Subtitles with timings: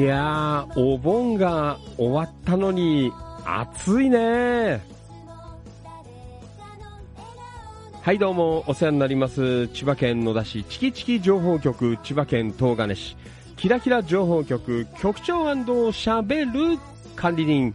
[0.00, 3.12] いやー、お盆が終わったのに、
[3.44, 4.82] 暑いね
[8.00, 9.68] はいどうも、お世話になります。
[9.68, 13.14] 千葉県野田市チキチキ情報局、千葉県東金市、
[13.58, 16.78] キラキラ情報局、局長しゃべる
[17.14, 17.74] 管理人。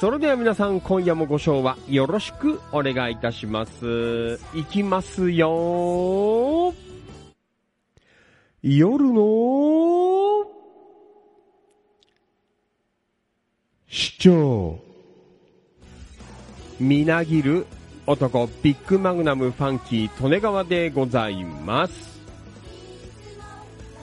[0.00, 4.40] それでは皆さん、今夜もご賞はよろしくお願いいたします。
[4.54, 6.72] いきますよ
[8.62, 9.97] 夜の
[13.90, 14.78] 市長
[16.78, 17.66] みなぎる
[18.06, 18.46] 男。
[18.62, 22.20] ビッグマグナムファンキー利根川でございます。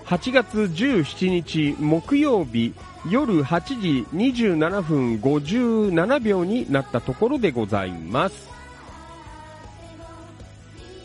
[0.06, 2.74] 8月17日木曜日
[3.08, 8.50] 夜8時27分57秒になったところでございます。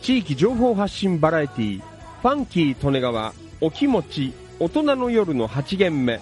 [0.00, 1.82] 地域情報発信バラエティ
[2.22, 6.20] ファンキー利根川お気持ち大人の夜の8限目。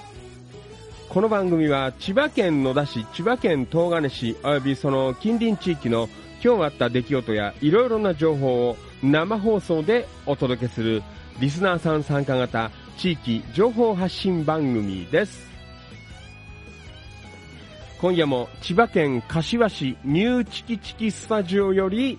[1.09, 6.07] この番組は千葉県野田市、千葉県東金市およびその近隣地域の
[6.45, 11.03] 今日あった出来事やいろいろな情報を生放送でお届けする
[11.41, 15.49] リスナーさん参加型地域情報発信番組です。
[18.03, 22.19] 今夜も千葉県柏市ニューチキチキスタジオより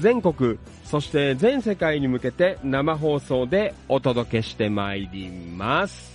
[0.00, 6.13] 全国、そして全世界に向けて生放送でお届けしてまいります。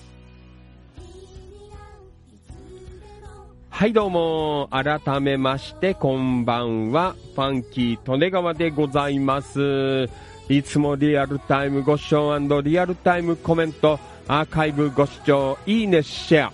[3.79, 10.09] はいどうも、改めましてこんばんは、ファンキー利根川でございます。
[10.49, 16.53] いつもリアルタイムご視聴リアルタイムコメント、アーカイブご視聴、いいね、シェア。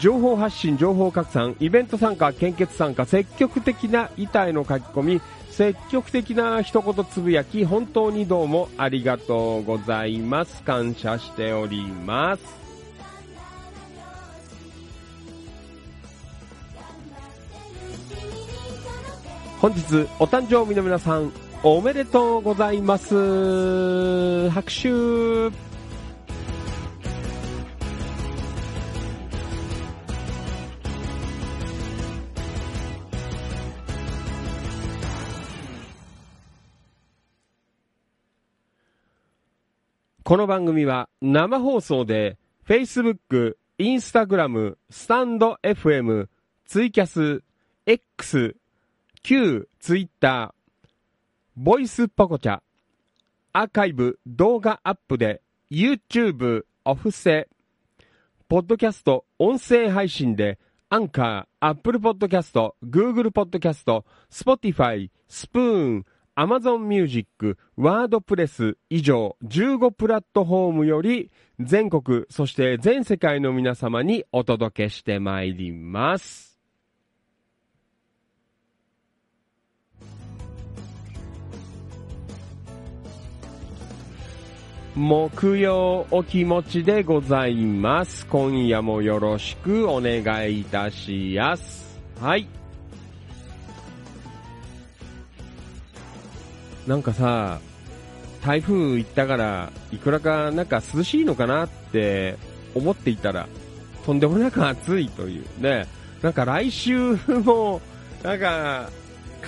[0.00, 10.60] 情報発信、情報拡散、イベント参加、献血参加、積極的な板への書き込み、積極的な一言つぶやき、本当にどうもありがとうございます。
[10.64, 12.57] 感謝しております。
[19.60, 21.32] 本日お誕生日の皆さん
[21.64, 24.48] おめでとうございます。
[24.50, 24.88] 拍手。
[40.22, 42.36] この番組は生放送で
[42.68, 46.28] Facebook、Instagram、スタンド FM、
[46.64, 47.42] ツイキャス、
[47.86, 48.54] X、
[49.28, 50.54] Q、Twitter、
[51.54, 52.60] ボイスポコチャ、
[53.52, 57.46] アーカイブ、動画アップで YouTube、オフセ、
[58.48, 60.58] ポッドキャスト、音声配信で
[60.88, 76.47] アンカー、アップルポッドキャスト、グーグルポッドキャスト、スポティファイ、スプーン、Amazon Music、ワードプレス以上15プラットフォームより全国、そして全世界の皆様にお届けしてまいります。
[84.98, 88.26] 木曜お気持ちでございます。
[88.26, 92.00] 今夜もよろしくお願いいたします。
[92.20, 92.48] はい。
[96.84, 97.60] なんかさ、
[98.44, 102.36] 台風行ったから、いくらかなんか涼しいのかなって
[102.74, 103.46] 思っていたら、
[104.04, 105.86] とんでもなく暑いというね。
[106.22, 107.80] なんか来週も、
[108.24, 108.90] なんか、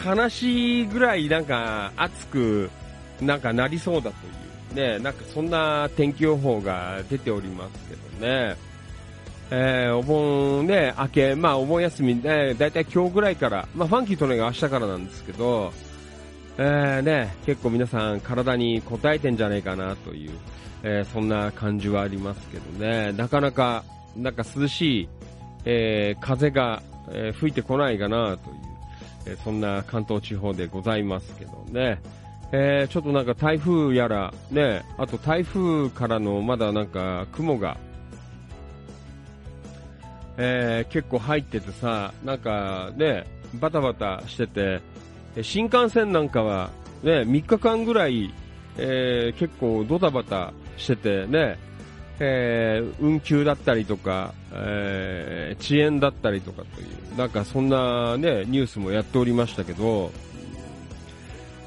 [0.06, 2.70] 悲しいぐらいなんか暑く、
[3.20, 4.39] なんかなりそうだという。
[4.74, 8.56] ね、なんかそんな天気予報が出ておりますけどね。
[9.52, 15.72] えー、お盆ね、明け、まあお盆休みね、だいたい今日ぐらいから、まあファンキーとねが明日からなんですけど、
[16.56, 20.30] えー、ね、結構皆さん体に応えてんじゃないかなという、
[20.85, 23.85] えー、そんな感じはありますけどね、なかなか、
[24.16, 25.09] なんか涼しい、
[25.64, 28.56] えー、風が、え吹いてこないかなという、
[29.26, 31.98] えそんな関東地方でございますけどね、
[32.52, 37.76] えちょっとなんか台風やら、ね、あと台風からのまだなんか雲が、
[40.36, 44.80] え結構入っててさ、なんかね、バタバタしてて、
[45.42, 46.70] 新幹線なんかは、
[47.02, 48.32] ね、3日間ぐらい、
[48.76, 51.58] えー、結構ドタバタしててね、
[52.18, 60.12] えー、運休だったりとか、えー、遅延だったりとかという、なんかそんなね、ニュースもやっておりましたけど、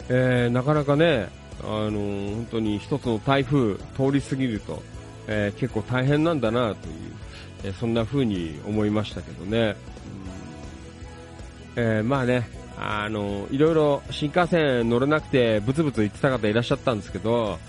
[0.10, 1.30] えー、なかなかね、
[1.62, 4.82] あのー、本当に一つの台風通り過ぎると、
[5.28, 6.94] えー、結構大変なんだなという、
[7.64, 9.76] えー、そんな風に思いましたけどね。
[11.76, 17.60] うん、えー、まあね、あの、いろいろ新幹線乗れなくてブツブツ言ってた方いらっしゃったんですけど、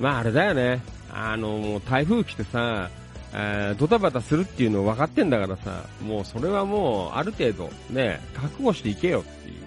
[0.00, 0.80] まああれだよね。
[1.12, 2.88] あの、台風来てさ、
[3.34, 9.61] えー、ドタバタするっていうの分かってんだからさ、もうそれはもうある程度ね、覚悟していけよっていう、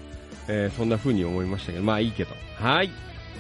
[0.48, 2.36] えー、そんな風に思いましたけど、まあいいけど。
[2.56, 2.90] はい。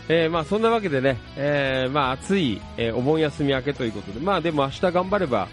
[0.07, 5.47] えー、まあそんなわけでね、えー、まあ暑い、え、お盆休み明けということで、まあでも明日頑張れば、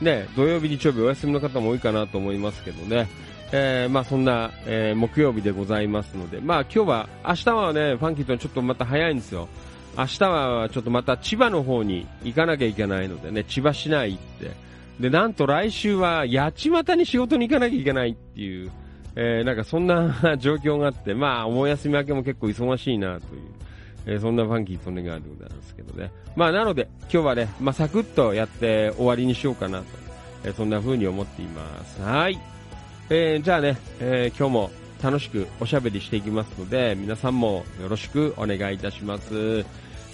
[0.00, 3.08] ね、土曜日、日曜日お休みの方も多いかなと思いますけどね、
[3.52, 9.48] えー、まあそんな、えー、木曜日でございますので、まあ今日は、明日はね、ファンキーとちょっとまた早いんですよ。
[9.96, 14.56] 明日はちょっとまた千葉の方に行かなきゃいけないのでね、千葉市内行って、
[15.00, 18.70] で、なんと来週は八街に仕事に行かなきゃいけないっていう、
[19.20, 23.42] えー、なんかそんな 状況があって、まあ、お休み明けも結構忙しいなという、
[24.06, 26.12] えー、そんなファンキートネガーでございますけどね。
[26.36, 29.84] まあ、なので、今日はね、まあ、サクッとやって終わりにしようかなと、
[30.44, 32.00] えー、そんな風に思っています。
[32.00, 32.38] はい。
[33.10, 34.70] えー、じゃあね、え、今日も
[35.02, 39.64] 楽しくおしゃべりしていきますので、皆さんもよろしくお願いいたします。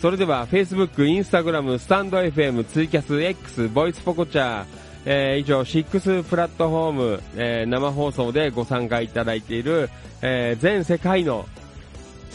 [0.00, 9.90] それでは、Facebook、Instagram、スタンド FM、ツイキャス、X、ボイスポコチャー、えー、以上、6プラットフォーム、えー、生放送でご参加いただいている、
[10.22, 11.46] えー、全世界の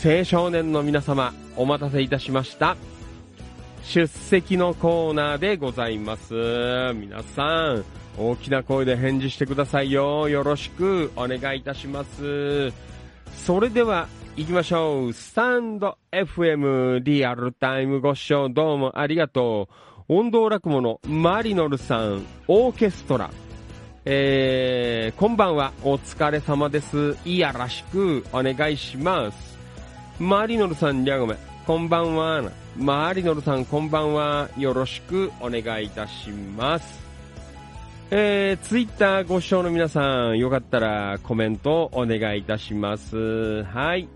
[0.03, 2.77] 青少年の皆様、お待たせいたしました。
[3.83, 6.33] 出席のコーナーでございます。
[6.93, 7.83] 皆さん、
[8.17, 10.29] 大きな声で返事してくださいよ。
[10.29, 12.71] よろしくお願いいたします。
[13.35, 15.13] それでは、行きましょう。
[15.13, 19.88] スタンド FM リアルタイムご視聴どうもありがとう。
[20.11, 23.29] 音頭落語のマリノルさん、オーケストラ。
[24.05, 27.15] えー、こんばんは、お疲れ様です。
[27.25, 29.55] いやらしくお願いします。
[30.19, 31.37] マリノルさん、りゃごめん。
[31.67, 32.41] こんばんは。
[32.75, 34.49] マリノルさん、こんばんは。
[34.57, 36.99] よろしくお願いいたします。
[38.09, 43.63] えー、ツイッターご視聴の皆さん、よかったらコメントお願いいたします。
[43.65, 44.07] はい。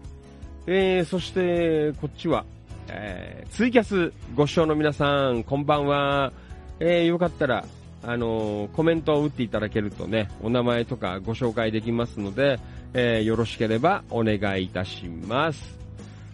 [0.66, 2.46] えー、そして、こっちは、
[2.90, 6.32] えー、ツイキャスご視聴の皆さん、こんばんは。
[6.80, 7.66] えー、よかったら、
[8.04, 12.60] あのー、コメントを打っていただけるとね、お名前とかご紹介できますので、
[12.94, 15.80] えー、よろしければお願いいたします。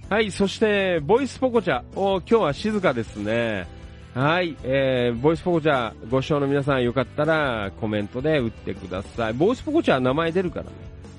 [0.10, 1.84] はい、そして、ボイスポコチャ。
[1.96, 3.68] お、今日は静かですね。
[4.16, 9.34] はい、えー、ボイスポコチャご視聴の皆さんよかったらコメントで打ってください。
[9.34, 10.72] ボイスポコチャは名前出るからね。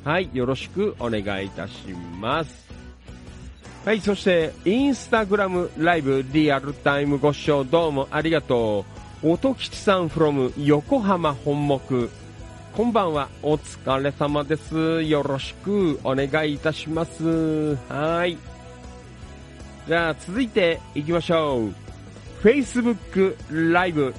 [0.03, 1.73] はい、よろしくお願いいたし
[2.21, 2.70] ます。
[3.83, 8.85] はい、そして、インスタグラムライブリアルタイムご視聴どうもありがと
[9.23, 9.31] う。
[9.31, 12.11] 音吉さん from 横浜本牧。
[12.75, 15.01] こんばんは、お疲れ様です。
[15.01, 17.75] よろしくお願いいたします。
[17.89, 18.37] はい。
[19.89, 21.75] じゃあ、続いて行きましょう。
[22.43, 24.15] Facebook ライブ。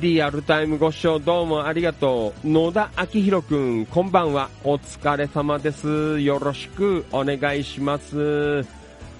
[0.00, 2.48] リアルタイムご視聴どうもありがとう。
[2.48, 4.48] 野田明宏くん、こんばんは。
[4.64, 6.20] お疲れ様です。
[6.20, 8.64] よろしくお願いします。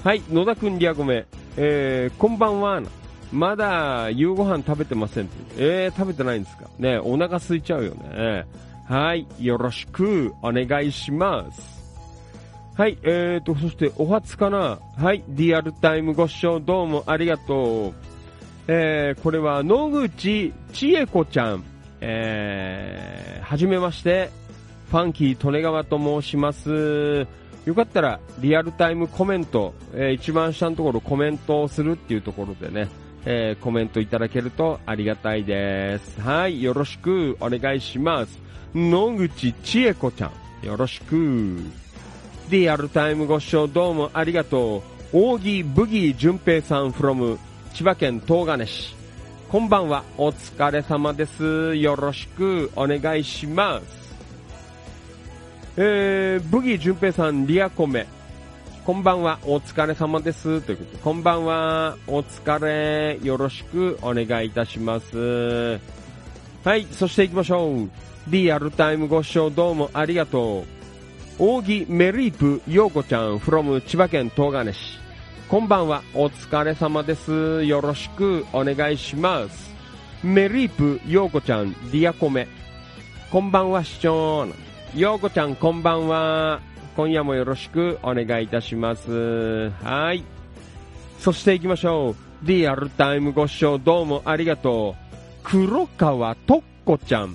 [0.03, 1.27] はい、野田くん、リアコメ。
[1.59, 2.81] えー、こんばんは。
[3.31, 6.64] まだ夕ご飯食べてませんえー、食べてないんですか？
[6.79, 8.47] ねお腹空いちゃうよね。
[8.88, 11.79] はい、よろしくお願いします。
[12.79, 17.95] はい、えーと、そしてお初かなはい、リアルタイムご視聴どうもありがとう。
[18.72, 21.64] えー、これは野口千恵子ちゃん。
[22.00, 24.30] えー、はじめまして、
[24.92, 27.26] ファンキー利根川と申します。
[27.64, 32.88] よかったら、リアルタイムコメント、えー、一番下のところコメントをするっていうところでね、
[33.24, 36.20] えー、コメントいただけるとありがたいです。
[36.20, 38.38] はい、よろしくお願いします。
[38.72, 40.30] 野口千恵子ちゃ
[40.62, 41.59] ん、よろしく。
[42.48, 45.35] リアルタイムご視聴どうもありがとう。
[45.35, 47.37] 扇ブギー淳平さん from
[47.72, 48.94] 千葉県東金市。
[49.48, 51.74] こんばんは、お疲れ様です。
[51.76, 54.16] よろしくお願いします。
[55.76, 58.06] えー、ブギー淳平さん、リアコメ。
[58.85, 60.61] こんばんは、お疲れ様です。
[60.62, 65.78] ということで、こんばんは、お疲れ、よろしくお願いいたします。
[66.64, 67.88] はい、そして行きましょう。
[68.28, 70.64] リアルタイムご視聴どうもありがと
[71.38, 71.44] う。
[71.56, 75.00] 扇メリープ陽子ちゃん from 千葉県東金市。
[75.51, 77.65] こんばんは、お疲れ様です。
[77.65, 79.75] よろしくお願いします。
[80.23, 82.47] メリープ陽子ちゃん、ディアコメ。
[83.33, 84.47] こんばんは、市長。
[84.95, 86.61] 陽子ちゃん、こんばんは。
[86.95, 89.71] 今夜もよろしくお願いいたします。
[89.83, 90.23] はい。
[91.19, 92.47] そして行きましょう。
[92.47, 95.15] リアルタイムご視聴どうもありがとう。
[95.43, 97.35] 黒川とっこちゃん。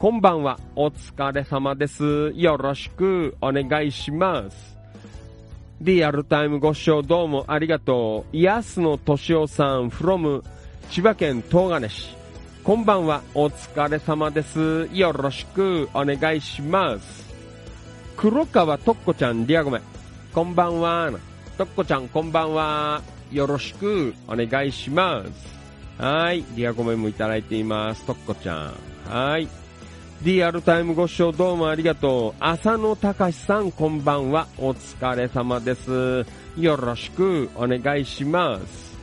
[0.00, 2.32] こんばんは、お疲れ様です。
[2.34, 4.73] よろしくお願いします。
[5.84, 8.36] リアルタイムご視聴どうもありがとう。
[8.38, 10.42] 安野敏夫さん from
[10.88, 12.16] 千葉県東金市。
[12.62, 14.88] こんばんは、お疲れ様です。
[14.94, 17.34] よろしくお願いします。
[18.16, 19.82] 黒川とっこちゃん、リアゴメ。
[20.32, 21.12] こんばんは。
[21.58, 23.02] とっこちゃん、こんばんは。
[23.30, 25.22] よろしくお願いしま
[25.98, 26.02] す。
[26.02, 26.42] はい。
[26.56, 28.06] リアコメもいただいています。
[28.06, 28.74] とっこちゃん。
[29.06, 29.46] はい。
[30.24, 32.34] リアルタイムご視聴どうもありがとう。
[32.42, 34.48] 浅野隆さんこんばんは。
[34.56, 36.24] お疲れ様です。
[36.56, 38.96] よろしくお願いします。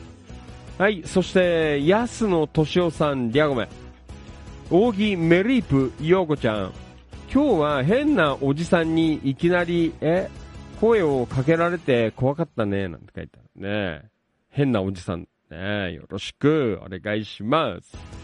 [0.78, 1.00] はい。
[1.06, 3.68] そして、安野敏夫さん、リアゴメ。
[4.68, 6.72] 扇メリープ、ようこちゃん。
[7.32, 10.28] 今日は変なおじさんにいきなり、え、
[10.80, 14.02] 声をかけられて怖かったね、なんて書いてあるね。
[14.50, 15.28] 変なおじさん。
[15.52, 18.21] ね、よろしくお願いします。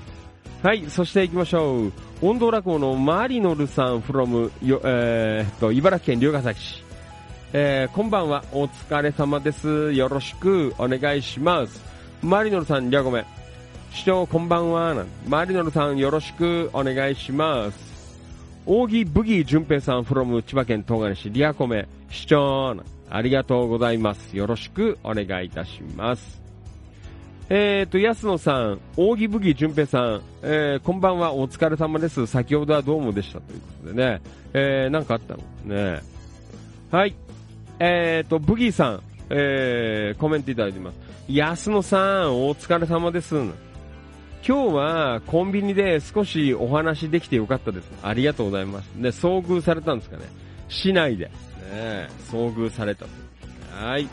[0.62, 1.92] はい、そして行きましょう。
[2.20, 4.50] 温度落語のマリノルさん from、
[4.84, 6.84] えー、と、茨城県龍ケ崎市。
[7.52, 9.92] えー、こんばんは、お疲れ様です。
[9.92, 11.80] よろしくお願いします。
[12.22, 13.26] マリノルさん、りゃごめん。
[13.92, 14.96] 市長、こんばんは。
[15.28, 18.18] マリノルさん、よろしくお願いします。
[18.66, 21.86] 扇ブギー淳平さん from 千葉県東金市、リアコメ。
[22.10, 22.74] 市長、
[23.08, 24.36] ありがとうございます。
[24.36, 26.47] よろしくお願いいたします。
[27.50, 32.26] えーと、安野さん、扇武器淳平さん、えー、こんばんは、お疲れ様です。
[32.26, 34.20] 先ほどはどうもでしたということでね、
[34.52, 35.42] えー、なんかあったの？
[35.64, 36.02] ね。
[36.90, 37.14] はい。
[37.78, 40.98] えーと、ブギーさん、えー、コメントいただいてます。
[41.28, 43.34] 安野さん、お疲れ様です。
[43.34, 43.52] 今
[44.42, 47.90] 日はコンビニで少しお話できてよかったです。
[48.02, 48.94] ありがとうございます。
[48.94, 50.24] ね、遭遇されたんですかね。
[50.68, 51.24] 市内で、
[51.72, 53.10] ね、遭遇されたと。
[53.82, 54.06] はい。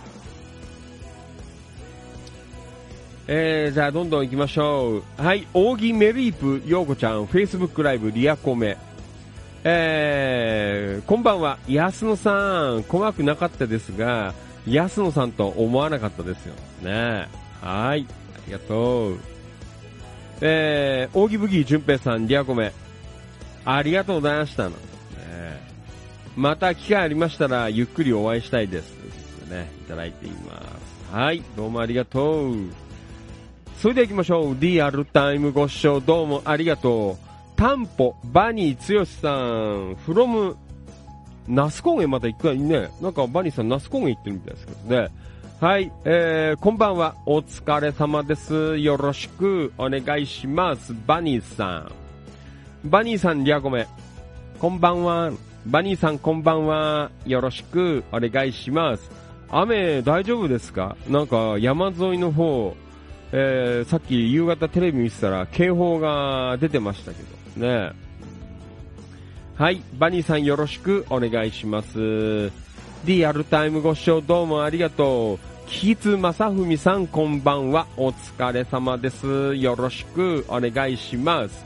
[3.27, 5.03] えー、じゃあどんどん行きましょう。
[5.21, 8.77] はい、扇メリープ、ようこちゃん、Facebook ライブ、リアコメ。
[9.63, 14.35] えー、こんばんは、安野さん、怖くなかったですが、
[14.67, 16.53] 安野さんと思わなかったですよ。
[16.83, 17.27] ね
[17.61, 19.19] はい、ありがとう。
[20.41, 22.73] えー、扇麦淳平さん、リアコメ。
[23.65, 24.69] ありがとうございました。
[24.69, 24.75] ね、
[26.35, 28.93] また機会ありましたら、ゆっくりお会いしたいです。
[29.49, 30.61] ね、いただいていま
[31.09, 31.11] す。
[31.11, 32.84] はい、どうもありがとう。
[33.77, 34.57] それでは行きましょう。
[34.59, 37.17] リアルタイムご視聴どうもありがとう。
[37.55, 40.55] タンポ、バニー剛さん、フロム、
[41.47, 45.09] ナス高原また一回ね、なんかバニーさんナス高原行ってるみたいですけどね。
[45.61, 47.15] はい、えー、こんばんは。
[47.25, 48.77] お疲れ様です。
[48.77, 50.95] よろしくお願いします。
[51.05, 51.91] バニーさん。
[52.85, 53.87] バニーさん、リアコメ。
[54.59, 55.31] こんばんは。
[55.67, 57.11] バニーさん、こんばんは。
[57.25, 59.11] よろしくお願いします。
[59.49, 60.97] 雨大丈夫ですか？
[61.07, 62.75] なんか山沿いの方、
[63.31, 67.17] えー、さっき夕方テレビ見てたら警報が出てましたけ
[67.59, 67.91] どね。
[69.55, 72.51] はい、バニーさんよろしくお願いします。
[73.05, 75.39] リアルタイムご視聴どうもありがとう。
[75.67, 77.87] キツ正文さんこんばんは。
[77.97, 79.55] お疲れ様です。
[79.55, 81.65] よろしくお願いします。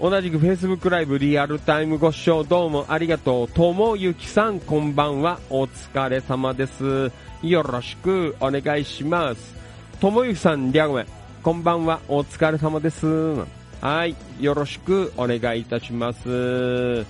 [0.00, 3.48] 同じく Facebook ライブリアルタイムご視聴どうもありがとう。
[3.48, 5.38] ともゆきさんこんばんは。
[5.50, 7.10] お疲れ様です。
[7.42, 9.55] よろしくお願いします。
[10.00, 11.06] ともゆきさん、りゃごめん。
[11.42, 13.06] こんばんは、お疲れ様です。
[13.80, 17.06] はい、よろしくお願いいたします。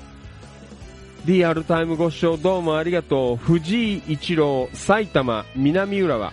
[1.25, 3.37] リアルタイムご視聴どうもありがとう。
[3.39, 6.33] 藤井一郎、埼玉、南浦和。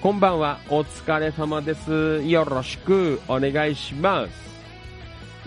[0.00, 2.22] こんばんは、お疲れ様です。
[2.22, 4.30] よろしくお願いします。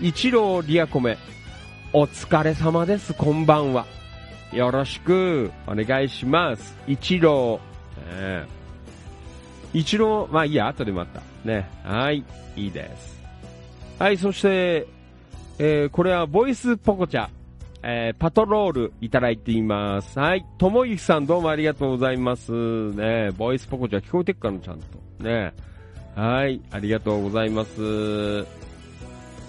[0.00, 1.16] 一郎リアコメ、
[1.94, 3.14] お疲れ様です。
[3.14, 3.86] こんばんは。
[4.52, 6.76] よろしくお願いします。
[6.86, 7.58] 一郎、
[8.10, 8.63] えー
[9.74, 11.20] 一郎、まあいいや、後でまた。
[11.44, 11.68] ね。
[11.82, 12.24] はい、
[12.56, 13.20] いいです。
[13.98, 14.86] はい、そして、
[15.58, 17.28] えー、これはボイスポコチャ、
[17.82, 20.18] えー、パトロールいただいています。
[20.18, 22.52] はい、ともゆきさんどうもありがとうございます。
[22.92, 25.24] ね、ボイスポコチャ聞こえてっかな、ちゃんと。
[25.24, 25.52] ね。
[26.14, 28.46] はい、ありがとうございます。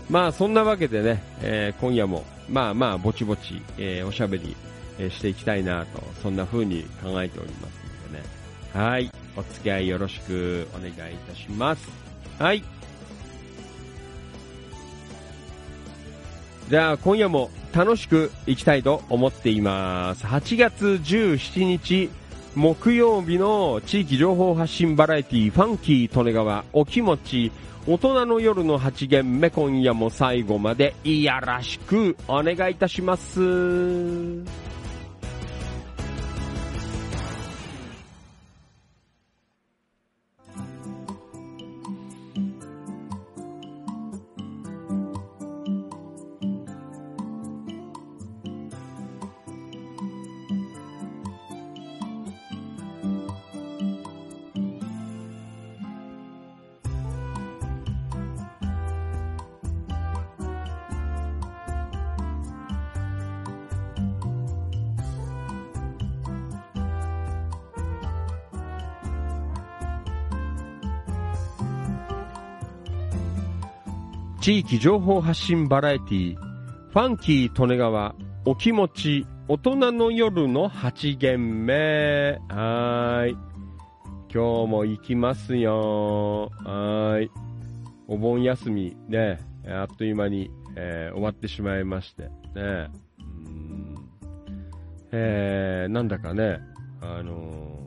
[0.09, 4.55] まあ、そんなわけでね、えー、今夜も、まあまあ、ぼちぼち、えー、おしゃべり、
[4.99, 8.23] えー、していきたいなと、そんな風に考えておりますのでね。
[8.73, 9.11] はい。
[9.35, 11.89] お付き合いよろしくお願いいたします。
[12.39, 12.63] はい。
[16.69, 20.25] じゃあ今夜も楽しくいきたいと思っています。
[20.25, 22.09] 8月17日
[22.55, 27.51] 木曜日の地域情報発信バラエティファンキー利根川お気持ち
[27.85, 33.41] 大人の夜の8限目今夜も最後までいやらしくお願いいたします。
[74.45, 78.13] 地域情報発信バラエティファンキー利根川
[78.45, 82.39] お気持ち大人の夜の8限目。
[82.49, 83.37] はーい。
[84.31, 86.51] 今日も行きますよ。
[86.63, 87.31] はい。
[88.07, 92.25] お盆休みねあっという間に、えー、終わってしまいまして。
[92.25, 92.29] ね。
[93.17, 93.95] うん。
[95.11, 96.59] えー、なんだかね
[97.01, 97.79] あの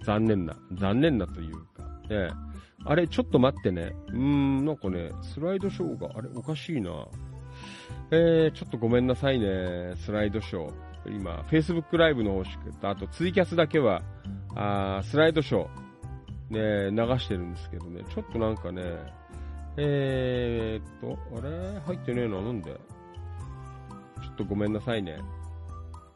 [0.00, 2.51] ー、残念な残念なというかね。
[2.84, 3.94] あれ、ちょっと待ってね。
[4.08, 7.06] うーん、なんかね、スライドショーが、あれ、おかしいな。
[8.10, 10.72] えー、ちょっとごめんなさいね、スライドショー。
[11.06, 14.02] 今、Facebook ライブの方しか、あとツイキャスだけは、
[14.54, 18.82] あスライドショー、ね、流してるんですけどね、ちょっとなんかね、
[19.76, 21.80] えーっと、あれ？
[21.80, 22.70] 入ってねえな、なんで？
[22.70, 22.78] ちょ
[24.32, 25.18] っとごめんなさいね。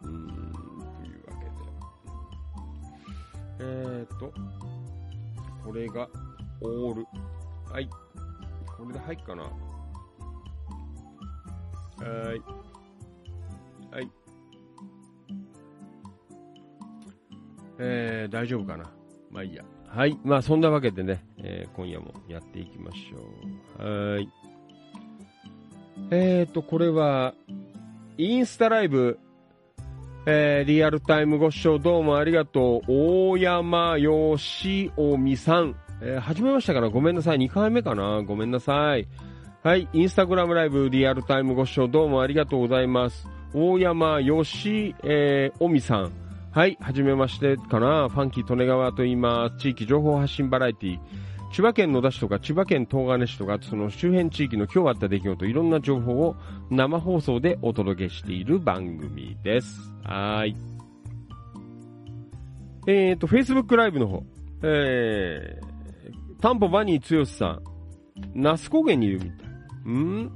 [0.02, 1.32] うーん、というわ
[3.58, 3.70] けで。
[3.70, 4.32] えーっと、
[5.64, 6.08] これが、
[6.60, 7.06] オール。
[7.70, 7.88] はい。
[7.88, 9.42] これで入っかな。
[9.42, 9.50] は
[12.34, 12.40] い。
[13.94, 14.10] はい。
[17.78, 18.90] えー、大丈夫かな。
[19.30, 19.64] まあいいや。
[19.88, 20.18] はい。
[20.24, 24.14] まあそんなわけでね、えー、今夜もやっていきましょう。
[24.14, 24.28] はい。
[26.10, 27.34] えーと、これは、
[28.18, 29.18] インスタライブ、
[30.26, 33.30] えー、リアルタイムご視聴どうもありがとう。
[33.32, 35.76] 大山よしおみさん。
[36.02, 37.38] えー、始めましたからごめんなさい。
[37.38, 38.22] 2回目かな？
[38.22, 39.06] ごめんなさい。
[39.62, 39.88] はい。
[39.92, 43.26] インスタグラムライブリアルタイムご視聴どうもありがとうございます。
[43.54, 46.12] 大山よし、えー、おみさん。
[46.52, 46.76] はい。
[46.80, 48.08] はじめましてかな？
[48.08, 49.56] ファンキー利根川と言います。
[49.58, 50.98] 地域情報発信バラエティ
[51.52, 56.36] 千葉県野田市とか千葉県東金市とかその周辺地域の今日あった出来事いろんな情報を
[56.70, 59.92] 生放送でお届けしている番組です。
[60.04, 60.54] はい。
[62.86, 64.22] えっ、ー、と、Facebook ライブの方。
[64.62, 65.75] えー、
[66.40, 67.62] タンポバニー剛さん、
[68.34, 69.48] 那須高原にいるみたい。
[69.90, 70.30] ん？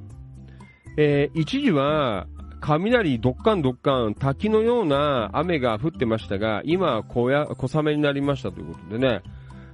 [0.96, 2.26] えー、一時は、
[2.60, 9.22] 雷どっかんどっかん滝のような雨が降ってましたが、今は小や小雨になりましたということでね。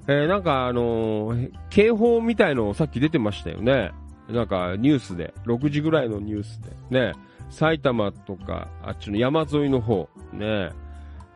[0.09, 3.91] えー、なんかあのー、警報みたいのさっき出てましたよね。
[4.29, 6.61] なんかニュースで、6時ぐらいのニュース
[6.91, 7.07] で。
[7.09, 7.13] ね。
[7.51, 10.09] 埼玉とか、あっちの山沿いの方。
[10.33, 10.71] ね。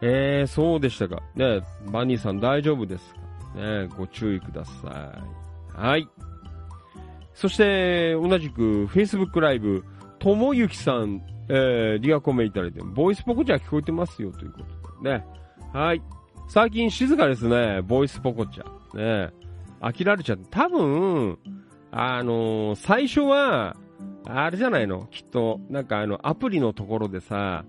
[0.02, 1.22] えー、そうでしたか。
[1.34, 1.60] ね。
[1.92, 3.19] バニーさん大丈夫ですか？
[3.54, 5.12] ね、ご注意くださ
[5.76, 5.78] い。
[5.78, 6.08] はい。
[7.34, 9.84] そして、同じく Facebook ライブ、
[10.18, 14.58] ともゆきさん、えー、リアコメいただいて、ボイスポコチャ聞こえてますよというこ
[14.98, 15.26] とでね。
[15.72, 16.02] はい。
[16.48, 19.26] 最近静かですね、ボイスポコチャ。
[19.26, 19.32] ね。
[19.80, 21.38] 飽きられちゃって、多分、
[21.90, 23.76] あのー、最初は、
[24.26, 25.06] あれじゃないの？
[25.10, 27.64] きっと、なんかあの、アプリのところでさ、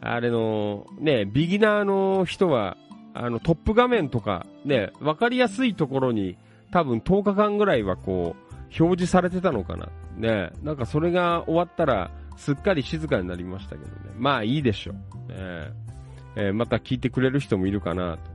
[0.00, 2.78] あれの、ね、ビギナーの人は、
[3.14, 6.36] あの、トップ画面とか、ね、わかりやすいところに、
[6.70, 9.88] 多分10日間ぐらいはこう、表示されてたのかな。
[10.16, 13.90] ね、なんかそれが終わったら、すっかり静かになりましたけどね。
[14.16, 14.94] まあいいでしょう。
[15.32, 15.90] ね
[16.36, 18.30] えー、また聞いてくれる人もいるかなと。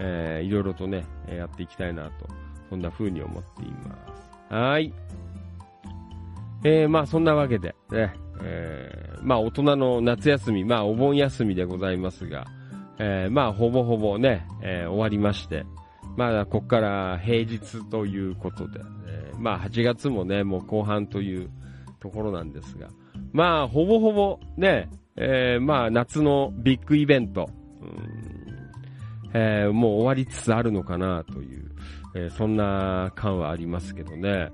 [0.00, 2.28] えー、いろいろとね、やっていきたいなと。
[2.68, 3.96] そんな風に思っていま
[4.50, 4.54] す。
[4.54, 4.92] はい。
[6.64, 12.46] えー、まあそんなわけで、ね、えー、まあ大人の夏休み、まあお盆休みでございますが、
[12.98, 15.64] えー、まあ、ほぼほぼね、えー、終わりまして、
[16.16, 21.50] まあ、ここから平日ということで、えー、まあ、8月もね、もう後半という
[22.00, 22.88] ところなんですが、
[23.32, 27.48] まあ、ほぼほぼね、え、まあ、夏のビッグイベント、
[29.34, 31.70] え、もう終わりつつあるのかなという、
[32.14, 34.50] え、そんな感はありますけどね。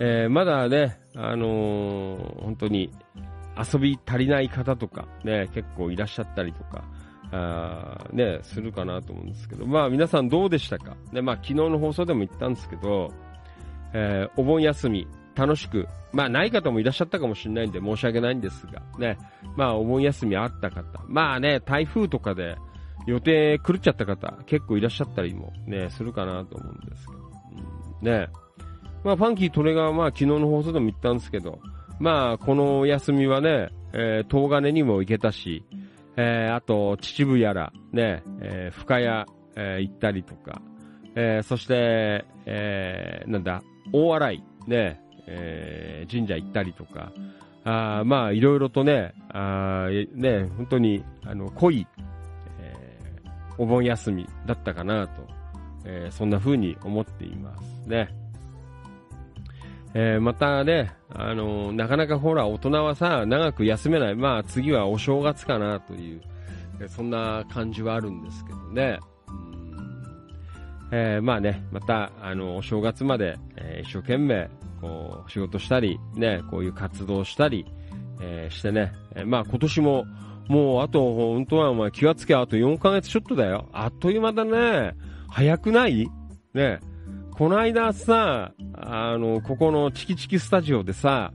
[0.00, 2.90] え、まだね、あの、本当に
[3.56, 6.84] 遊び足りない方とかね、結構いらっしゃったりとか、
[7.32, 10.96] あね、するかなと思うんですけど、まあ皆さんどうでしたか？
[11.12, 13.12] ね、まあ昨日の放送でも言ったんですけど、
[13.92, 19.18] えー、お盆休み、楽しく、まあない方もいらっしゃったかもしれないんで申し訳ないんですが、ね、
[19.56, 22.56] まあお盆休みあった方、まあね、台風とかで
[23.06, 27.18] 予定狂っちゃった方、結構いらっしゃったりもね、するかなと思うんですけど、
[28.02, 28.28] うん、ね、
[29.02, 31.58] まあファンキートレガーはまあ昨日の放送でも言ったんですけど、
[31.98, 35.64] まあ、この休みはね、えー、東金にも行けたし、
[36.16, 39.06] えー、あと、秩父やら、ね、えー、深谷、
[39.56, 40.60] えー、行ったりとか、
[41.14, 47.12] えー、そして、えー、なんだ、大洗、ね、えー、神社行ったりとか、
[47.64, 51.86] あまあ、いろいろとね、あね、本当に、あの、濃い、
[52.60, 55.22] えー、お盆休みだったかなと、
[55.84, 58.08] えー、そんな風に思っていますね。
[59.94, 64.16] えー、またね、あの、なかなかほら、大人はさ、長く休めない。
[64.16, 66.20] まあ、次はお正月かなという、
[66.88, 68.98] そんな感じはあるんですけどね。
[70.90, 74.50] えー、まあね、また、あの、お正月まで、えー、一生懸命、
[74.80, 77.64] こう、仕事したり、ね、こういう活動したり、
[78.20, 80.04] えー、してね、え、まあ今年も、
[80.48, 83.66] もうあと、本当はお前気がつけあと4ヶ月ちょっとだよ。
[83.72, 84.94] あっという間だね。
[85.28, 86.06] 早くない？
[86.52, 86.80] ね。
[87.36, 91.32] この間さ、あの、ここのチキチキスタジオでさ、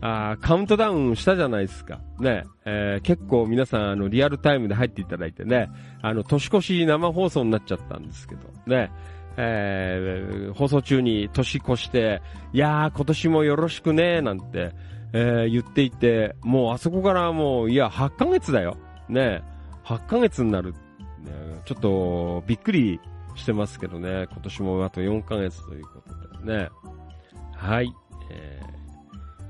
[0.00, 1.98] あカウントダウンしたじゃないですか。
[2.20, 5.70] ね、えー、結構皆さん、あの、リアルタイムで入っていただいてね、
[6.02, 8.92] あの、年越し生放送になっちゃったんですけど、ね、
[9.36, 12.22] えー、放送中に年越して、
[12.52, 14.72] いやー、今年もよろしくね、なんて、
[15.12, 18.76] えー、言っていて、もうあそこからもう、いや、8ヶ月だよ。
[19.08, 19.42] ね、
[19.84, 20.74] 8ヶ月になる。
[20.74, 20.78] ね、
[21.64, 23.00] ちょっと、びっくり
[23.34, 26.02] してますけどね、今年もあと4ヶ月というこ
[26.40, 26.68] とでね。
[27.56, 27.92] はい。
[28.30, 28.74] えー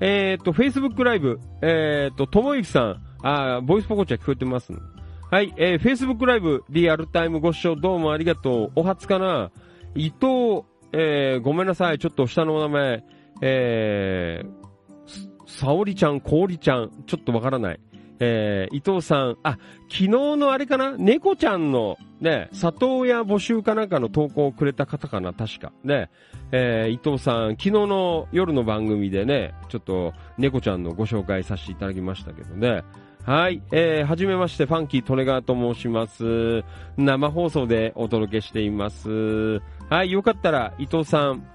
[0.01, 4.72] えっ、と、Facebook ライブ、えっ、と、ともゆきさん、あ、ボイスポコチャ聞こえてます、
[5.30, 8.72] はい、えー、Facebook ライブ、リアルタイムご視聴どうもありがとう。
[8.74, 9.51] お初かな。
[9.95, 13.05] 伊藤、えー、ごめんなさい、ちょっと下のお名前、
[13.41, 17.80] えー、さおりちゃん、こおりちゃん、ちょっとわからない。
[18.21, 19.59] えー、伊藤さん、あ、
[19.89, 20.97] 昨日のあれかな？
[20.97, 25.33] 猫ちゃんの、ね、里親募集かなんかの投稿をくれた方かな？
[25.33, 25.73] 確か。
[25.83, 26.11] ね、
[26.53, 32.83] えー、伊藤さん、昨日の夜の番組でね、ちょっと猫ちゃんのご紹介させていただきましたけどね。
[33.25, 36.62] はい、えー、はじめまして、ファンキー・利根川と申します。
[36.97, 39.61] 生放送でお届けしています。
[39.89, 41.47] はい、よかったら、伊藤さん、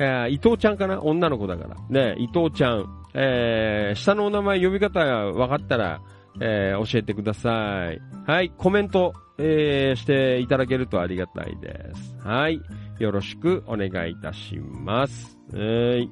[0.00, 1.00] えー、伊藤ちゃんかな？
[1.00, 1.76] 女の子だから。
[1.88, 6.00] ね、伊藤ちゃん、えー、下のお名前呼び方が分かったら、
[6.40, 8.00] えー、教えてください。
[8.26, 12.16] はい、コメント、えー、していただけるとありがたいです。
[12.18, 12.60] はい、
[12.98, 15.38] よろしくお願いいたします。
[15.52, 15.58] は
[15.96, 16.10] い。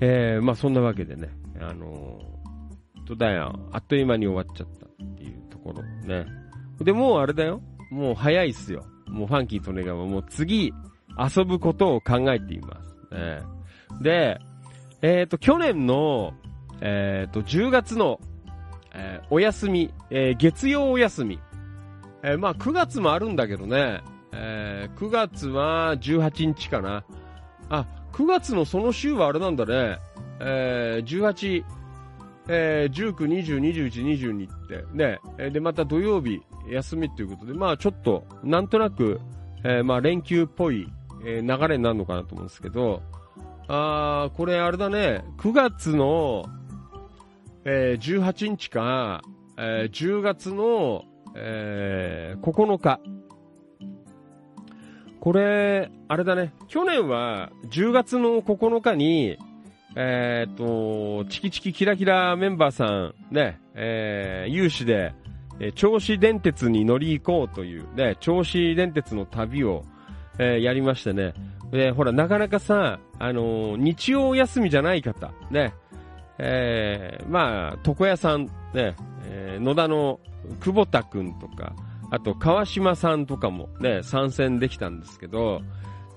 [0.00, 1.28] えー、まあそんなわけでね、
[1.60, 6.26] あのー、とだよ、あっという間に終わっちゃったっていうところね。
[6.80, 7.60] で、もうあれだよ。
[7.90, 8.84] もう早いっすよ。
[9.06, 10.72] もうファンキーとネガはもう次、
[11.18, 12.96] 遊ぶことを考えています。
[13.14, 13.42] ね、
[14.00, 14.38] で、
[15.02, 16.32] えっ、ー、と、去年の、
[16.80, 18.20] えっ、ー、と、10月の、
[18.94, 21.40] えー、お休み、え、月曜お休み。
[22.22, 24.00] え、まあ、9月もあるんだけどね、
[24.32, 27.04] え、9月は18日かな。
[27.68, 29.98] あ、9月のその週はあれなんだね、
[30.38, 31.64] えー、18、
[32.48, 34.84] えー、19、20、21、22って。
[34.92, 39.20] ね、で、また土曜日休みっていうことで、まあちょっと、なんとなく、
[39.64, 40.86] え、まあ連休っぽい、
[41.24, 43.02] 流れになるのかなと思うんですけど、
[43.74, 46.44] あー、これあれだね、9月の、
[47.64, 49.22] えー、18日か、
[49.56, 51.04] えー、10月の、
[51.34, 53.00] えー、9日。
[55.20, 59.38] これ、あれだね、去年は10月の9日に、
[59.96, 65.14] えー、っと、チキチキキラキラメンバーさん、ね、えー、有志で、
[65.60, 69.82] えー、銚子電鉄に乗り行こうという、ね、銚子電鉄の旅を、
[70.38, 71.32] えー、やりましてね、
[71.72, 75.74] で、ほら、なかなかさ、あのー、日曜休みじゃない方、ね、
[76.38, 78.94] えー、まあ、床屋さん、ね、
[79.24, 80.20] えー、野田の
[80.60, 81.74] 久保田くんとか、
[82.10, 85.62] あと川島さんとかもね、参戦できたんですけど、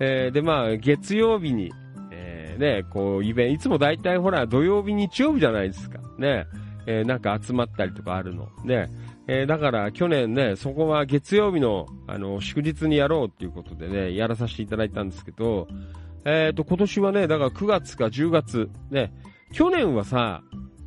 [0.01, 1.71] えー、で、まあ、月曜日に、
[2.11, 5.99] えー、ね、こう、イベント、いつも大体ほら、土曜日、日曜日じゃないですか。
[6.17, 6.47] ね、
[6.85, 8.49] えー、なんか集まったりとかあるの。
[8.65, 8.89] ね、
[9.27, 15.67] えー、だから去年ね、そこは月曜日の、あの、祝日にやろうっていうことでね、やらさせていただいたんですけど、
[16.25, 19.13] えっ、ー、と、今年はね、だから9月か10月、ね、
[19.51, 20.43] 去年はさ、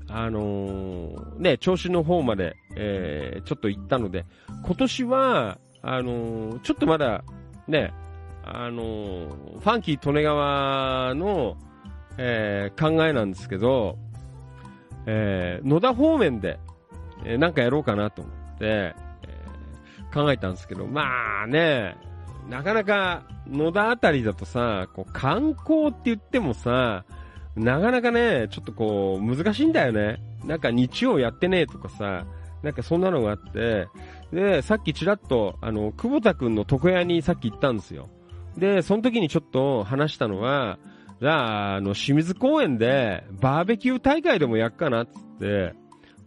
[0.09, 4.25] あのー、ね、調子の方まで、えー、ちょっと行ったので、
[4.65, 7.25] 今年は、あの、ちょっとまだ、
[7.67, 7.93] ね、
[8.45, 11.57] あの、ファンキー利根川の、
[12.19, 13.99] え、考えなんですけど、
[15.07, 16.59] え、野田方面で、
[17.25, 21.97] えー、なんかやろうかなと思って、えー、考えたんですけど、まあね、
[22.49, 27.05] なかなか野田あたりだとさ、こう観光って言ってもさ、
[27.57, 30.23] なかなかね、ちょっとこう難しいんだよね。
[30.45, 32.25] なんか日曜やってねえとかさ、
[32.63, 33.89] なんかそんなのがあって、
[34.33, 38.09] で、さっきちらっと、あの、久保田くんの床屋にさっき行ったんですよ。
[38.57, 40.79] で、その時にちょっと話したのは、
[41.21, 45.75] じゃあ、あの、清水公園でバーベキュー大会でもやっかなっつって、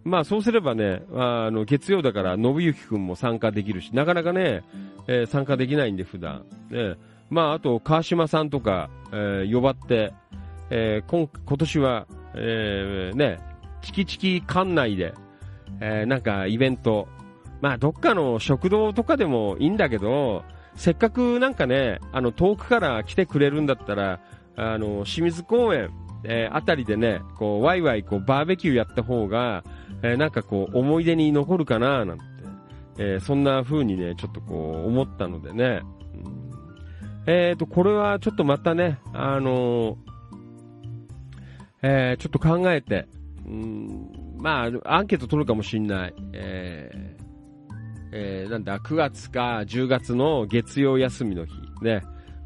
[0.04, 4.64] まあそうすればね、あの、月曜だから、信行くんも参加できるし、なかなかね、
[5.08, 6.46] えー、参加できないんで、普段。
[6.70, 6.96] ね、
[7.30, 10.14] まああと、川島さんとか、えー、呼ばって、
[10.70, 13.40] えー、今、今年は、えー、ね、
[13.82, 15.14] チキチキ館内で、
[15.80, 17.08] えー、なんかイベント、
[17.62, 20.44] まあどっかの食堂とかでもいいんだけど、
[20.76, 24.20] せっかくなんかね、あの遠くから来てくれるんだったら、
[24.56, 25.90] あの、清水公園、
[26.24, 29.64] えー、あたりでね、こう、ワイワイ、こう、バーベキューやった方が、
[30.04, 32.24] えー、なんかこう、思い出に残るかななんて、
[32.98, 35.82] えー、そんな風にね、ちょっとこう、思ったのでね、
[37.28, 39.98] えっ、と、これはちょっとまたね、あの
[41.84, 43.08] え、ちょっと考えて、
[43.46, 46.14] うん、まあ、アンケート取るかもしんない。
[46.34, 47.16] え、
[48.12, 51.54] え、なんだ、9月か10月の月曜休みの日。
[51.82, 52.02] ね。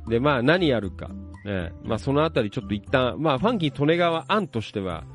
[0.07, 1.09] で、まあ、何やるか。
[1.45, 1.71] ね。
[1.83, 5.05] まあ、そのあたりちょっと一旦、まあ、ファンキー利根川案としては、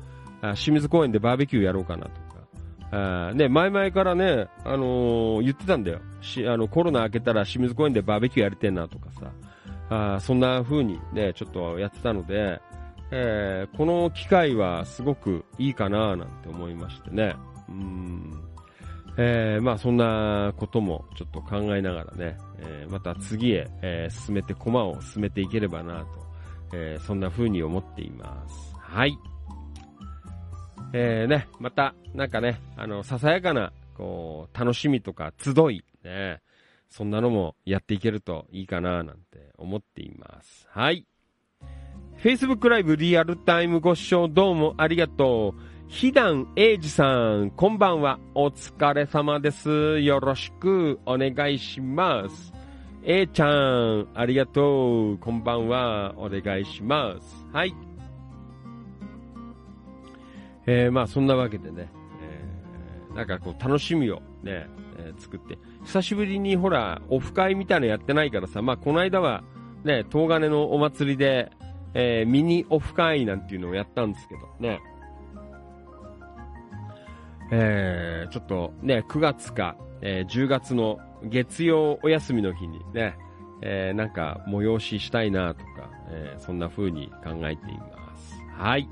[0.55, 2.30] 清水公園でバーベキューやろうかなと。
[3.33, 5.99] ね、前々からね、あのー、言ってたんだよ。
[6.19, 9.31] し、あの、コロナ明けたら清水公園でバーベキューやりてんなとかさ。
[9.93, 12.61] あそんな風にね、ちょっとやってたので、
[13.11, 17.35] えー、この機会はすごくいいかななんて思いましてね。
[17.67, 18.31] うん。
[19.17, 26.07] えー、まあそんなこともちょっと考えながらね、えー、また次へ、えー、進めて、駒を進めていければなと、
[26.73, 28.73] えー、そんな風に思っています。
[28.79, 29.17] はい。
[30.93, 36.41] えー、ね、また、なんかね、あの、ささやかな、こう、楽しみとか集い、ね、
[36.89, 40.67] そんなのもやっていけるといいかななんて思っています。
[40.69, 41.05] はい。
[42.21, 45.61] Facebook ライブリアルタイムご視聴どうもありがとう。
[45.87, 48.19] ひだんえいじさん、こんばんは。
[48.35, 49.99] お疲れ様です。
[49.99, 52.53] よろしくお願いします。
[53.03, 55.17] えいちゃん、ありがとう。
[55.17, 56.13] こんばんは。
[56.17, 57.47] お願いします。
[57.51, 57.90] はい。
[60.71, 61.89] えー、まあそんなわけでね、
[62.21, 64.67] えー、なんかこう楽しみをね、
[64.97, 69.43] えー、作って、久しぶりにほら、オフ会みたいなのやってないからさ、まあこの間は
[69.83, 71.51] ね、東金のお祭りで、
[71.93, 74.81] えー、ミニオフ会なんていうのをやったんですけどね。
[77.53, 83.17] えー、ちょっとね、9月か、えー、10月の月曜お休みの日にね、
[83.61, 88.37] えー、なんか催ししたいなとか、えー、そんな風に考えています。
[88.55, 88.87] はい。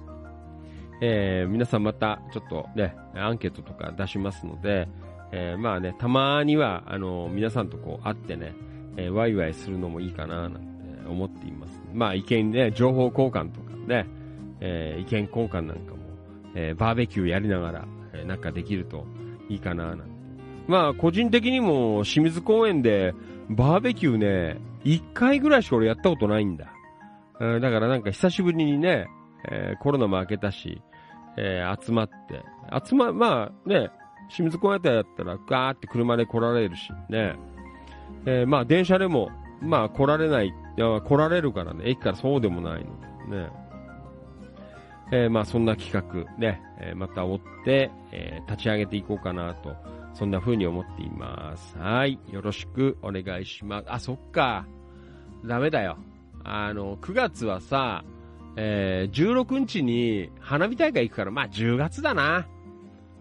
[1.02, 4.88] えー、皆さんまたちょっとね、アンケートとか出しますので、
[5.32, 8.54] えー、まあね、たまには、あの、皆さんとこう会ってね、
[8.98, 10.60] えー、ワイワイするのもいいかななんて
[11.08, 11.82] 思っています。
[11.94, 14.08] まあ意見ね、情報交換とかね、
[14.60, 16.00] えー、意見交換なんかも、
[16.56, 19.06] えー、バーベキューやりながら、えなんかできると
[19.48, 20.04] いいかななんて。
[20.68, 23.16] まあ、個人的にも清水公園で
[23.50, 26.68] バーベキューね、一回ぐらいしか俺やったことないんだ。
[27.40, 29.08] だからなんか久しぶりにね、
[29.50, 30.82] えー、コロナも明けたし、
[31.38, 32.44] えー、集まって、
[32.86, 33.90] 集ま、まあね、
[34.30, 37.36] 清水公園だったらガーって車で来られるし、ね。
[38.26, 39.30] えー、まあ電車でも、
[39.62, 43.00] まあ来られない、いや来られるからね、駅からそうでもないの
[43.30, 43.50] で、ね。
[45.12, 49.76] えー、まあそんな企画ね、えー、また追って、えー、立ち上げていこうかなと、
[50.14, 51.78] そんな風に思っています。
[51.78, 52.20] はい。
[52.32, 53.86] よろしくお願いします。
[53.90, 54.66] あ、そっか。
[55.46, 55.98] ダメだよ。
[56.44, 58.04] あの、9月はさ、
[58.56, 62.48] えー、16日に花火大会行くから、まあ10月だな。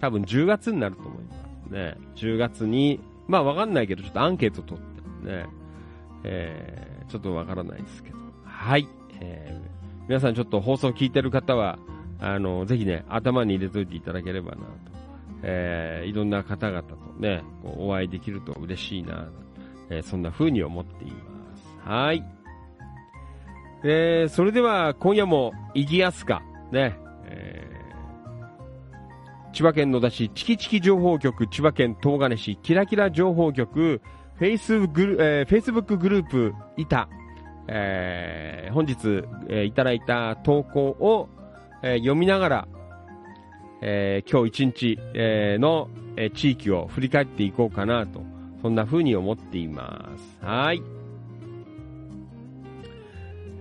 [0.00, 1.34] 多分10月になると思いま
[1.68, 1.96] すね。
[2.16, 4.84] 10月に、まあわかんないけど、ちょっとアンケート取っ
[5.22, 5.46] てね、
[6.24, 8.16] えー、ちょっとわからないですけど。
[8.44, 8.88] はい。
[9.20, 11.78] えー皆さんちょっと放送聞いてる方は、
[12.18, 14.62] あの、ぜひね、頭に入れといていただければなと。
[15.42, 19.28] えー、いろんな方々とね、こうお会いできると嬉しいな、
[19.90, 21.78] えー、そんな風に思っています。
[21.84, 22.24] はい。
[23.84, 34.00] えー、それでは今夜も、イギアスカ、ね、えー、千葉県野田市チキチキ情報局、千葉県東金市キラキラ情報局、
[34.34, 37.08] フェイスグル、えー、フェイスブックグループ、いた、
[37.68, 41.28] えー、本日、えー、いただいた投稿を、
[41.82, 42.68] えー、読みながら、
[43.80, 48.22] えー、今日一日、えー、の、えー、地域を振り返っていこうかなと、
[48.60, 50.44] そんな風に思っています。
[50.44, 50.97] はい。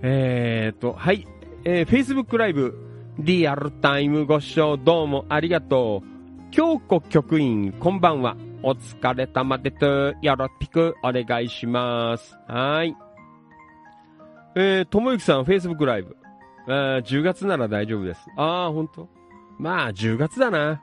[0.02, 1.26] えーと、はい。
[1.64, 2.74] えー、Facebook ライブ、
[3.18, 6.50] リアルタイムご視聴どうもありがとう。
[6.52, 8.36] 京子局員、こんばんは。
[8.62, 10.16] お疲れ様です。
[10.22, 12.38] よろしくお願いします。
[12.46, 12.96] はい。
[14.54, 16.16] えー、ともゆきさん、Facebook ライブ。
[16.68, 18.20] えー、10月なら大丈夫です。
[18.36, 19.08] ああ、ほんと
[19.58, 20.80] まあ、10月だな。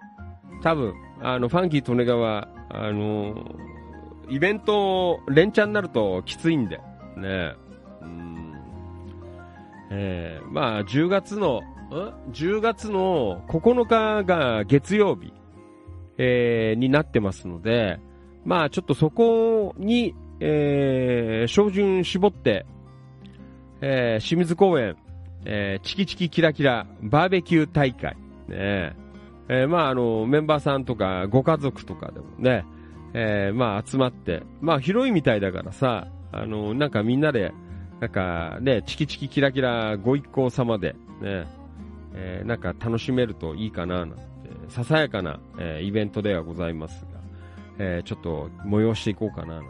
[0.61, 6.84] 多分、あの、ファンキー利根川、あのー、イベント、連チャンになるときついんで、ね
[7.16, 7.64] うん。
[9.90, 11.62] えー、まあ、10月の、
[11.92, 15.34] ん ?10 月の9日が月曜日、
[16.18, 18.00] えー、になってますので、
[18.44, 22.66] まあ、ちょっとそこに、えー、照準絞って、
[23.82, 24.96] えー、清水公園、
[25.46, 28.16] えー、チキチキキラキラバーベキュー大会、
[28.48, 28.96] ね
[29.48, 32.66] えー、まあ、あの、メンバーさんとか、ご家族とかでもね、
[33.14, 37.54] えー、まあ、集まって、まあ、広いみたいだからさ、あの、なんかみんなで、
[38.00, 41.48] なんかね、チキチキキラキラご一行様で、ね、
[42.14, 44.16] えー、なんか楽しめるといいかな、な、
[44.70, 47.20] ささやかな、えー、イベントではございますが、
[47.80, 49.64] えー、ちょっと催していこうかな、な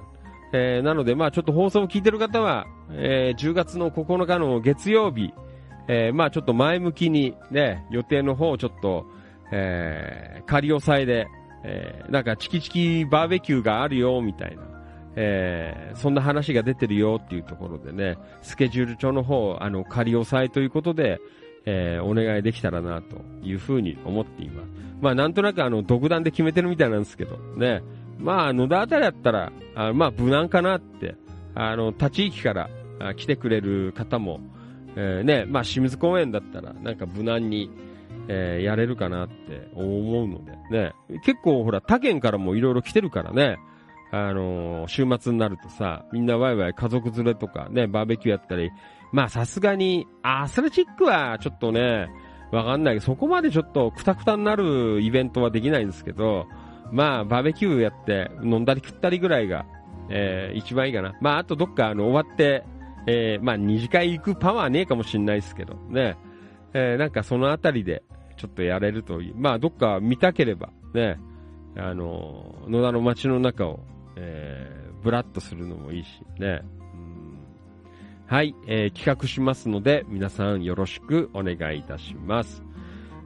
[0.54, 5.34] え、なので、まあちょっと放送を聞いてる方は、え、10月の9日の月曜日、
[5.88, 9.06] え、まあちょっと前向きにね、予定の方をちょっと、
[9.52, 11.28] え、仮押さえで、
[11.64, 14.75] え、なんかチキチキバーベキューがあるよ、みたいな。
[15.16, 21.20] えー、そんな話が出てるよっていうところでね、スケジュール帳の方、あの、仮押さえということで、
[21.66, 24.68] えー、お願いできたらな、というふうに思っています。
[25.02, 27.82] まあ、なんとなくあの、独断で決めてるみたいなんですけど、ね。
[28.20, 31.16] まあ、野田あたりだったら、あまあ、無難かなって、
[31.54, 32.70] あの、他地域から
[33.16, 34.40] 来てくれる方も、
[34.96, 37.70] えー、ね、まあ、清水公園だったら、なんか無難に、
[38.28, 40.94] えー、やれるかなって思うので、ね。
[41.24, 43.58] 結構ほら、他県からもいろいろ来てるからね。
[44.12, 48.72] あのー、週末になるとさ、みんなワイワイ家族連れとかね、バーベキューやったり、
[49.12, 52.10] まあさすがに、アスレチックはちょっとね、
[52.52, 56.48] わかんないけど、そこまでちょっとクタクタになるイベントはできないんですけど、
[56.92, 59.66] まあバーベキューやって飲んだり食ったりぐらいが、
[60.10, 61.16] えー、一番いいかな。
[61.22, 62.64] まああとどっかあの終わって、
[63.08, 66.18] えー、まあ二次会行くパワーねえかもしんないですけど、ね。
[66.74, 68.04] えー、なんかそのあたりで
[68.38, 69.34] ちょっとやれるといい。
[69.36, 71.20] まあどっか見たければ、ね。
[71.78, 73.82] あの、野田の街の中を
[74.16, 76.62] えー、ブラッとするのもいいしね。
[78.28, 82.64] はい、えー、企画しますので、皆さんよろしくお願いいたします。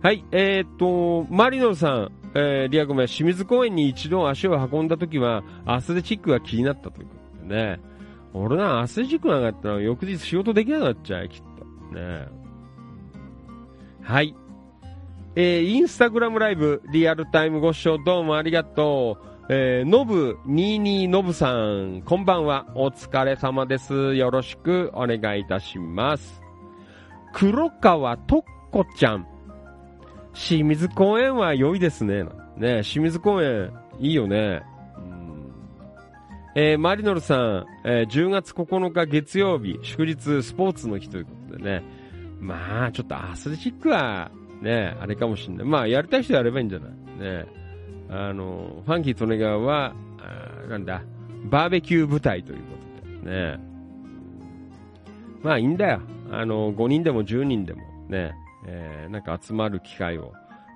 [0.02, 7.80] はい、えー、っと、マリノルさん、えー、リアコメ、清水公園に一度足を運んだ時は、アスレチックが気になったということでね。
[8.34, 11.96] 俺な、アスレチックなんかやったら翌日仕事できなくなっちゃう、きっと。
[11.96, 12.28] ね。
[14.04, 14.36] はい。
[15.36, 19.30] えー、インスタグラムライブ、リアルタイムご視聴どうもありがとう。
[19.52, 22.68] えー、のぶ22のぶさん、こんばんは。
[22.76, 24.14] お疲れ様です。
[24.14, 26.39] よろしくお願いいたします。
[27.34, 29.26] 黒川とっこちゃん。
[30.36, 32.26] 清水公園は良いですね。
[32.58, 34.62] ね清水公園、いいよね。
[34.97, 35.52] うん
[36.56, 41.84] えー、マリノルさん、えー、10月9日月曜日、祝日スポーツの日ということでね。
[42.39, 44.30] まあ、ちょっとアスレチックは、
[44.62, 45.66] ね、あれかもしんない。
[45.66, 46.91] まあ、やりたい人やればいいんじゃない？
[47.20, 47.68] ね。
[48.10, 49.93] あの、ファンキー・トネガーは、
[50.68, 51.01] なんだ、
[51.45, 52.64] バーベキュー部隊というこ
[53.24, 53.60] とでね。
[55.41, 56.01] まあいいんだよ。
[56.32, 58.36] あの、5人でも10人でもね、
[58.66, 60.34] えー、なんか集まる機会を、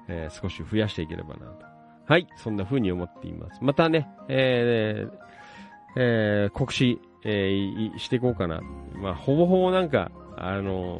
[0.07, 1.65] えー、少し増やしていければなと。
[2.05, 3.59] はい、そんな風に思っています。
[3.61, 5.11] またね、えー、
[5.95, 8.61] えー、告知、えー、していこうかな。
[8.95, 10.99] まあ、ほぼほぼなんか、あの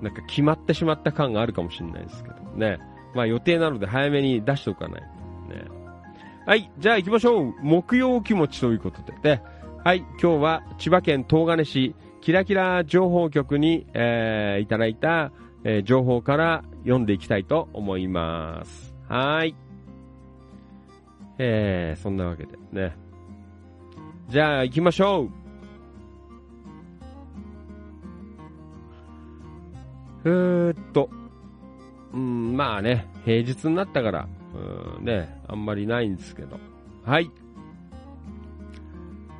[0.00, 2.78] ー、なんか決まってしまった感があるかもしれないですけどね。
[3.14, 5.02] まあ予定なので早めに出しておかない
[5.52, 5.64] ね。
[6.46, 7.54] はい、じゃあ行きましょう。
[7.62, 9.42] 木曜気持ちということでね。
[9.84, 15.32] はい、今日は千葉県東金市キラキラ情報局に、えー、いただいた、
[15.64, 18.94] えー、情報から読んでいきたいと思います。
[19.08, 19.54] はい。
[21.38, 22.96] えー、そんなわけでね。
[24.28, 25.30] じゃあ行きましょう。
[30.24, 31.10] えーっと、
[32.14, 36.58] うん、まあね、平日になったから、うんね、あんまりないんですけど。
[37.04, 37.30] はい。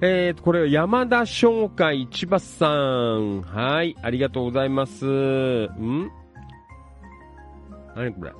[0.01, 3.43] えーと、これは山田商会千葉さん。
[3.43, 5.07] はい、ありがとうございます。
[5.07, 6.11] ん？
[7.95, 8.33] 何これ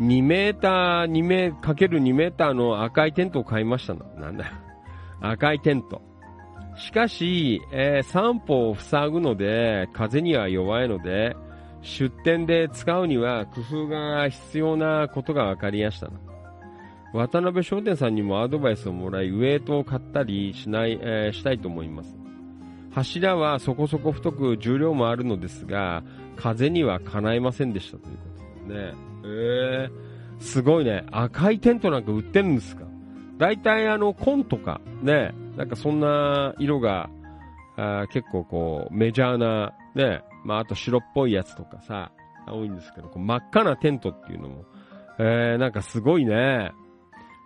[0.00, 4.06] ?2 メーター、2メかける2メーターの赤いテントを買いましたの。
[4.16, 4.52] なんだ
[5.20, 6.00] 赤いテント。
[6.76, 11.36] しかし、えー、散歩を塞ぐので、風には弱いので、
[11.82, 16.10] 出店で使うには工夫が必要なことが分かりました
[17.12, 22.16] 渡辺商店さんにもアドバイスをもらい、ウエイトを買ったりしない、えー、したいと思います。
[22.92, 26.04] 柱はそこそこ太く重量もあるのですが、
[26.36, 28.22] 風にはかないませんでしたというこ
[28.68, 28.94] とですね。
[29.24, 31.04] えー、すごいね。
[31.10, 32.84] 赤いテントなんか売ってるんですか？
[33.38, 37.10] 大体あの、紺とか、ね、なんかそんな色が、
[37.76, 42.12] あ結構こう、メジャーな、ね、まあ、あと白っぽいやつとかさ、
[42.46, 44.64] 多いんですけど、こう真っ赤なテントっていうのも、
[45.18, 46.72] えー、なんかすごいね、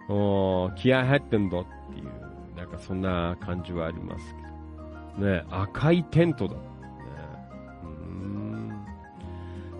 [0.08, 5.26] お気合入ってんだっていう、なんかそんな感じはありますけど。
[5.26, 6.54] ね、赤いテントだ。
[6.54, 6.60] ね、
[7.82, 8.86] うん。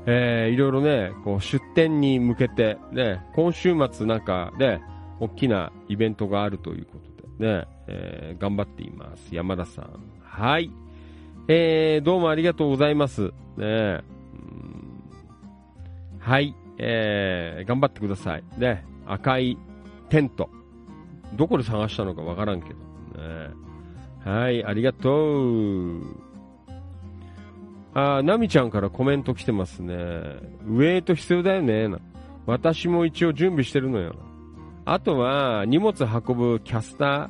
[0.06, 4.80] えー、いろいろね、こう出店に向けて、ね、今週末なんかね、
[5.20, 6.98] 大きなイベントがあるというこ
[7.38, 9.34] とで、ね、えー、頑張っています。
[9.34, 9.90] 山田さん。
[10.22, 10.70] はい。
[11.46, 13.30] えー、どうもありがとうございます。
[13.58, 14.00] ね
[16.18, 18.44] はい、えー、頑張ってください。
[18.56, 19.58] ね、赤い
[20.08, 20.48] テント。
[21.34, 22.74] どこで探したのかわからんけど。
[22.74, 23.50] ね、
[24.24, 26.02] はい、ありがとう。
[27.92, 29.94] あ、ナミちゃんからコメント来てますね。
[29.94, 31.88] ウェイト必要だよね。
[32.46, 34.14] 私も一応準備してるのよ。
[34.86, 37.28] あとは、荷物運ぶキャスタ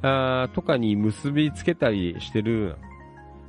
[0.00, 2.76] ーとかに結びつけたりしてる。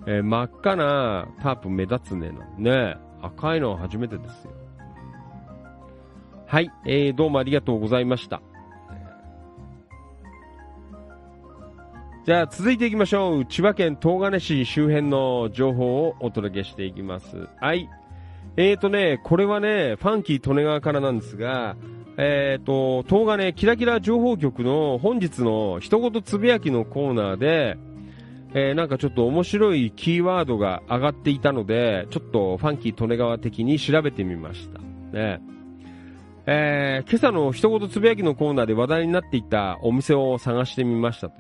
[0.08, 2.98] えー、真っ赤なタープ目立つねね。
[3.22, 4.52] 赤いのは初めてですよ。
[6.48, 8.42] はい、えー、どうもありがとうございました。
[12.26, 13.46] じゃあ続いていきましょう。
[13.46, 17.48] 千葉県東金市周辺の情報をお届けしていきます。
[17.60, 17.90] はい。
[18.58, 21.76] えーとね、これはね、ファンキー利根川からなんですが、
[22.18, 27.78] えーと、東金キラキラ情報局の本日の一言つぶやきのコーナーで、
[28.54, 34.80] えー、なんかちょっと面白いキーワードが上がっていたので、ちょっとファンキー利根川的に調べてみました。
[34.80, 35.42] ね。
[36.46, 41.32] えー、今朝の一言つぶやきのコーナーで話題になっていたお店を探してみました。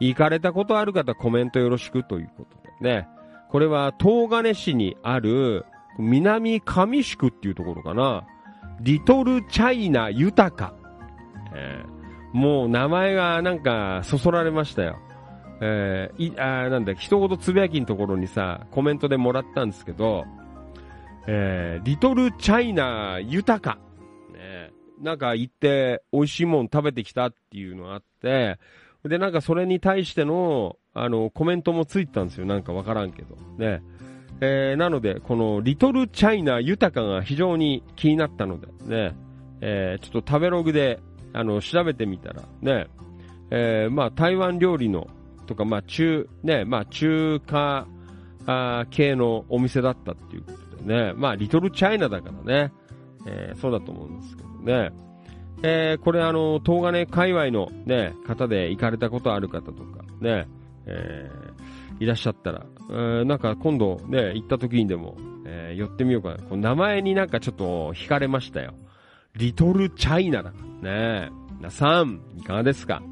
[0.00, 3.08] 行かれたことある方コメントよろしくということでね。
[3.50, 5.64] これは東金市にある
[5.98, 8.24] 南上宿っていうところかな。
[8.80, 10.74] リトルチャイナ豊か。
[11.54, 14.98] えー、もう名前がなんかそそられましたよ。
[15.60, 20.24] えー、い、あなんだ、一言つぶやきのところにさ、コメントでもらったんですけど、
[21.26, 23.78] えー、リトルチャイナ豊か。
[24.32, 28.58] ね、なんか行って美味しいもん食べてきたっていうのがあって、
[29.04, 32.46] で、なんかそれに対しての、あの、コメントもついてたんですよ。
[32.46, 33.36] なんかわからんけど。
[33.58, 33.82] ね。
[34.40, 39.14] えー、なので、このリトルチャイナ豊かが非常に気になったので、ね。
[39.60, 41.00] えー、ちょっと食べログで、
[41.32, 42.88] あの、調べてみたら、ね。
[43.50, 45.06] えー、まあ、台湾料理の、
[45.46, 47.86] とか、まあ、中、ね、まあ、中華、
[48.48, 51.12] あ系のお店だったっていうことでね。
[51.16, 52.72] まあ、リトルチャイナだからね。
[53.26, 54.92] えー、そうだと思うんですけどね。
[55.62, 60.46] えー、これあの、東金界隈のね、方で行かれたことある方とか、ね、
[60.86, 66.36] えー、いらっしゃったら、えー、なんか今度ね、行った時にでも、えー、寄ってみようかな。
[66.36, 68.74] この名前になんかちょっと惹かれましたよ。
[69.34, 71.30] リトルチャイナだからね。
[71.58, 73.02] 皆さん、いかがですか？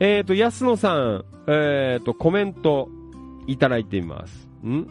[0.00, 2.88] えー、えー、と、安野さん、えーと、コメント
[3.46, 4.48] いただいています。
[4.64, 4.86] ん？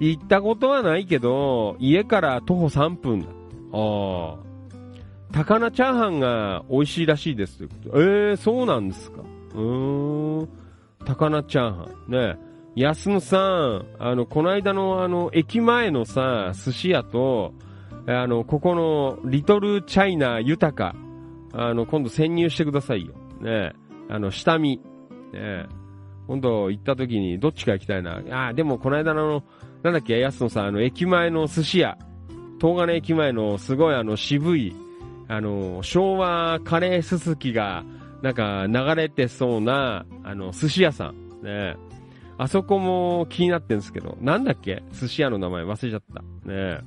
[0.00, 3.26] 行ったことはないけど、家から徒歩3分だ。
[3.72, 4.48] ああ。
[5.32, 8.00] 高菜チャーハンが美味しいらしいですということ。
[8.00, 9.22] えー、そうなんですか。
[9.54, 10.48] うーん。
[11.04, 12.12] 高菜チャーハン。
[12.12, 12.38] ね。
[12.76, 17.52] 安野さん、あの、この間のあの、駅前のさ、寿司屋と、
[18.06, 20.94] あの、ここの、リトルチャイナ豊か、
[21.52, 23.14] あの、今度潜入してくださいよ。
[23.40, 23.87] ねえ。
[24.08, 24.80] あの、下見。
[25.32, 25.66] ね。
[26.26, 28.48] 今度行った時にどっちか行きたいな。
[28.48, 29.42] あ、でもこの間の、
[29.82, 31.96] なんだっけ、安野さん、あの、駅前の寿司屋。
[32.60, 34.74] 東金駅前のすごいあの、渋い、
[35.28, 37.84] あの、昭和カレーすすきが、
[38.20, 41.42] なんか流れてそうな、あの、寿司屋さん。
[41.42, 41.76] ね
[42.40, 46.22] あそこも気になってんですけど、なんだっけ寿司屋の名前忘れちゃった。
[46.48, 46.80] ね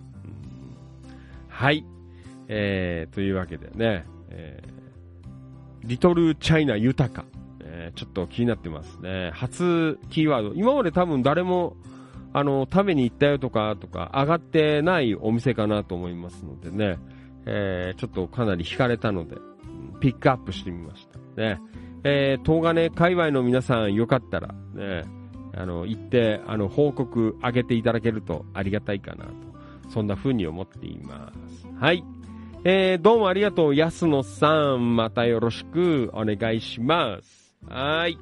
[1.50, 1.86] はい。
[2.48, 4.62] えー、というわけでね、え、
[5.84, 7.26] リトルチャイナ豊か。
[7.64, 9.32] えー、ちょっと気になってますね。
[9.34, 10.54] 初キーワード。
[10.54, 11.76] 今まで多分誰も、
[12.34, 16.98] あの、食べに行ったよとか、とか、上がってないお店かなと思いますのでね。
[17.46, 19.38] えー、ちょっとかなり惹かれたので、
[20.00, 21.42] ピックアップしてみました。
[21.42, 21.60] ね。
[22.04, 25.04] えー、東金界隈の皆さんよかったら、ね、
[25.54, 29.32] あの、行って、あの、報告あげていただけるとありがたいかなと、
[29.90, 31.68] そんな風に思っています。
[31.80, 32.04] はい。
[32.64, 34.96] えー、どうもありがとう、安野さん。
[34.96, 37.56] またよろしくお願いします。
[37.68, 38.20] はい。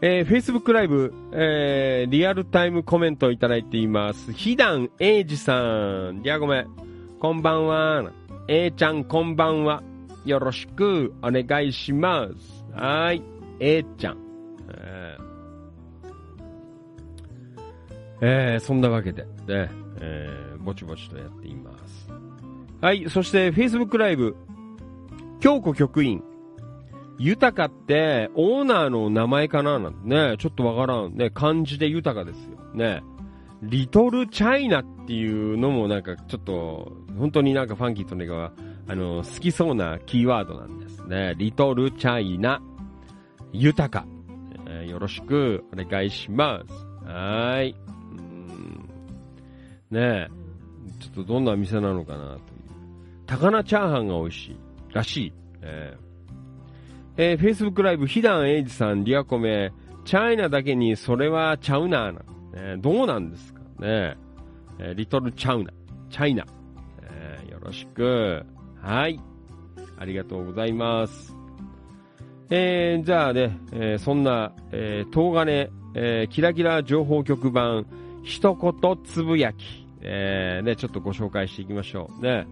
[0.00, 4.32] えー、Facebook ライブ、えー、リアルタイムコメントをいただいています。
[4.32, 5.60] ひだんえいじさ
[6.12, 6.20] ん。
[6.22, 6.68] いや、ごめん。
[7.18, 8.12] こんばんは。
[8.46, 9.82] えー、ちゃん、こんばんは。
[10.24, 12.64] よろしくお願いします。
[12.80, 13.24] はい。
[13.58, 14.25] えー、ちゃん。
[18.20, 22.10] えー、そんなわけで、ね、えー、ぼちぼちとやっています。
[22.80, 23.08] はい。
[23.08, 24.36] そして、Facebook ライブ、
[25.40, 26.22] 京子局員。
[27.18, 31.16] 豊かってオーナーの名前かななんてね、ちょっとわからん。
[31.16, 32.58] ね、漢字で豊かですよ。
[32.74, 33.02] ね。
[33.62, 38.52] リトルチャイナっていうのもなんかちょっと、本当になんかファンキーとねが、
[38.86, 41.34] あの、好きそうなキーワードなんですね。
[41.38, 42.60] リトルチャイナ、
[43.52, 44.06] 豊か。
[44.68, 46.86] えー、よろしくお願いします。
[47.06, 47.85] はーい。
[49.90, 50.28] ねえ。
[51.00, 52.40] ちょっとどんな店なのかなという。
[53.26, 54.56] 高菜チャーハンが美味しい。
[54.92, 55.32] らしい。
[55.62, 56.06] えー
[57.18, 59.72] えー、Facebook ライブ、ひだんえいじさん、リアコメ、
[60.04, 62.12] チャイナだけにそれはちゃうな、
[62.54, 63.60] えー、どうなんですか？
[63.80, 64.16] ね、
[64.78, 65.72] えー、リトルチャウナ、
[66.10, 66.44] チャイナ、
[67.02, 68.44] えー、よろしく。
[68.82, 69.18] はい。
[69.98, 71.34] ありがとうございます。
[72.50, 77.86] えー、じゃあね、えー、そんな、えー、東金、えー、キラキラ情報局版、
[78.26, 82.22] 一言つぶやき、えー、ね、ちょっとご紹介していきましょう。
[82.22, 82.46] ね。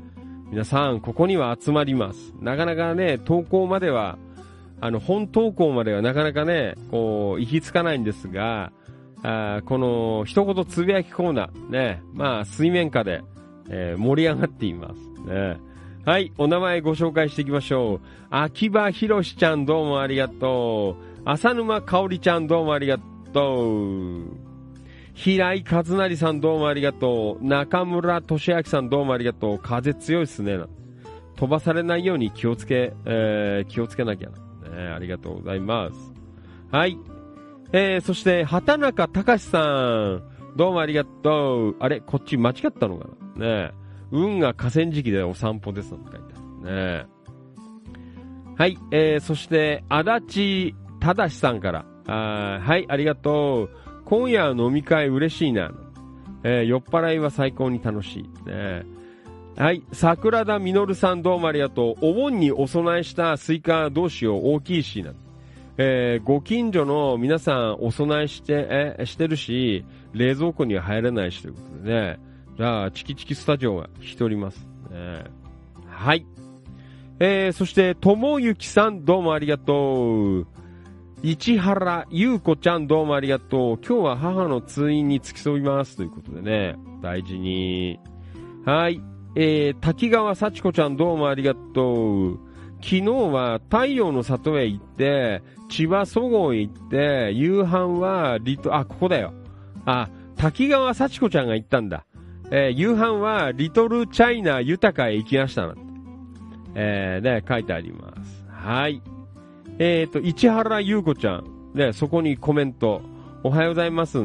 [0.50, 2.32] 皆さん、ここには集まります。
[2.40, 4.16] なかなかね、投稿までは、
[4.80, 8.70] あの、本投稿まではなかなかね、こう、行き着かないんですが、
[9.24, 13.22] あこの、一言つぶやきコーナー、ね、まあ、水面下で、
[13.68, 15.28] えー、盛り上がっています。
[15.28, 15.56] ね。
[16.06, 18.00] はい、お名前ご紹介していきましょう。
[18.30, 21.28] 秋葉博士ちゃんどうもありがとう。
[21.28, 22.98] 浅沼香織ちゃんどうもありが
[23.32, 24.53] とう。
[25.14, 27.44] 平井和成さんどうもありがとう。
[27.44, 29.58] 中村俊明さんどうもありがとう。
[29.58, 30.58] 風強いっすね。
[31.36, 34.28] 飛ばされないように気をつけ、えー、気をつけなきゃ。
[34.28, 34.34] ね、
[34.94, 36.12] ありがとうございます。
[36.70, 36.98] はい。
[37.72, 40.22] えー、そして、畑中隆さん。
[40.56, 41.76] どうもありがとう。
[41.80, 43.46] あれこっち間違ったのかな？
[43.46, 43.72] 利根
[44.10, 47.06] 運河河川敷でお散歩ですって書いてあるね。
[48.56, 53.70] はい、えー、そして、足立正さんから、あはい、ありがとう。
[54.04, 55.72] 今夜飲み会嬉しいな。
[56.42, 58.48] えー、酔っ払いは最高に楽しい。
[58.48, 58.84] ね、
[59.56, 62.10] はい、桜田実さんどうもありがとう。
[62.10, 65.12] お盆にお供えしたスイカどうしよう大きいしな。
[65.76, 72.18] えー、ご近所の皆さんお供えして、えしてるし、冷蔵庫には入れないしということでね。
[72.56, 74.66] じゃあ、チキチキスタジオが来ております。
[74.90, 75.24] ね、
[75.88, 76.26] はい。
[77.18, 80.46] えー、そして、ともゆきさん、どうもありがとう。
[81.26, 83.78] 市原優子ちゃん、どうもありがとう。
[83.78, 85.96] 今日は母の通院に付き添います。
[85.96, 87.98] ということでね、大事に。
[88.66, 89.00] はい。
[89.34, 92.38] えー、滝川幸子ちゃん、どうもありがとう。
[92.82, 99.32] 昨日は太陽の里へ行って、千葉そごへ行って、夕飯はリト、あ、ここだよ。
[99.86, 102.04] あ、滝川幸子ちゃんが行ったんだ。
[102.50, 105.74] えー、夕飯はリトルチャイナ豊かへ行きました。
[106.74, 108.44] えー、ね、書いてあります。
[108.50, 109.00] はい。
[109.78, 111.44] えっ、ー、と、市原優子ちゃん。
[111.74, 113.02] ね、そこにコメント。
[113.42, 114.18] おはようございます。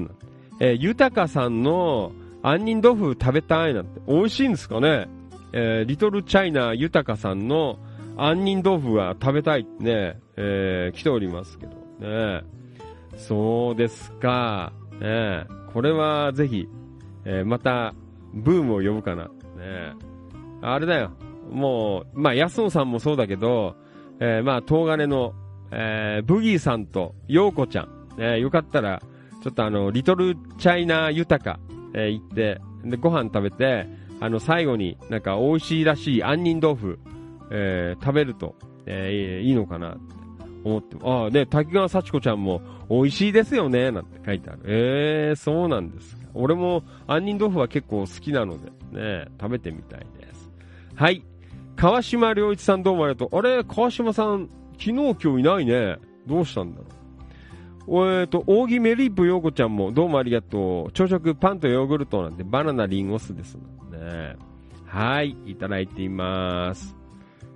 [0.59, 2.11] えー、豊さんの
[2.43, 3.99] 杏仁豆腐食べたいなんて。
[4.07, 5.07] 美味しいんですかね
[5.51, 7.79] えー、リトルチャイナ豊さんの
[8.17, 12.43] 杏仁豆腐は食べたいってね、えー、来ておりますけどね。
[13.17, 14.71] そうですか。
[14.99, 16.67] ね、これはぜひ、
[17.25, 17.95] えー、また
[18.33, 19.23] ブームを呼ぶかな。
[19.25, 19.93] ね
[20.61, 21.11] あれだよ。
[21.51, 23.75] もう、まあ、安野さんもそうだけど、
[24.19, 25.33] えー、まあ、東金の、
[25.71, 29.01] えー、ブギーさんと、ヨーコちゃん、えー、よかったら、
[29.43, 31.59] ちょっとあの、リトルチャイナ豊か、
[31.93, 33.87] えー、行って、で、ご飯食べて、
[34.19, 36.99] あの、最後になんか美味しいらしい杏仁豆腐、
[37.51, 38.55] えー、食べると、
[38.85, 39.99] えー、いいのかなって
[40.63, 44.59] 思って、ああ、ね、滝川幸子ちゃんも美味しいですよね、なんて書いてある。
[44.65, 50.51] えー、そうなんです俺も杏仁豆腐は結構好きなので、ね、食べてみたいです。
[50.95, 51.23] はい。
[51.79, 53.39] 川島良一さんどうもありがとう。
[53.39, 55.97] あれ、川島さん、昨日今日いないね。
[56.27, 56.81] どうしたんだ
[57.87, 58.19] ろう。
[58.19, 60.91] えっ、ー、と、扇メリープ陽子ちゃんもどうもありがとう。
[60.91, 63.61] 朝食パンとヨーグルトなんてバナナリンゴ酢ですね。
[64.85, 66.97] はい、いただいています。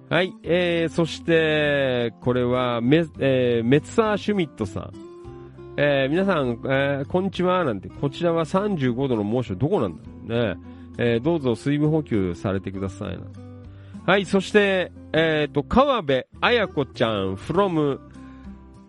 [0.09, 4.93] はい、えー、そして、これは、メ、えー、メツサーシュミットさん。
[5.76, 10.57] えー、皆さん、えー、こんにちは、なんて、こちらは35度の猛暑、どこなんだろうね。
[10.97, 13.52] えー、どうぞ水分補給されてくださいな。
[14.05, 18.01] はい、そして、えっ、ー、と、川辺彩子ちゃん from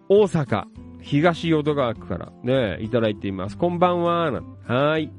[0.08, 0.64] 大阪
[1.00, 3.56] 東淀川区からね、いただいています。
[3.56, 4.42] こんばんは。
[4.66, 5.12] はい。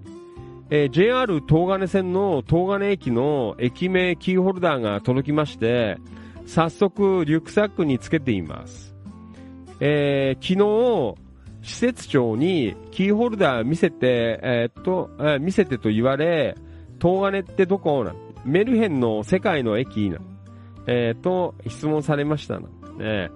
[0.69, 5.97] えー、JR 東金線の東金駅の駅名キーホルダーが届きまして、
[6.45, 8.93] 早速リュックサックにつけています。
[9.79, 11.15] えー、昨
[11.63, 16.55] 日、施設長にキーホルダー見せて、えー、っと、見せてと言われ、
[17.01, 18.03] 東金ってどこ？
[18.03, 20.19] なんメルヘンの世界の駅な、
[20.87, 23.29] えー、と質問されましたね。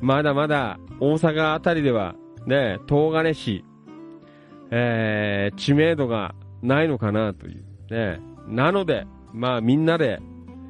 [0.00, 2.14] まだまだ大阪あたりでは、
[2.46, 3.64] ね、東金市、
[4.70, 7.64] えー、知名度がないのかなという。
[7.90, 10.20] ね、なので、まあみんなで、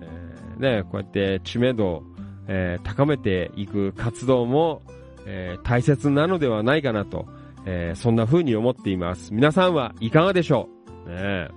[0.03, 2.03] えー、ね、こうやって知名度を、
[2.47, 4.83] えー、高めていく活動も、
[5.27, 7.27] えー、大切なのではないかなと、
[7.65, 9.33] えー、そんな風に思っています。
[9.33, 10.69] 皆さんはいかがでしょ
[11.07, 11.49] う、ね、え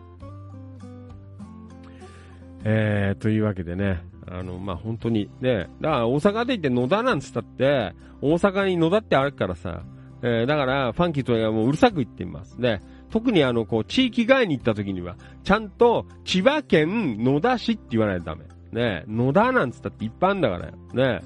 [2.63, 9.83] えー、というわけでね、あの、まあ、本当にね、だから大阪で行って野田なんつったって、大阪に野田ってあるからさ、
[10.21, 12.55] えー、だからファンキーとはもううるさく言っています。
[12.59, 18.45] ね、特にあの、こう、地域外に行った時には、ちゃんと千葉県野田市って言わないとダメ。
[18.71, 20.71] ね、野田なんつったっていっぱいあるんだからよ。
[20.93, 21.21] ね、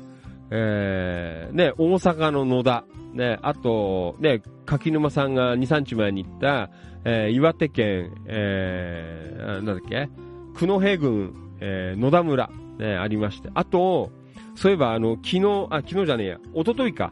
[0.51, 6.69] えー、ね、大阪の野田、ね、あと、ね、柿沼さんが2、3日前に行った、
[7.05, 10.07] えー、岩手県、えー、なんだっけ？
[10.55, 13.49] 久野平郡、えー、野田村、ね、ありまして。
[13.53, 14.11] あと、
[14.55, 17.05] そういえば、あの、昨日、あ、昨日じゃねえや、一昨日か。
[17.07, 17.11] ん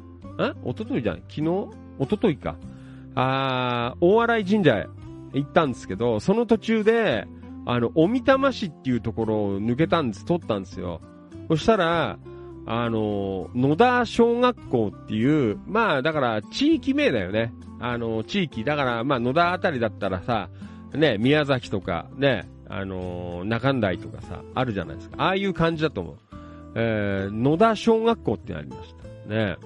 [0.70, 1.16] 一昨日じゃん。
[1.28, 1.42] 昨日？
[2.00, 2.56] 一昨日か。
[3.14, 4.88] あ大洗神社へ
[5.34, 7.28] 行ったんですけど、その途中で、
[7.66, 11.02] あの、おみたま市っていうところを抜けたんです、取ったんですよ。
[11.50, 12.18] そしたら、
[12.66, 17.54] あの、野田小学校っていう、まあ、だから地域名だよね。
[17.80, 18.64] あの、地域。
[18.64, 20.50] だから、まあ、野田あたりだったらさ、
[20.94, 25.16] ね、宮崎とか、ね、あの、中台とかさ、あるじゃないですか。
[25.20, 26.16] ああいう感じだと思う。
[26.76, 28.96] えー、野田小学校ってありまし
[29.28, 29.30] た。
[29.30, 29.58] ね。
[29.58, 29.60] だか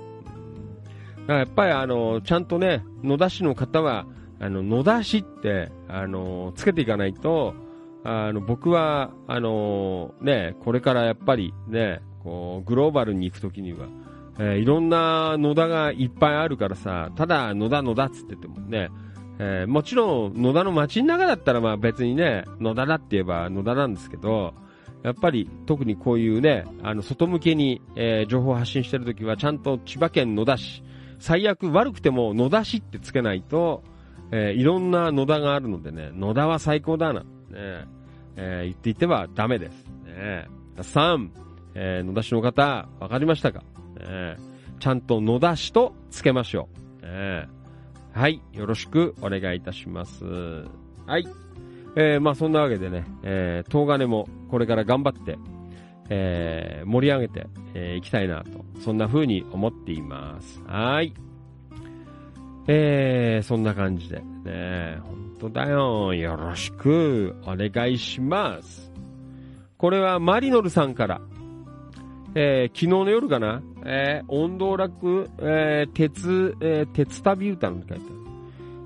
[1.28, 4.08] らやっぱりあの、ちゃんとね、野田市の方は、
[4.40, 7.54] あの、野田市って、あの、つけていかないと、
[8.04, 13.88] あの、僕は、あの、ね、これからやっぱりね、こう、グローバルに行くときには、
[14.40, 18.90] えー、いろんな野田がいっぱいあるからさ、ただ野田野田っつっててもね、
[19.40, 24.54] えー、もちろん野田の街の中だったらまあ別にね、野田だって言えば野田なんですけど、
[25.04, 30.84] やっぱり特にこういうね、あの外向けに、えー、情報発信してるときはちゃんと千葉県野田市、
[31.20, 33.84] 最悪悪くても野田市ってつけないと、
[34.32, 37.26] えー、いろんな野田があるのでね、野田は最高だな、ね、
[38.36, 39.86] えー、言っていてはダメです。
[40.06, 41.30] ね、3、
[41.76, 43.60] えー、野田市の方、わかりましたか、
[44.00, 44.38] ね、
[44.80, 46.68] ちゃんと野田市とつけましょ
[47.04, 47.06] う。
[47.06, 47.48] ね、
[48.16, 50.24] はい、よろしくお願いいたします。
[50.24, 51.28] はい。
[51.98, 55.38] えー、まあそんなわけでね、えー、東金もこれから頑張って、
[56.10, 57.44] えー、盛り上げてい、
[57.74, 60.64] えー、きたいなと、そんな風に思っています。
[60.66, 61.14] はい。
[62.70, 66.14] えー、そんな感じで、ね、本当だよ。
[66.14, 68.94] よろしくお願いします。
[69.76, 71.20] これはマリノルさんから、
[72.36, 78.26] えー、昨日の夜かな、えー、音道楽、えー、鉄、えー、鉄旅歌の書いてある。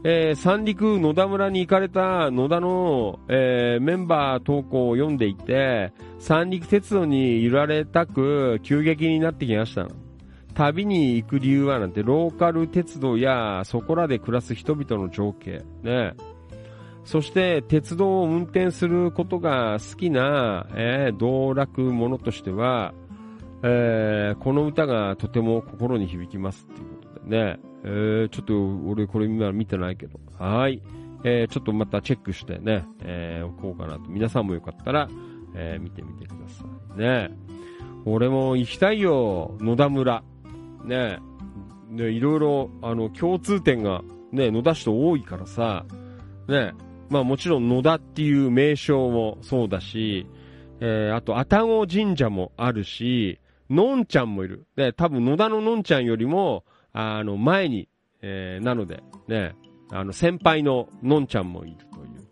[0.01, 9.87] えー、三陸野田村に行かれた野田の、えー、メンバー投稿を読んでいて、三陸鉄道に揺られたく急激になってきました。
[10.53, 15.63] 旅に行く理由はなんて、ローカル鉄道やそこらで暮らす人々の情景。
[15.83, 16.13] ね。
[17.03, 22.93] そして、鉄道を運転することが好きな、えー、道楽者としては、
[23.63, 27.59] えー、この歌がとても心に響きますっていうことでね。
[27.83, 30.19] えー、ちょっと俺これ今見てないけど。
[30.37, 30.81] はい。
[31.23, 34.09] えー、ちょっとまたチェックしてね、えー、おこうかなと。
[34.09, 35.09] 皆さんもよかったら、
[35.53, 36.63] えー、見てみてくださ
[36.95, 36.99] い。
[36.99, 37.29] ね。
[38.05, 40.23] 俺も行きたいよ、野田村。
[40.85, 41.19] ね。
[41.91, 44.01] で、いろいろ、あの、共通点が、
[44.31, 45.85] ね、野田市と多いからさ、
[46.47, 46.73] ね。
[47.09, 50.27] まあもちろん野田っていう名称もそうだし、
[50.79, 53.39] えー、あと、愛宕神社もあるし、
[53.69, 54.65] のんちゃんもいる。
[54.75, 56.63] で、多分野田ののんちゃんよりも、
[56.93, 57.87] あの、前に、
[58.21, 59.55] えー、なので、ね、
[59.91, 62.27] あの、先輩ののんちゃんもいるという、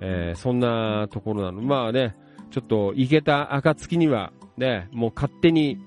[0.00, 1.62] えー、そんなところなの。
[1.62, 2.16] まあね、
[2.50, 5.78] ちょっと、行けた暁には、ね、もう勝手に、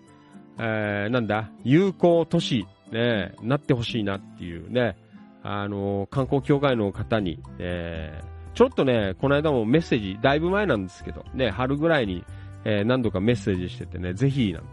[0.60, 4.98] えー、なんだ、友好都市、ね、なってほしいなっていうね、
[5.43, 8.22] あの、観光協会の方に、え、
[8.54, 12.26] ちょっとね、この間もメッセージ、だいぶ前なんですけど、ね、春ぐらいに、
[12.66, 14.68] え、何度かメッセージしててね、ぜひ、なんて、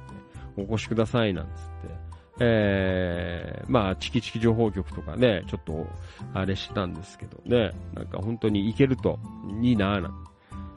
[0.57, 2.05] お越しください、なんつって、
[2.41, 5.87] えー、まあ、チキチキ情報局とかね、ちょっと、
[6.33, 9.19] あれしたんですけどね、なんか本当に行けると
[9.63, 10.09] いいなぁな。
[10.09, 10.15] ん。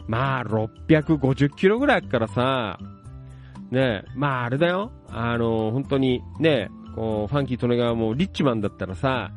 [0.08, 2.80] まあ、650キロぐらいからさ、
[3.72, 9.32] ね、まああれだよ、あの、本当にね、こう、ファンキー利根川もリッチマンだったらさ、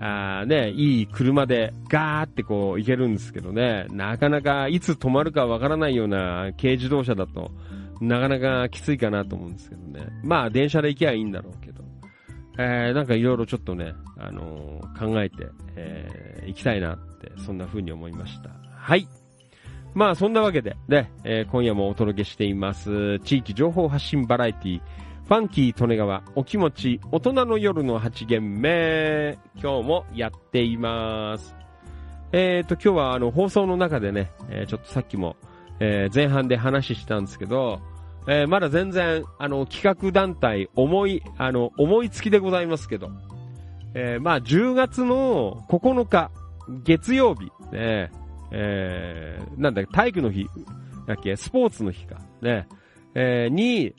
[0.00, 7.52] あね、いい車でガーってこう行けるんですけどね、なかなかいつ止まるかわからないような軽自動車だと、
[8.08, 10.06] なかなかきついかなと思うんですけどね。
[10.22, 11.84] まあ、電車で行きゃいいんだろうけど。
[12.56, 18.50] えー、なんかいろいろちょっとね、あのー、考えて、えー、行きたいなって、そんな風に思いました。
[18.70, 19.08] はい。
[19.94, 24.80] まあ、そんなわけで、ね、えー、今夜もお届けしています、地域情報発信バラエティ、
[25.26, 31.56] ファンキー利根川、お気持ち、大人の夜の8限目、今日もやっています。
[32.32, 35.36] えっ、ー、と、今日はあの、放送の中でね、えー、ちょっとさっきも、
[35.80, 37.80] えー、前半で話したんですけど、
[38.26, 43.10] えー、まだ全然、あの、企画団体、思い、あの、思いつきでございますけど、
[43.94, 46.30] えー、まあ、10月の9日、
[46.84, 48.10] 月曜日、ね、
[48.50, 50.46] えー、なんだっけ、体育の日、
[51.06, 52.66] だっけ、スポーツの日か、ね、
[53.14, 53.94] えー、に、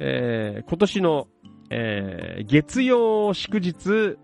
[0.00, 1.28] えー、今年の、
[1.70, 4.16] えー、月曜祝日、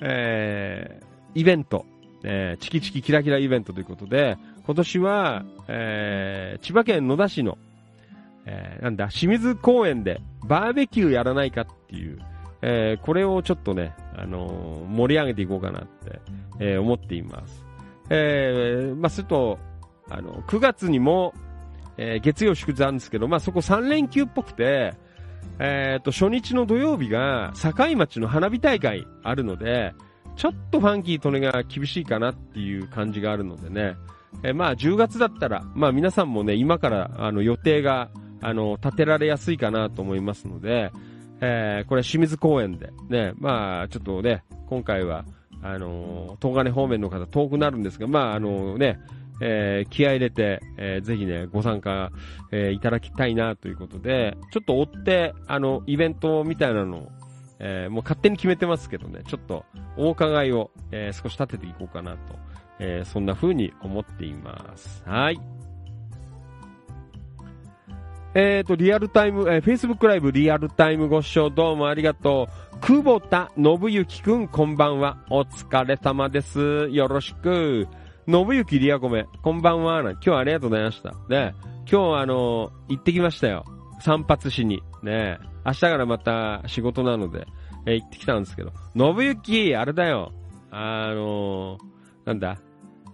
[0.00, 1.86] えー、イベント、
[2.24, 7.58] えー、チキチキキラキライベントということで、今年は、えー、千葉県野田市の、
[8.46, 12.18] えー、なんだ、清水公園でバーベキューやらないかっていう、
[12.62, 16.20] えー、これをちょっとね、あのー、盛り上げていこうかなって、
[16.60, 17.64] え、思っています。
[18.10, 19.58] え、まあ、すると、
[20.08, 21.34] あの、9月にも、
[21.96, 24.94] え、月曜祝日あるんですけど、まあ、そこ3連休っぽくて、
[25.58, 29.92] えっ、と、初日の土曜日が、境町の花火大会あるので、
[30.36, 33.96] ちょっとファンキーとねが厳しいかなっていう感じがあるのでね、
[34.42, 38.10] えまあ10月だったら、まあ皆さんもね、今からあの予定が、
[38.42, 40.92] あの、立てられやすいかなと思いますので、
[41.40, 45.24] えー、これ清水公園で、ね、まあちょっとね、今回は、
[45.64, 48.98] あの東金方面の方遠くなるんですが、まああのね、
[49.40, 52.12] えー、気合入れて、えー、ぜひね、ご参加、
[52.52, 57.08] えー、いただきたいなということで、ちょっと追って、あの、イベントみたいなのを、
[57.58, 59.64] えー、もう勝手に決めてますけどね、ちょっと、
[59.96, 62.36] お伺いを、えー、少し立てていこうかなと、
[62.78, 65.02] えー、そんな風に思っています。
[65.06, 65.40] はい。
[68.34, 72.80] えっ、ー、と、リアルタイム、えー、Facebook ライブリアルタイムご視聴どうもありがとう。
[72.80, 75.18] 久保田信之くん、こんばんは。
[75.28, 76.88] お疲れ様です。
[76.88, 77.86] よろしく。
[78.26, 80.00] 信行リアコメ、こんばんは。
[80.00, 81.10] 今日はありがとうございました。
[81.28, 81.54] ね、
[81.90, 83.66] 今日あの、行ってきましたよ。
[84.00, 84.82] 散髪しに。
[85.02, 87.46] ね、明日からまた仕事なので、
[87.84, 88.72] えー、行ってきたんですけど。
[88.96, 90.32] 信行、あれだよ。
[90.70, 92.56] あのー、なんだ？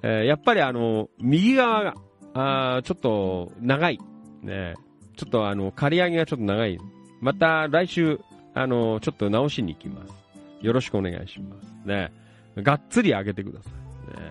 [0.05, 1.95] え、やっぱりあの、右側が、
[2.35, 3.99] あちょっと長い。
[4.43, 4.75] ね、
[5.19, 6.79] ちょっとあの、刈り上げがちょっと長い。
[7.21, 8.21] また来週、
[8.55, 10.15] あの、ちょっと直しに行きます。
[10.65, 11.89] よろしくお願いします。
[11.89, 12.13] ね。
[12.57, 14.21] がっつり上げてください。
[14.21, 14.31] ね。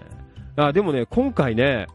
[0.55, 1.87] あ、でもね、今回ね、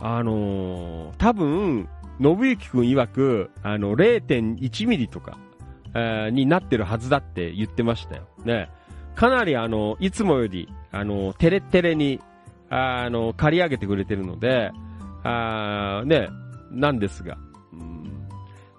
[0.00, 1.88] あのー、多分、
[2.20, 5.36] 信之くん曰く、あの、0.1ミリとか、
[5.94, 8.22] えー、になってるはずだって言ってましたよ。
[8.44, 8.70] ね。
[9.16, 12.20] かなりあの、いつもより、あの、テレテレに、
[12.70, 14.70] あの、借り上げてくれてるので、
[15.24, 16.28] あね、
[16.70, 17.36] なんですが、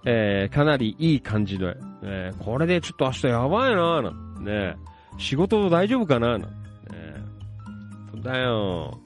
[0.06, 4.76] えー、かなりいい感じで、えー、これでちょっと明日やばいなぁ、ね、
[5.18, 6.46] 仕事大丈夫かなぁ、ね、
[8.12, 9.00] そうだよ。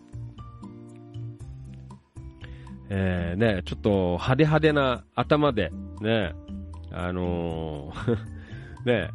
[2.90, 5.70] えー、ね、ちょっと派手派手な頭で、
[6.00, 6.32] ね、
[6.90, 8.18] あのー、
[8.86, 9.10] ね、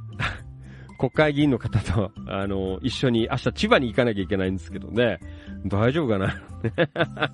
[1.00, 5.20] 国会議員の方と、あのー、一緒に明日千葉に行かなきゃいけないんですけどね、
[5.66, 6.36] 大丈夫かな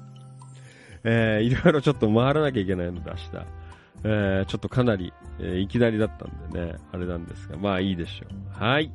[1.04, 3.59] えー、いろいろちょっと回らなきゃいけないので明日。
[4.04, 8.64] えー、ちょっとかなり、えー、いきなりだったんでね、あれなんですが、まあいいでしょう。
[8.64, 8.92] はい。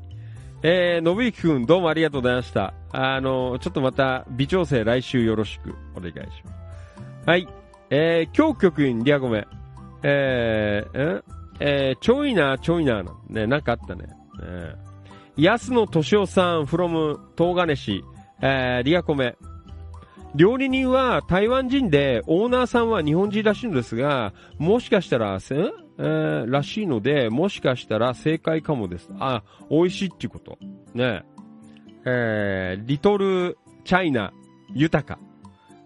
[0.62, 2.72] えー、信之くんどうもありがとうございました。
[2.92, 7.28] あの、ちょっとまた微調整来週よろしくお願いします。
[7.28, 7.46] はい。
[7.90, 9.46] えー、今日局員、リアゴメ。
[10.02, 11.22] えー、
[11.60, 14.08] えー、ちょいな、ちょいな、ね、なんかあったね。
[14.42, 18.02] えー、安野敏夫さん、from 東金市、
[18.40, 19.36] えー、リアコメ。
[20.34, 29.10] 料理人は台湾人で、オーナーさんは日本人らしいのですが、もしかしたら、えー、らしいので、もしかしたら正解かもです。
[29.20, 30.58] あ、美味しいっていうこと。
[30.92, 31.22] ね
[32.04, 34.32] えー、リトルチャイナ
[34.74, 35.20] 豊か。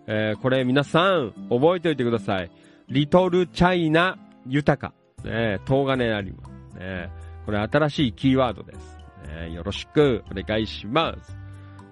[0.07, 2.51] えー、これ皆さん覚えておいてください。
[2.89, 4.95] リトルチャイナ豊か。
[5.25, 6.79] ね、東金あります。
[6.79, 7.11] ね、
[7.45, 8.99] これ新しいキーワードです。
[9.27, 11.48] ね、よろしくお願いします。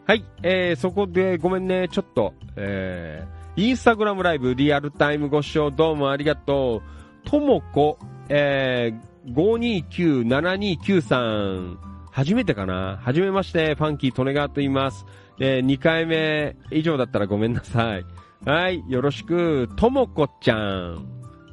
[0.07, 6.81] はい、えー、そこでごめんね、ちょっと、えー、インスタグラムライブリアルタイムご視聴どうもありがと
[7.25, 7.29] う。
[7.29, 7.99] ともこ、
[8.29, 9.35] えー、
[10.29, 11.77] 529-7293。
[12.13, 13.01] 初めてかな？
[13.03, 15.05] 初めまして、ファンキー・トネガーと言います。
[15.41, 18.05] えー、2回目以上だったらごめんなさい。
[18.45, 21.05] はい、よろしく、ともこちゃん。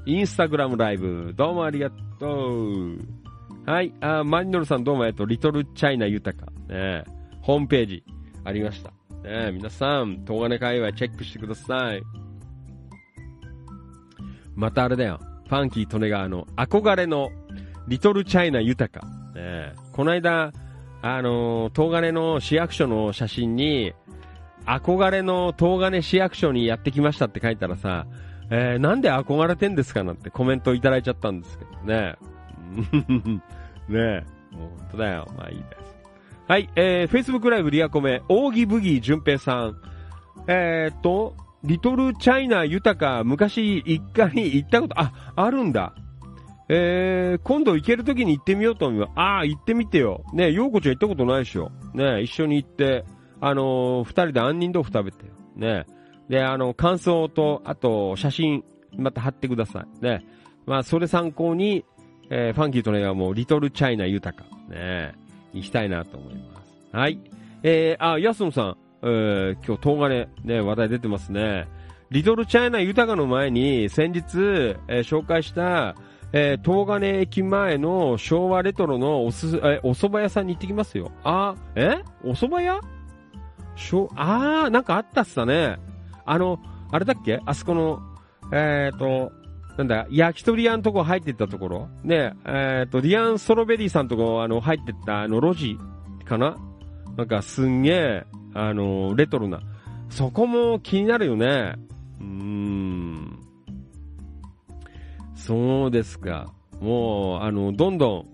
[0.06, 1.90] インスタグラムライブ、どうもありが
[2.20, 3.00] とう。
[3.66, 6.52] はい、あ、マリノルさんどうもえっと、リトルチャイナ豊か。
[6.72, 7.04] ね、
[7.42, 8.04] ホームページ、
[8.44, 8.92] ありました。
[9.28, 12.02] ね、皆さん、東金界隈チェックしてください。
[14.56, 15.20] またあれだよ。
[15.48, 17.30] ファンキー・トネガーの憧れの
[17.88, 19.06] リトルチャイナ豊か。
[19.36, 20.52] ね、この間、
[21.02, 23.94] あのー、東金の市役所の写真に、
[24.66, 28.06] 憧れの東金市役所にやってきましたって書いたらさ、
[28.50, 32.16] えー、なんで憧れてんですかなんてコメントいただいちゃったんですけどね。
[33.90, 34.24] ねえ。
[34.52, 35.28] もう本当だよ。
[35.38, 35.83] まあいいです。
[36.46, 39.82] はい、えー、Facebook ライブリアコメ、扇ブギー淳平さん。
[40.48, 45.96] えー、っと、リトルチャイナ豊か、昔一回行ったこと、あ、あるんだ。
[46.68, 49.12] えー、今度行ける時に行ってみようと思います。
[49.16, 50.26] ああ、行ってみてよ。
[50.34, 51.72] ねようこちゃん行ったことないでしょ。
[51.94, 53.06] ね一緒に行って、
[53.40, 55.32] あのー、二人で杏仁豆腐食べてよ。
[55.56, 55.86] ね
[56.28, 58.66] で、あの、感想と、あと、写真、
[58.98, 60.04] また貼ってください。
[60.04, 60.26] ね
[60.66, 61.86] まあ、それ参考に、
[62.30, 64.46] えー、ファンキーとね、はも、リトルチャイナ豊か。
[64.68, 65.23] ね
[65.54, 66.96] 行きたいなと思います。
[66.96, 67.20] はい。
[67.64, 71.68] えー、あ、安野さん、えー、今日、東金、ね、話題出てますね。
[72.12, 74.22] リトルチャイナ豊かの前に、先日、
[74.88, 75.96] えー、紹介した、
[76.32, 81.12] えー、東金駅前の昭和レトロのおす、え、お蕎麦屋さんに行ってきますよ。
[81.24, 81.98] あ、え？
[82.24, 82.80] お蕎麦屋？
[83.76, 85.78] しょ、あー、なんかあったっすだね。
[86.26, 86.60] あの、
[86.92, 87.40] あれだっけ？
[87.46, 88.00] あそこの、
[88.52, 89.32] えっ、ー、と、
[89.78, 91.90] なんだ、焼き鳥屋のとこ入ってったところ？
[92.04, 95.78] ね、えっ、ー、と、リアン・ストロベリーさんとこ、あの、入ってった、あの、路地
[96.26, 96.58] かな？
[97.18, 98.24] なんか、すんげえ、
[98.54, 99.62] あの、レトロな。
[100.10, 101.76] そこも気になるよね。
[102.20, 103.40] うーん。
[105.36, 106.54] そうですか。
[106.80, 108.26] もう、あの、どんどん、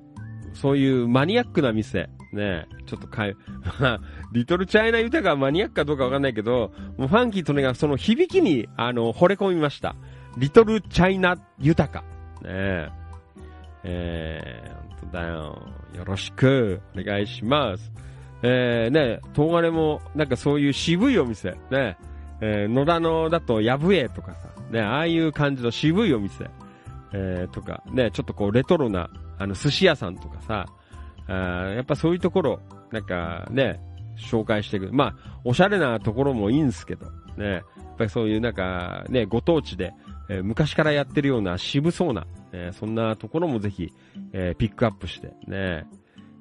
[0.53, 3.33] そういうマニアックな店、ね、ちょっと変え、
[3.79, 4.01] まあ、
[4.33, 9.95] リトルチャイナ豊かはマニアックかどうかわかんないけど、もうファンキーとねがその響きに、あの、惚れ込みました。
[10.37, 12.03] リトルチャイナ豊か。
[12.41, 12.89] ねえ
[13.83, 15.61] えー、本当だよ。
[15.95, 17.91] よろしくお願いします。
[18.41, 21.97] えー、ね、東金もなんかそういう渋いお店、ね、
[22.41, 26.49] えー、野田のだとやぶえとかさ、ね、ああいう感じの渋いお店、
[27.13, 30.67] えー、とか、ね、ちょっとこうレトロな、あの寿司屋さんとかさ、
[31.27, 31.33] あ
[31.75, 32.59] やっぱそういうところ、
[32.91, 33.79] なんかね、
[34.17, 34.89] 紹介していく。
[34.91, 37.07] まあ、おしゃれなところもいいんですけど、
[37.37, 37.63] ね、やっ
[37.97, 39.93] ぱりそういうなんかね、ご当地で、
[40.29, 43.91] え、昔からやってるような渋そうな、え、そんなところもぜひ、
[44.31, 45.87] え、ピックアップして、ね、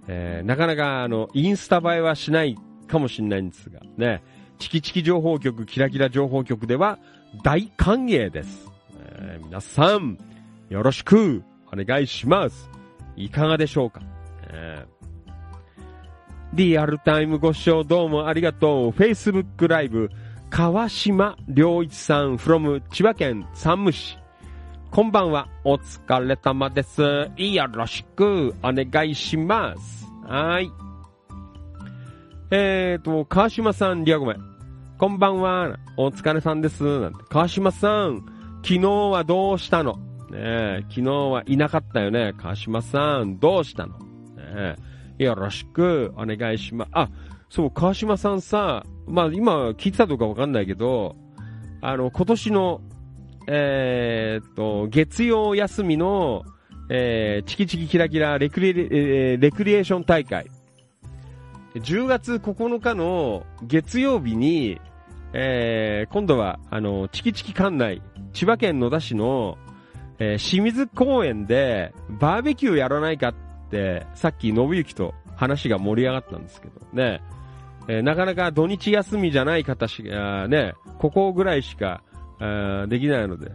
[0.06, 2.56] えなかなかあの、インスタ映えはしない
[2.86, 4.23] かもしれないんですが、ね、
[4.59, 6.98] チキチキ情報局、キラキラ情報局では
[7.43, 8.70] 大歓迎です。
[9.01, 10.19] え皆さん、
[10.69, 11.43] よろしく
[11.73, 12.70] お願いします。
[13.16, 14.02] いかがでしょうか、
[14.51, 14.98] えー
[16.55, 18.89] リアルタイムご視聴どうもありがとう。
[18.90, 20.10] Facebook ライブ
[20.51, 24.19] 川島良一さん from 千葉県山武市。
[24.91, 25.47] こんばんは。
[25.62, 27.03] お疲れ様です。
[27.37, 30.07] よろしくお願いします。
[30.27, 30.70] はい。
[32.51, 34.37] えーと、川島さん、リアゴメ。
[34.97, 35.77] こんばんは。
[35.97, 37.11] お疲れさんです。
[37.29, 38.25] 川島さん、
[38.62, 39.99] 昨日はどうしたの？
[40.31, 42.33] ね昨日はいなかったよね。
[42.39, 43.99] 川島さん、どうしたの？
[43.99, 44.77] ね
[45.19, 46.91] よろしくお願いします。
[46.93, 47.09] あ、
[47.51, 51.16] そう、川島さんさ、まあ今聞いてたとかわかんないけど、
[51.81, 52.81] あの、今年の、
[53.47, 56.45] えー、っと、月曜休みの、
[56.91, 60.47] えー、チキチキキラキラレクリ,、えー、レクリエーション大会。
[61.75, 64.81] 10月9日の月曜日に、
[65.33, 68.03] えー、今度は、あの、チキチキ館内、
[68.33, 69.57] 千葉県野田市の、
[70.19, 73.35] えー、清水公園でバーベキューやらないかっ
[73.70, 77.20] て、さっき信行と話が盛り上がったんですけどね。
[77.89, 82.02] えー、なかなか土日休みじゃない方しか、ね、ここぐらいしか、
[82.89, 83.51] できないので、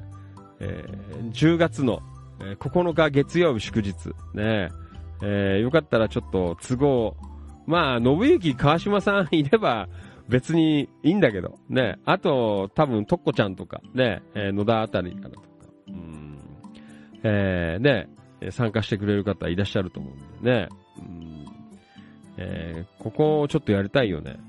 [0.60, 2.02] えー、10月の、
[2.42, 3.94] えー、9日月曜日祝日、
[4.34, 4.72] ね、
[5.22, 7.16] えー、よかったらちょっと都合、
[7.66, 9.88] まあ、信行川島さん いれば
[10.28, 15.48] 別にいいんだけど、ね、あと、多分、とっこちゃんとか、ね、え、野田あたりからとか、
[15.88, 16.40] うん、
[17.24, 18.10] え、ね、
[18.52, 21.43] 参加してくれる方いらっしゃると思うんでね、うん。
[22.38, 24.40] えー、ここをちょっとやりたいよね。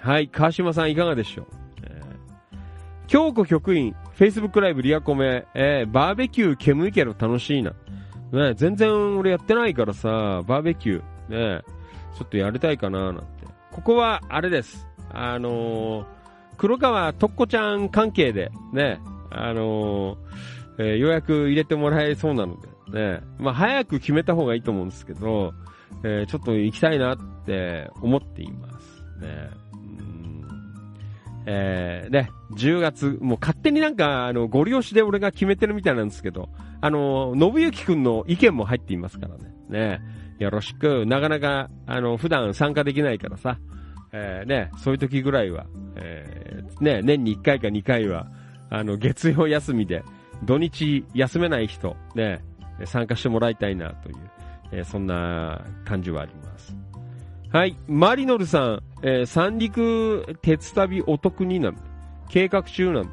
[0.00, 1.46] はい、川島さんいかがでしょう、
[1.82, 2.56] えー、
[3.08, 7.72] 京子局員、Facebook ライブリアコメ、えー、バーベキュー煙いけど楽しいな。
[8.32, 11.62] ね、全然俺やってないからさ、バーベキュー、ね、
[12.16, 13.24] ちょっとやりたいかななんて。
[13.72, 14.86] ここは、あれです。
[15.10, 16.04] あのー、
[16.58, 19.00] 黒川とっこちゃん関係で、ね、
[19.30, 20.16] あのー、
[20.78, 22.68] えー、ようやく入れてもらえそうなので、
[23.18, 25.54] ね、まあ早く決めた方がいいと思うんですけど、
[26.04, 29.02] えー、ちょっと行きたいなって思っています。
[29.20, 29.68] ね。
[31.50, 36.50] えー、ね、10月、もう勝手になんか、あの、ご利用しで俺が決めてるみたいなんですけど、
[36.82, 39.54] あの、信行くんの意見も入っていますからね。
[39.68, 40.00] ね、
[40.38, 43.58] よろしく、なかなか、あの、普段参加できないからさ、
[44.12, 45.66] えー、ね、そういう時ぐらいは、
[45.96, 48.28] えー、ね、年に1回か2回は、
[48.68, 50.02] あの、月曜休みで、
[50.44, 52.44] 土日休めない人、ね、
[52.84, 54.16] 参加してもらいたいなという、
[54.72, 56.76] えー、そんな感じはあります。
[57.50, 57.76] はい。
[57.86, 61.76] マリノルさん、えー、三陸鉄旅お得になる。
[62.28, 63.10] 計画中なの。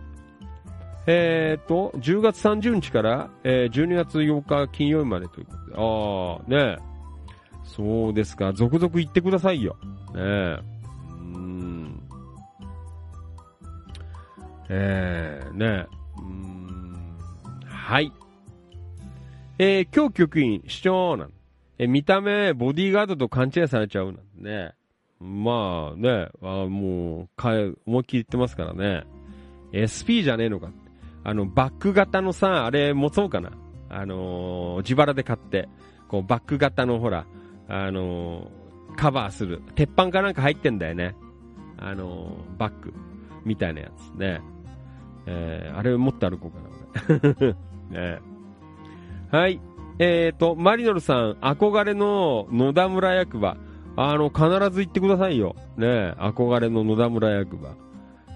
[1.07, 6.57] えーと、10月30日から、えー、12月8日金曜日までということで。
[6.57, 6.77] ああ、ね
[7.64, 8.53] そうですか。
[8.53, 9.77] 続々行ってくださいよ。
[10.14, 10.60] ねえ。
[11.11, 12.02] うん。
[14.69, 15.88] えー、ね
[16.18, 17.18] うん。
[17.65, 18.11] はい。
[19.60, 21.35] えー、今日局員、市長なん
[21.77, 24.73] え、見た目、ボディーガードと勘違いされちゃうなんてね。
[25.19, 27.52] まあね、あもう、か
[27.85, 29.03] 思いっきり言ってますからね。
[29.73, 30.69] SP じゃねえのか。
[31.23, 33.52] あの、バック型のさ、あれ持そうかな。
[33.89, 35.68] あのー、自腹で買って、
[36.07, 37.26] こう、バック型のほら、
[37.68, 39.61] あのー、カバーする。
[39.76, 41.15] 鉄板かなんか入ってんだよね。
[41.77, 42.93] あのー、バッグ。
[43.43, 44.41] みたいなやつね。
[45.27, 47.56] えー、あれ持って歩こうかな、俺。
[48.15, 48.19] ね
[49.31, 49.60] はい。
[49.99, 53.57] えっ、ー、と、マリノルさん、憧れの野田村役場。
[53.95, 55.55] あの、必ず行ってくださいよ。
[55.77, 57.76] ね憧れの野田村役場。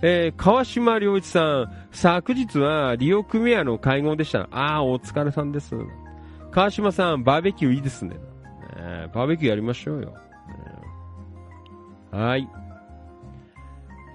[0.01, 4.47] えー、川島良一さん、昨日は利用組合の会合でした。
[4.51, 5.75] ああ、お疲れさんです。
[6.51, 8.11] 川島さん、バーベキューいいですね。
[8.11, 10.13] ねバーベキューやりましょうよ。
[12.13, 12.47] ね、はい。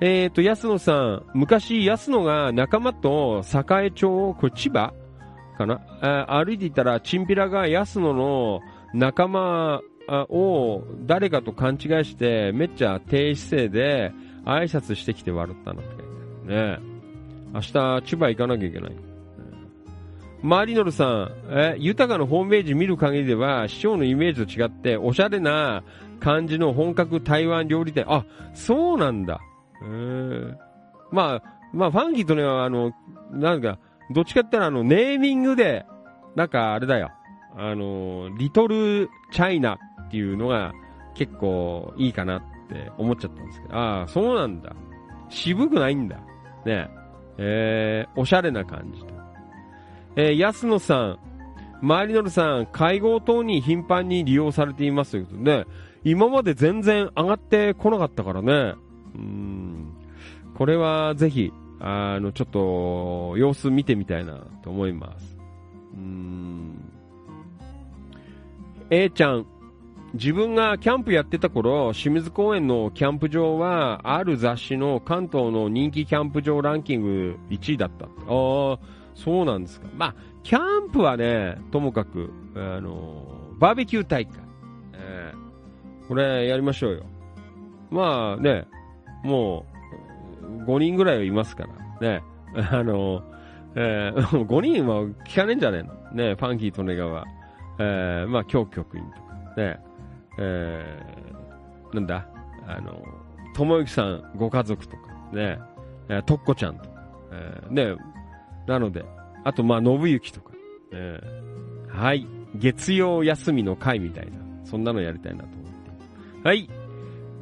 [0.00, 4.94] えっ、ー、と、安野さん、昔安野が仲間と栄町、これ千葉
[5.54, 5.80] かな？
[6.02, 8.60] え歩いていたら、チンピラが安野の
[8.92, 14.12] 仲間を誰かと勘違いして、めっちゃ低姿勢で
[14.44, 16.78] 挨拶してきて笑ったのってね。
[17.54, 18.92] 明日、千葉行かなきゃいけない。
[20.42, 25.82] マリノルさん、え、豊かのホームページ見る限りでは、市長のイメージと違って、おしゃれな
[26.20, 28.04] 感じの本格台湾料理店。
[28.08, 29.40] あ、そうなんだ。
[29.82, 30.56] えー、
[31.10, 32.92] まあ、まあ、ファンキーとね、あの、
[33.30, 33.78] なんか、
[34.10, 35.86] どっちかって言ったら、あの、ネーミングで、
[36.34, 37.10] なんかあれだよ。
[37.56, 40.72] あの、リトルチャイナっていうのが
[41.14, 44.74] 結構いいかなって思っちゃったんですけど、ああ、そうなんだ。
[45.28, 46.16] 渋くないんだ。
[46.64, 46.88] ね
[47.38, 49.06] えー、おしゃれな感じと。
[50.16, 51.18] えー、安野さん、
[51.80, 55.64] マリノルさん、会合等に頻繁に利用されていますということで、ね、
[56.04, 58.74] 今まで全然上がってこなかったからね。
[59.14, 59.94] うん。
[60.54, 61.52] これはぜひ、
[61.86, 65.36] あの、ちょっと、様子見てみたいなと思います。
[65.92, 66.80] うーん。
[68.88, 69.46] A ちゃん、
[70.14, 78.06] 自分がキャンプやってた頃、清水公園のキャンプ場は、ある雑誌の関東の人気キャンプ場ランキング1位だった。
[78.06, 78.78] ああ、
[79.14, 79.86] そうなんですか。
[79.94, 83.26] まあ、キャンプはね、ともかく、あの、
[83.58, 84.32] バーベキュー大会。
[84.94, 87.04] えー、これやりましょうよ。
[87.90, 88.66] まあね、
[89.22, 89.73] もう、
[90.66, 91.66] 5人ぐらいはいますか
[92.00, 92.22] ら、ね。
[92.70, 93.22] あの、
[93.74, 95.94] えー、 5人は聞かねえんじゃねえの。
[96.12, 97.24] ね、ファンキー利根川。
[97.78, 99.80] えー、まあ、京局員とか、ね。
[100.38, 102.26] えー、なんだ、
[102.66, 103.02] あの、
[103.54, 105.02] ともゆきさんご家族とか、
[105.32, 105.58] ね。
[106.08, 106.90] えー、とっこちゃんとか、
[107.32, 108.02] えー、ね、
[108.66, 109.04] なので、
[109.42, 110.52] あと、まあ、信行とか、
[110.92, 111.20] え、
[111.88, 112.26] はい。
[112.56, 114.32] 月曜休みの会みたいな、
[114.64, 116.48] そんなのやりたいなと思って。
[116.48, 116.68] はい。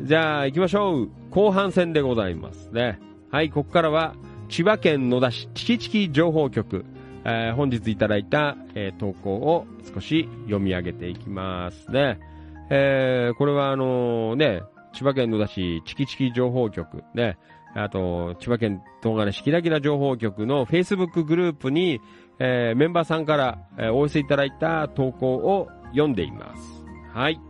[0.01, 1.11] じゃあ、行きましょう。
[1.33, 3.01] 後半戦でございますね。
[3.31, 4.15] はい、ここからは、
[4.51, 6.85] 千葉県野田市チキチキ情報局、
[7.25, 12.21] えー、本日いただいた、えー、投稿を少し読み上げていきますね。
[12.69, 14.61] えー、これはあのね、
[14.93, 17.39] 千葉県野田市チキチキ情報局ね、
[17.75, 22.03] あと、千葉県東金市キラキラ情報局の Facebook グループに、
[22.41, 26.85] えー、メンバーさんから、えー、お寄せいただいた投稿を読んでいます。
[27.15, 27.41] はい。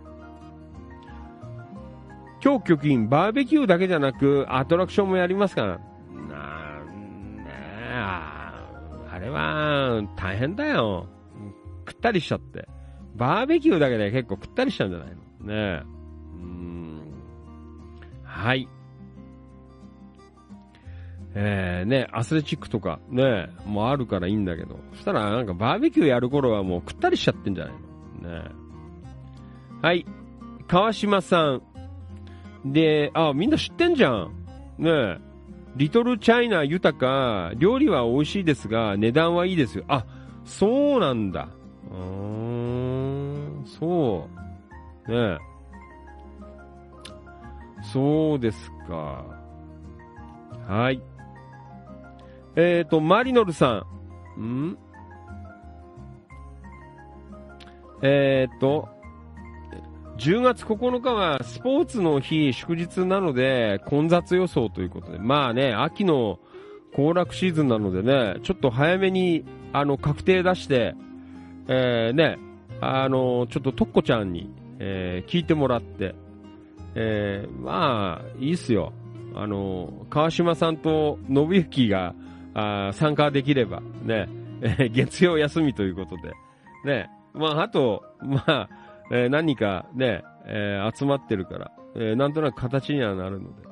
[2.45, 5.79] 今日局員、バーベキューだけじゃなく、アトラクションもやりますから。
[6.29, 7.45] なんね
[7.93, 11.07] あれは、大変だよ。
[11.85, 12.69] くったりしちゃって。
[13.15, 15.09] バーベキューだけで結構くったりしちゃうんじゃない
[15.41, 15.47] の？
[15.47, 15.83] ね
[16.35, 17.01] うん。
[18.25, 18.69] はい。
[21.35, 27.75] えー、ね、アスレチックとかね、もうあるからいいんだけど、そしたらなんかバーベキューやる頃はもうくったりしちゃってんじゃない
[28.23, 28.31] の？
[28.43, 28.51] ね。
[29.81, 30.05] はい。
[30.67, 31.63] 川島さん。
[32.65, 34.33] で、あ、みんな知ってんじゃん。
[34.79, 35.19] ねえ
[35.77, 39.85] リトルチャイナ豊か、料理は美味しいですが、値段はいいですよ。
[39.89, 40.05] あ、
[40.45, 41.49] そうなんだ。
[41.91, 44.29] うーん、そ
[45.09, 45.11] う。
[45.11, 45.53] ねえ
[47.83, 49.25] そうですか。
[50.69, 51.03] はい。
[52.55, 53.87] えっ、ー、と、マリノルさ
[54.37, 54.43] ん。
[54.43, 54.79] ん？
[58.03, 58.89] えっ、ー、と、
[60.19, 66.39] 10月9日はスポーツの日祝日なので混雑予想ということで、まあね、秋の
[66.95, 70.95] 行楽シーズンなのでね、ちょっと早めにあの確定出して、
[71.69, 72.39] えー、ね、
[72.81, 76.15] あの、ちょっととっこちゃんに、えー、聞いてもらって、
[76.95, 78.93] えー、まあ、いいっすよ。
[79.35, 82.15] あの、川島さんと信行が、
[82.93, 84.29] 参加できれば、ね、
[84.93, 86.33] 月曜休みということで、
[86.85, 88.69] ね、まあ、あと、まあ、
[89.13, 93.63] えー、何かね、えー、集まってるから、えー、なんとなく形にはなるので、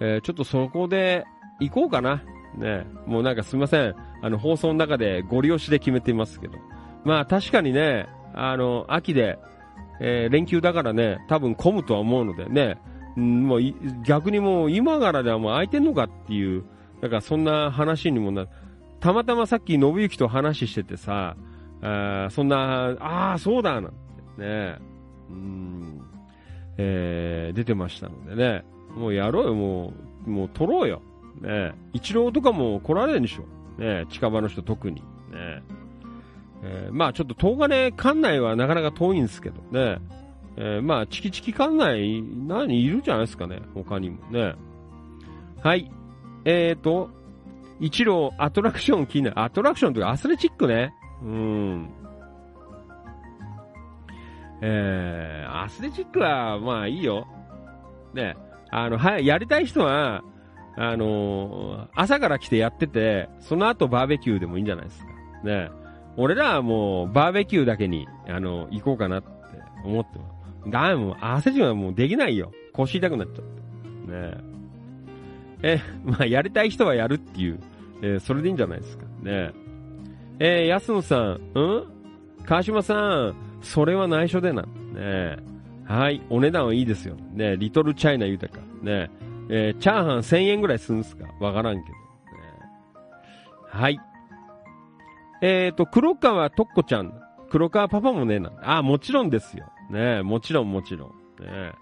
[0.00, 1.24] うんえー、ちょっとそこで
[1.60, 2.22] 行こうかな。
[2.56, 3.94] ね、もうなんかすみません。
[4.22, 6.58] あの、放送の中でご利用しで決めていますけど。
[7.04, 9.38] まあ確かにね、あの、秋で、
[10.00, 12.78] えー、連休だからね、多分混むとは思うのでね、
[13.16, 13.60] うん、もう
[14.04, 16.64] 逆にもう今からではもう空いてんのかっていう、
[17.00, 18.46] だからそんな話にもな
[19.00, 21.36] たまたまさっき信行と話しててさ、
[21.82, 23.90] あそんな、ああ、そうだなんて
[24.38, 24.78] ね、
[25.30, 26.00] うん、
[26.78, 28.64] えー、出てましたのでね、
[28.96, 29.92] もうやろうよ、も
[30.26, 31.02] う、もう撮ろうよ。
[31.40, 33.44] ね、一郎とかも来られるんでしょ。
[33.82, 34.96] ね、近場の人特に。
[34.96, 35.02] ね、
[36.62, 39.98] えー、まあちょっと東金館内はなかなか遠いんですけどね、
[40.56, 44.54] えー、まあチキチキ館内、何いるじゃないですかね、他にもね。
[45.62, 45.90] はい。
[46.44, 47.10] えーと、
[47.80, 49.40] 一郎アトラクション気になる。
[49.40, 50.94] アトラクションというかアスレチックね。
[51.22, 51.88] うん。
[54.60, 57.26] えー、アスレチックは、まあいいよ。
[58.14, 58.36] ね。
[58.70, 60.22] あの、はい、やりたい人は、
[60.76, 65.06] あのー朝から来てやってて、その後バーベキューでもいいんじゃないですか。
[65.44, 65.70] ね。
[66.16, 69.28] 俺らはもう、バーベキューだけに、あの、行こうかなって
[69.84, 70.24] 思ってま
[70.64, 70.70] す。
[70.70, 72.52] だ、もう、汗じはもうできないよ。
[72.72, 73.50] 腰痛くなっちゃって。
[74.12, 74.52] ね
[75.62, 75.80] え。
[76.04, 77.60] まあ、やりたい人はやるっていう、
[78.02, 79.04] えーそれでいいんじゃないですか。
[79.22, 79.52] ね
[80.44, 82.44] えー、安野さん、うん？
[82.44, 82.94] 川島さ
[83.26, 84.62] ん、それは内緒でな。
[84.62, 85.36] ね
[85.84, 87.14] はい、お値段はいいですよ。
[87.32, 88.60] ねリトルチャイナ豊か。
[88.82, 89.08] ね
[89.48, 91.26] えーチャーハン1000円ぐらいするんすか？
[91.38, 91.86] わからんけど。
[91.86, 91.94] ね
[93.68, 94.00] はい。
[95.42, 97.12] えっ、と、黒川とっこちゃん。
[97.50, 99.66] 黒川パパもね、なんあ、もちろんですよ。
[99.90, 101.10] ねもちろんもちろん。
[101.44, 101.72] ね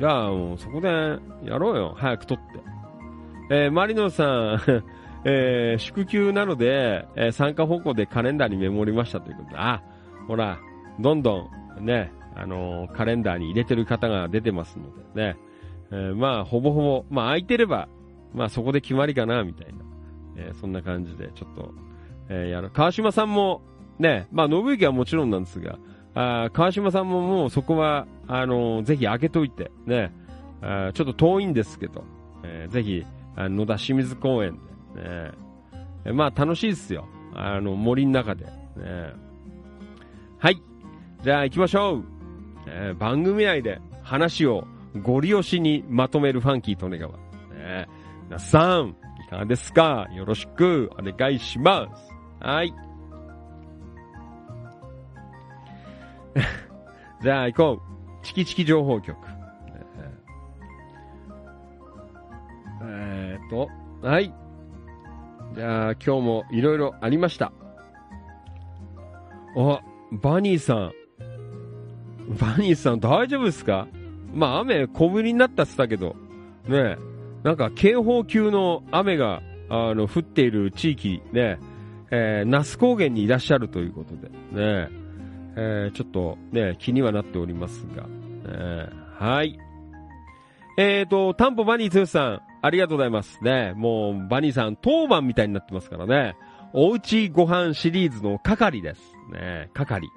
[0.00, 0.88] じゃあ、もうそこで
[1.44, 1.94] やろうよ。
[1.96, 2.44] 早く撮って。
[3.50, 4.60] えーマリノさん、
[5.24, 9.82] えー祝休なので、えー参加方向でカレンダーにメモりましたということで、あ、
[10.28, 10.58] ほら、
[11.00, 14.84] どんどんね、あのーカレンダーに入れてる方が出てますの
[15.14, 15.36] でね、
[15.90, 17.88] えーまあ、ほぼほぼ、まあ、空いてれば、
[18.34, 19.74] まあ、そこで決まりかな、みたいな、
[20.36, 21.74] えーそんな感じで、ちょっと、
[22.28, 22.70] えーやる。
[22.70, 23.62] 川島さんも、
[23.98, 25.78] ね、まあ、信行はもちろんなんですが、
[26.14, 30.12] あ川島さんももうそこは、あのーぜひ開けといて、ね、
[30.62, 32.04] あちょっと遠いんですけど、
[32.42, 33.04] えーぜひ、
[33.36, 34.60] あ野田清水公園で、
[34.96, 35.32] ね、
[36.12, 37.06] まあ楽しいですよ。
[37.34, 38.44] あの、森の中で。
[38.46, 38.50] ね、
[40.38, 40.60] はい。
[41.22, 42.04] じゃあ行きましょう。
[42.68, 44.66] えー番組内で話を
[45.02, 47.12] ご利用しにまとめるファンキー利根川。
[47.12, 47.88] ね、
[48.24, 48.96] 皆さん、
[49.26, 50.08] いかがですか？
[50.14, 52.10] よろしくお願いします。
[52.40, 52.72] はい。
[57.22, 57.80] じゃあ行こ
[58.22, 58.24] う。
[58.24, 59.16] チキチキ情報局。
[62.82, 63.68] えーっと、
[64.06, 64.32] はい。
[65.56, 67.50] じゃあ今日もいろいろありました。
[69.56, 69.80] あ、
[70.12, 70.92] バニーさん。
[72.38, 73.88] バニーさん大丈夫ですか？
[74.34, 76.14] まあ雨小降りになったって言ったけど、
[76.68, 76.98] ね、
[77.42, 81.58] なんか警報級の雨が、あの、降っている地域、ねえ、
[82.10, 84.88] えー、那須高原にいらっしゃるということで、ねえ、
[85.56, 89.58] えーちょっとね、気にはなっておりますが、ねはい。
[90.76, 93.42] えーと、タンポバニー剛さん、ありがとうございます。
[93.42, 96.36] ね、もう、バニーさん、当番みたいになってますからね。
[96.72, 99.00] おうちご飯シリーズの係です。
[99.32, 100.08] ね、係。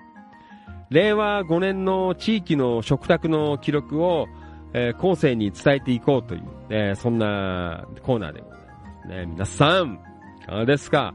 [0.89, 4.27] 令和5年の地域の食卓の記録を、
[4.73, 8.65] えー後世に伝えていこうという、えそんなコーナーでございま
[9.03, 9.25] すね。
[9.25, 9.99] 皆さん、
[10.41, 11.13] いかがですか？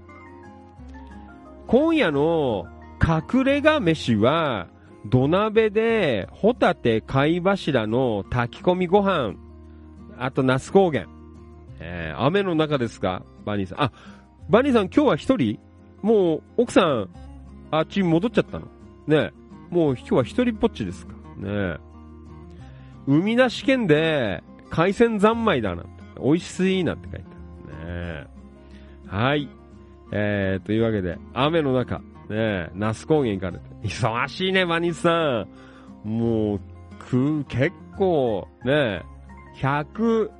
[1.66, 2.66] 今夜の
[3.02, 4.68] 隠れ家飯は、
[5.06, 9.34] 土鍋で、ホタテ貝柱の炊き込みご飯、
[10.18, 11.06] あとナス高原。
[11.86, 13.82] えー雨の中ですかバニーさん。
[13.82, 13.92] あ、
[14.48, 15.58] バニーさん今日は一人？
[16.00, 17.08] もう、奥さん、
[17.70, 18.66] あっちに戻っちゃったの？
[19.06, 19.32] ね
[19.70, 21.14] もう今日は一人っぽっちですか？
[21.36, 21.76] ね
[23.06, 25.90] 海なし県で、海鮮三昧だなんて、
[26.22, 27.26] 美味しいなんて書いて
[27.82, 28.22] ある。
[28.22, 28.26] ね
[29.06, 29.48] はい。
[30.12, 31.98] えー、というわけで、雨の中、
[32.30, 33.64] ね那須高原行かれて。
[33.82, 35.46] 忙しいね、バニーさ
[36.04, 36.08] ん。
[36.08, 36.60] もう、
[36.98, 39.02] く、結構、ね
[39.60, 40.30] 100、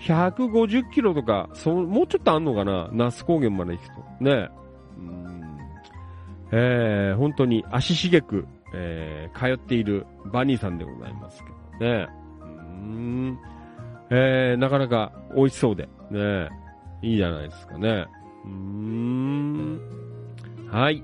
[0.00, 2.88] 150キロとか、そもうちょっとあんのかな？
[2.92, 4.24] 那須高原まで行くと。
[4.24, 4.48] ね
[4.98, 5.58] うん
[6.52, 11.50] えー、本当に足しげく、えー、通っているバニーさんでございますけ
[11.84, 12.06] どね。
[12.40, 12.46] うー
[13.30, 13.38] ん。
[14.10, 16.50] えー、なかなか美味しそうで、ね
[17.02, 18.06] いいじゃないですかね。
[18.44, 19.80] うーん。
[20.70, 21.02] はい。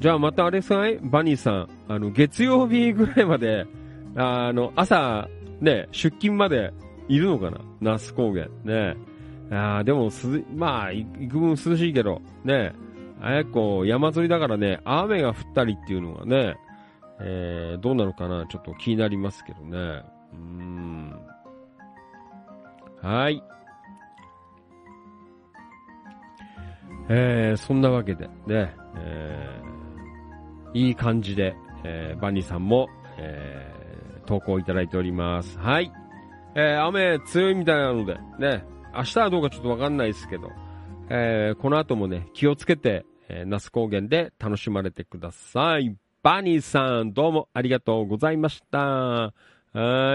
[0.00, 0.98] じゃあまたあれさい？
[1.02, 3.66] バニーさん、あの、月曜日ぐらいまで、
[4.16, 5.28] あの、朝、
[5.60, 6.72] ね、出勤まで
[7.08, 7.58] いるのかな？
[7.80, 8.48] 那須高原。
[8.64, 8.96] ね
[9.50, 12.72] あーでも、す、まあ、い幾分涼しいけど、ね
[13.20, 16.56] あやこ山沿いだからね、雨が降ったりっていうのがね、
[17.20, 18.46] えー、どうなのかな？
[18.46, 20.02] ちょっと気になりますけどね。
[20.34, 21.12] うん。
[23.02, 23.42] はい。
[27.08, 32.86] えー、そんなわけでね、えー、いい感じで、えー、バニーさんも、
[33.16, 35.58] えー、投稿いただいております。
[35.58, 35.90] はい。
[36.54, 38.64] えー、雨強いみたいなので、ね、
[38.94, 40.50] 明日はどうかちょっとわかんないですけど、
[41.10, 45.96] えー、この後もね、気をつけて、えー、那須高原で楽しまれてください。
[46.22, 48.78] バニーさん、どうもありがとうございました。
[48.78, 49.32] は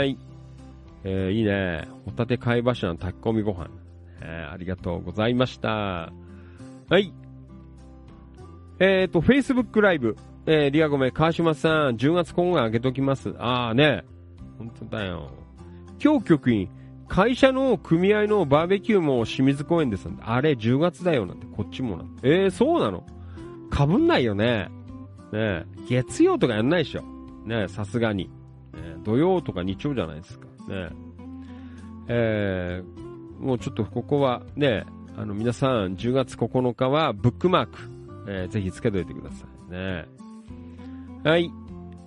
[0.03, 0.17] い。
[1.03, 1.87] えー、いいね。
[2.05, 3.69] ホタテ貝柱の炊き込みご飯。
[4.21, 5.69] えー、ありがとうございました。
[5.69, 7.13] はい。
[8.79, 10.15] えっ、ー、と、Facebook ライブ。
[10.45, 13.33] えー、リアゴメ、川島さん、10月今後開けときます。
[13.37, 14.03] あーね。
[14.57, 15.42] 本当だよ。
[16.01, 16.69] 今日局員、
[17.07, 20.23] 会社の組合のバーベキューも清水公園ですなんて。
[20.25, 22.27] あれ、10月だよなんて、こっちもなんて。
[22.27, 23.03] えー、そうなの？
[23.69, 24.69] かぶんないよね。
[25.31, 27.03] ね月曜とかやんないでしょ。
[27.45, 28.25] ねさすがに。
[28.73, 30.47] ね土曜とか日曜じゃないですか。
[30.67, 30.89] ね。
[32.07, 34.85] えー、もうちょっとここはね、
[35.17, 37.77] あの皆さん10月9日はブックマーク、
[38.27, 40.05] えー、ぜひつけといてくださいね。
[41.23, 41.51] はい。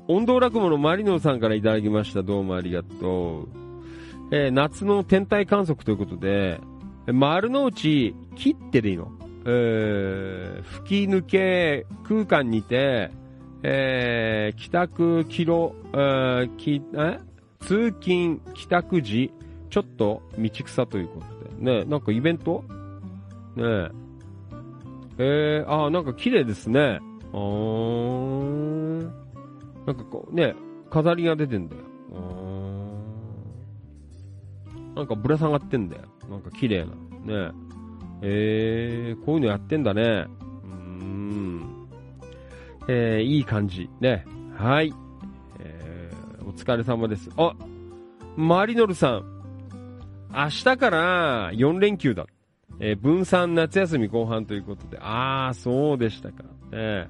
[0.09, 2.23] 音頭落語のマリノさんからいただきました。
[2.23, 3.66] どうもありがとう。
[4.31, 6.61] えー、夏の天体観測ということで、
[7.07, 9.13] 丸の内切ってでいいの？
[9.45, 13.13] えー、吹き抜け空間にて、
[13.63, 17.21] えー、帰宅キロ、えー、きえ？
[17.61, 19.33] 通勤帰宅時、
[19.71, 21.81] ちょっと道草ということで。
[21.81, 22.65] ね、なんかイベント？
[23.55, 23.91] ねえ。
[25.19, 26.99] えー、あなんか綺麗ですね。
[27.33, 29.11] あー。
[29.87, 30.55] なんかこう、ね、
[30.91, 31.83] 飾りが出てんだよ。
[32.13, 32.46] あ
[34.97, 36.03] なんかぶら下がってんだよ。
[36.29, 36.93] なんか綺麗な。
[37.47, 37.53] ね
[38.23, 40.27] ええー、こういうのやってんだね。
[40.65, 40.69] う
[41.05, 41.89] ん。
[42.89, 43.91] えー、いい感じ。
[44.01, 44.25] ね。
[44.57, 44.95] はい。
[45.61, 47.29] えー、お疲れ様です。
[47.37, 47.53] あ、
[48.37, 49.37] マリノルさん。
[50.33, 52.27] 明日から4連休だ。
[52.81, 54.99] えー、分散夏休み後半ということで。
[55.01, 56.43] あー、そうでしたか。
[56.73, 57.09] ね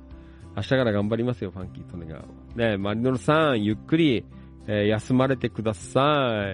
[0.57, 2.71] 明日から頑張りますよ、ファンキートネガー。
[2.73, 4.25] ねマリノルさん、ゆっくり、
[4.67, 6.01] えー、休まれてくださ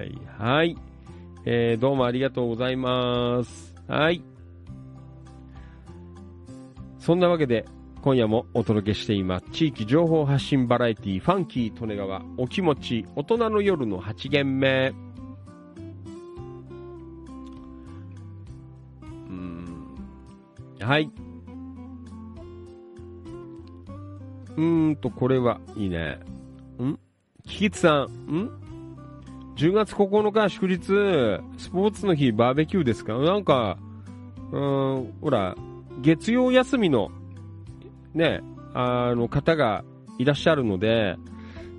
[0.04, 0.18] い。
[0.38, 0.76] はい。
[1.44, 3.74] えー、どうもありがとうございます。
[3.89, 4.23] はい。
[7.01, 7.64] そんなわけで、
[8.01, 9.47] 今夜もお届けしています。
[9.51, 14.93] 地域情報発信バラエティファンキー利根川お気持ち大人の夜の8限目。
[19.28, 19.97] うん。
[20.78, 21.10] はい。
[24.56, 26.20] うーんと、これはいいね。
[26.81, 26.97] ん？
[27.44, 28.61] キキツさん、ん？
[29.57, 30.79] ?10 月9日祝日、
[31.59, 33.19] スポーツの日バーベキューですか？
[33.19, 33.79] なんか、
[34.51, 35.55] うん、ほら、
[36.01, 37.11] 月曜休みの、
[38.15, 38.43] ね、
[38.74, 39.85] あの方が
[40.19, 41.16] いらっしゃるので、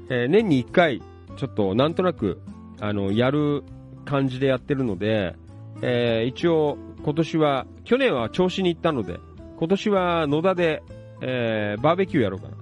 [0.10, 1.02] えー、年に1回、
[1.38, 2.42] ちょっとなんとなく、
[2.80, 3.64] あの、やる
[4.06, 5.36] 感じでやってるので、
[5.82, 9.20] えー、一応、今年は、去年は調子に行ったので、
[9.58, 10.84] 今年は野田で、
[11.22, 12.56] えー、バーベキューやろうかな。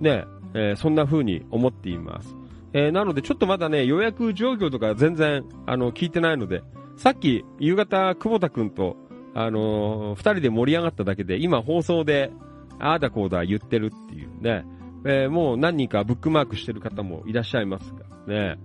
[0.00, 0.24] ね、
[0.54, 2.35] えー、そんな風に思っています。
[2.76, 6.62] えー、なのでちょっとまだね、予約状況とか全然、あの、聞いてないので、
[6.96, 8.96] さっき夕方、久保田くんと
[9.38, 12.32] あのー、二人で盛り上がっただけで、今放送で、
[12.78, 14.64] ああだこうだ言ってるっていうね、
[15.04, 18.58] えー、もう何人かブックマークしてる方もいらっしゃいますが、ね、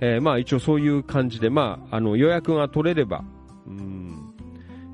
[0.00, 3.22] えー、まあ一応そういう感じで、まあ、あの、予約が取れれば、
[3.68, 4.34] うん、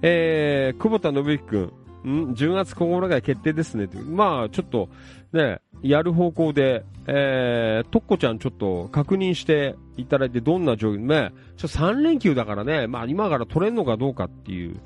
[0.03, 1.57] えー、久保田信之く
[2.05, 4.91] ん、ん ?10 月9日決定ですねまあ、ちょっと、
[5.33, 14.77] ね、やる方向で、えー、とっこちゃんちょっと確認していただいてどんな状況、ね、ちょ3連休だからね、まあ今から取れるのかどうかっていう、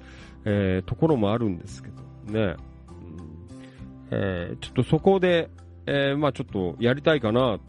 [0.44, 1.88] えー、ところもあるんですけ
[2.26, 2.56] どね、うん
[4.10, 5.50] えー、ちょっとそこで、
[5.86, 7.60] えー、まあちょっとやりたいかなと、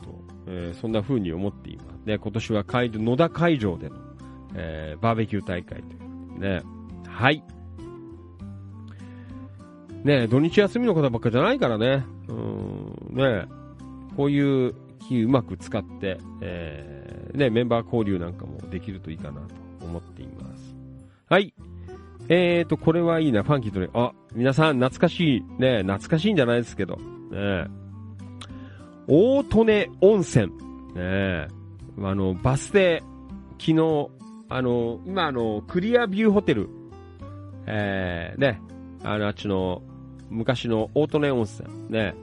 [0.47, 1.85] えー、そんな風に思っています。
[2.05, 3.95] ね、今年は会野田会場での、
[4.53, 5.97] えー、バーベキュー大会とい
[6.37, 6.61] うね、
[7.07, 7.43] はい。
[10.03, 12.05] ね土日休みの方ばっかじゃないからね。
[12.27, 12.84] うん、
[13.15, 13.45] ね
[14.15, 20.75] こういう日うまく使って、えー、ね、メンバー交流なんかもできるといいかなと思っています。
[21.27, 21.53] はい。
[22.27, 27.67] えーと、これはいいな、ファンキーとね、あ、皆さん懐かしい、ね、懐かしいんじゃないですけど、ね、
[29.07, 30.51] 大利根温泉、
[30.95, 31.47] ね、
[32.01, 33.03] あの、バス停、
[33.59, 34.09] 昨日、
[34.49, 36.69] あの、今あの、クリアビューホテル、
[37.67, 38.59] えー、ね、
[39.03, 39.83] あの、あっちの、
[40.31, 42.15] 昔の大利根温泉、ね、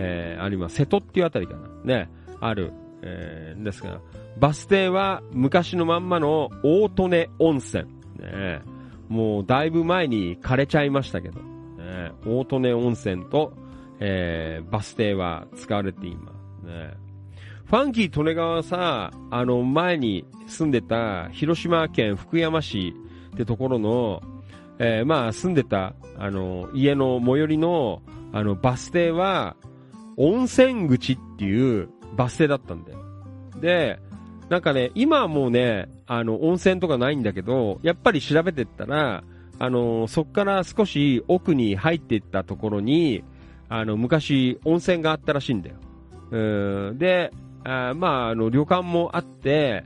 [0.00, 0.76] えー、あります。
[0.76, 2.10] 瀬戸っていうあたりかな、ね、
[2.40, 2.72] ある、
[3.02, 4.00] えー、ですが、
[4.38, 7.84] バス停は昔のまんまの大利根温泉、
[8.18, 8.60] ね、
[9.08, 13.52] もうだいぶ前に枯れちゃいましたけど、ね、大利根温泉と、
[13.98, 16.66] えー、バス停は使われています。
[16.66, 16.94] ね、
[17.64, 22.94] ファンキー利根川さ、あの前に住んでた広島県福山市
[23.34, 24.22] ってところの、
[24.78, 28.00] えー、まあ住んでた、あの、家の最寄りの、
[28.32, 29.56] あの、バス停は、
[30.18, 32.98] 温泉口っていうバス停だったんだよ。
[33.60, 33.98] で、
[34.48, 39.22] なんかね、今はもうね、あの、温泉とかないんだけど、やっぱり調べてったら、
[39.58, 43.24] あの、そっから少し奥に入っていったところに、
[43.68, 45.76] あの、昔温泉があったらしいんだよ。
[46.30, 47.32] うん、で、
[47.64, 49.84] あまあ、あの、旅館もあって、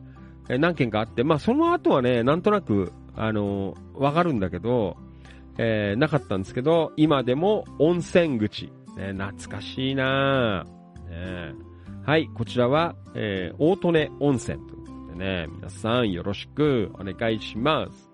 [0.48, 4.96] 何軒かあって、まあ、その後はね、なんとなく、あの、わかるんだけど、
[5.58, 8.72] えー、なかったんですけど、今でも温泉口。
[8.96, 10.66] ね、懐かしいな
[11.08, 11.54] ね、
[12.04, 18.10] はい、こちらは、えー、大利根温泉ということでね、皆さんよろしくお願いします。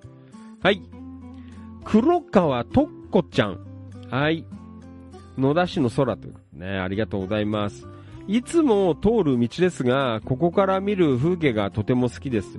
[0.63, 0.83] はい。
[1.85, 3.59] 黒川とっこちゃん。
[4.11, 4.45] はい。
[5.39, 7.87] 野田市の空ということでね、ありがとうございます。
[8.27, 12.59] いつも通る道ですが、ここから見る風景がとても好きです。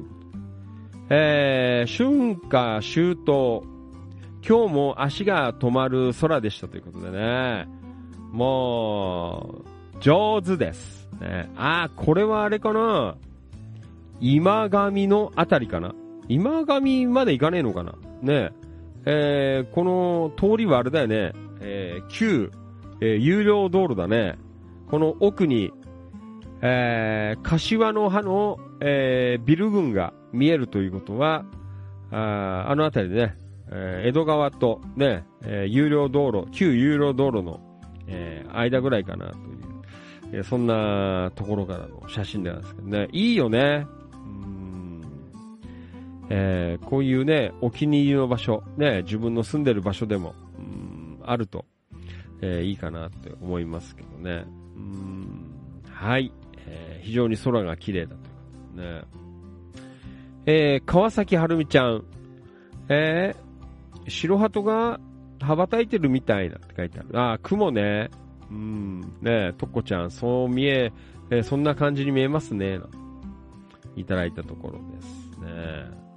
[1.10, 3.64] えー、春夏秋冬、
[4.48, 7.79] 今日も足が止まる空でしたということでね。
[8.32, 9.64] も
[9.96, 11.10] う、上手です。
[11.20, 13.16] ね、あ、これはあれかな
[14.22, 15.94] 今神のあたりかな
[16.28, 18.52] 今神まで行かねえのかなね
[19.06, 21.32] えー、この通りはあれだよね。
[21.62, 22.52] えー、旧、
[23.02, 24.38] えー、有料道路だね。
[24.90, 25.72] この奥に、
[26.62, 31.46] えー、柏の葉の、えー、ビル群が見えるということは、
[32.12, 33.38] ああの辺りでね、
[33.72, 37.60] えー、江戸川とね、えー、有料道路、旧有料道路の、
[38.10, 39.38] えー、間ぐらいかなという、
[40.34, 43.86] えー、そんなところからの写真なんですけどね、いいよね。
[44.14, 45.02] うん。
[46.30, 50.90] えー、こういうね、お気に入りの場所、ね、自分の住んでる場所でも、うん
[51.24, 51.66] あると、
[52.42, 54.46] えー、いいかなって思いますけどね。
[54.76, 55.52] うん。
[55.92, 56.32] はい、
[56.66, 58.28] えー、非常に空が綺麗だというこ
[58.76, 59.04] とね。
[60.46, 62.04] えー、川崎はるみちゃん、
[62.88, 65.00] えー、白鳩が
[65.42, 67.20] 羽ばたいてるみたいなって書いてある。
[67.20, 68.10] ああ、雲ね。
[68.50, 70.92] うん、ねえとっこちゃん、そう見え、
[71.30, 72.80] え、そんな感じに見えますね。
[73.96, 75.50] いただいたところですね。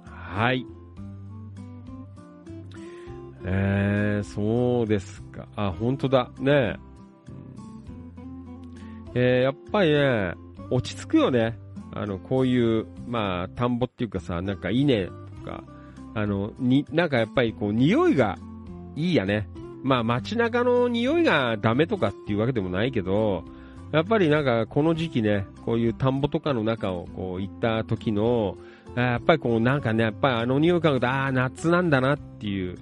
[0.05, 0.65] はい。
[3.45, 5.47] えー、そうですか。
[5.55, 6.31] あ、本当だ。
[6.39, 6.77] ね
[9.15, 10.33] ええー、やっぱりね、
[10.71, 11.59] 落ち着くよね。
[11.93, 15.11] あの、こういう、まあ、田んぼっていうかさ、なんか稲と
[15.45, 15.63] か、
[16.15, 18.37] あの、に、なんかやっぱりこう、匂いが
[18.95, 19.49] いいやね。
[19.83, 23.43] まあ、街中の匂いがダメとかっていうわけでもないけど、
[23.91, 28.57] やっぱりなんかこの時期ね、こういう田んぼとかの中をこう行った時の、
[28.95, 32.77] やっぱりこうなんかね、やっぱりあの匂い嗅ぐと、ああ、夏なんだなっていう、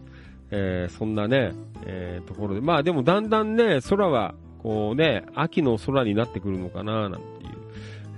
[0.51, 1.53] えー、そんなね、
[1.85, 2.61] えー、ところで。
[2.61, 7.61] まあでもだんだんね、空はこうね、秋の空になってくるのかな、なんていう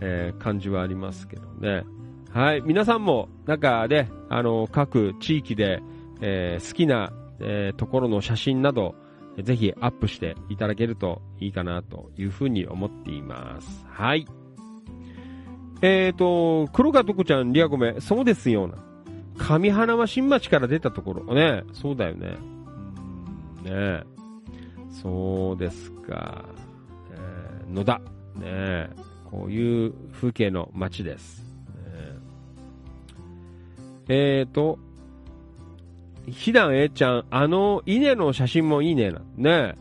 [0.06, 1.84] えー、感じはありますけどね。
[2.32, 2.62] はい。
[2.62, 5.82] 皆さんも、なんかね、あの、各地域で、
[6.22, 7.14] えー、好きな、
[7.44, 8.96] えー、ところの写真など、
[9.42, 13.86] ぜひアップしていただけるといいかなというふうに思っています。
[13.88, 14.26] はい。
[15.82, 18.78] えっ、ー、と、黒川とこちゃん、リアコメ、そうですよな。
[19.38, 21.34] 上花は新町から出たところ。
[21.34, 22.38] ね、そうだよね。
[23.60, 24.04] うん、ね
[24.90, 26.46] そうですか。
[27.12, 28.02] えー、野田。
[28.36, 28.90] ね
[29.30, 31.44] こういう風景の街です。
[34.10, 34.80] えー、と、
[36.28, 39.22] ひだんえちゃん、あの稲の写真もいいねな。
[39.38, 39.76] ね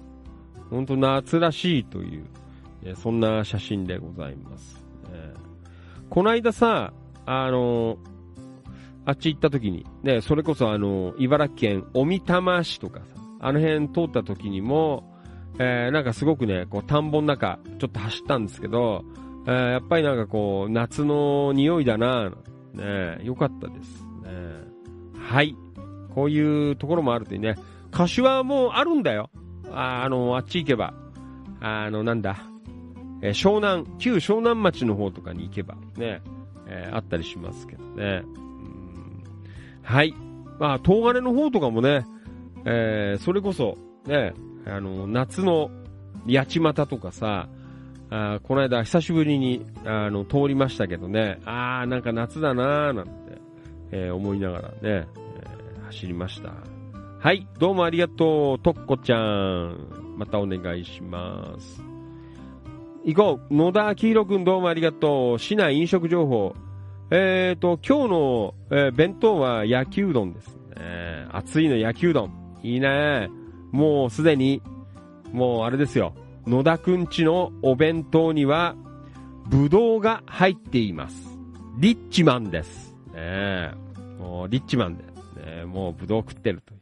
[0.70, 4.85] ほんと夏らしいという、そんな写真でございます。
[5.12, 5.35] え
[6.10, 6.93] こないださ、
[7.27, 7.98] あの
[9.05, 13.05] あっち行った時に、ね、それこそあの、茨城県小美玉市とかさ、
[13.40, 15.12] あの辺通った時にも、
[15.59, 19.05] えー、なんかすごくね、こう田んぼの中、ちょっと走ったんですけど、
[19.47, 22.32] えー、やっぱりなんかこう、夏の匂いだな
[22.74, 24.31] ね、よかったですね。
[25.19, 25.56] はい。
[26.14, 27.56] こういうところもあるというね。
[27.90, 29.30] 柏もあるんだよ。
[29.70, 30.94] ああの、あっち行けば。
[31.60, 32.36] あの、なんだ。
[33.22, 36.22] え、湘南、旧湘南町の方とかに行けばね、
[36.66, 38.22] えー、あったりしますけどね。
[38.24, 39.22] うん
[39.82, 40.14] はい。
[40.59, 42.06] まあ、東金の方とかもね、
[42.64, 44.34] えー、それこそ、ね、
[44.66, 45.70] あの、夏の
[46.28, 47.48] 八街とかさ、
[48.14, 53.12] あこの間久しぶりにあの通りましたけどね、ああ、なんか夏だなーなんて、
[53.90, 55.06] えー、思いながらね、
[55.93, 56.55] 走りました。
[57.20, 60.16] はい、どうもありがとう、とっこちゃん。
[60.16, 61.82] またお願いします。
[63.05, 65.39] 行こう、野田明宏くんどうもありがとう。
[65.39, 66.55] 市内飲食情報。
[67.10, 71.27] えっ、ー、と、今日の、えー、弁当は焼きうどんですね。
[71.31, 72.59] 熱いの焼きうどん。
[72.62, 73.28] いいね。
[73.70, 74.62] もうすでに、
[75.32, 76.14] もうあれですよ。
[76.47, 78.74] 野田くんちのお弁当には、
[79.48, 81.39] ぶどうが入っています。
[81.78, 82.94] リッチマンです。
[83.14, 83.73] ね
[84.19, 85.11] もうリッチマンで、
[85.44, 86.81] ね、もうぶどう食ってるという、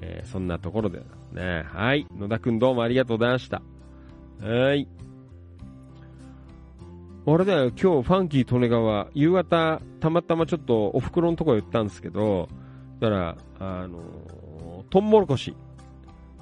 [0.00, 1.02] えー、そんなところで
[1.32, 1.64] ね。
[1.66, 2.06] はい。
[2.16, 3.62] 野田くんどうもありがとうございました。
[4.40, 4.88] はい。
[7.28, 12.48] あれだよ、今日ファンキー利根川、夕方、たまたまちょっとお袋のところ行ったんですけど、
[13.00, 15.56] だから、あのー、トンモロコシ。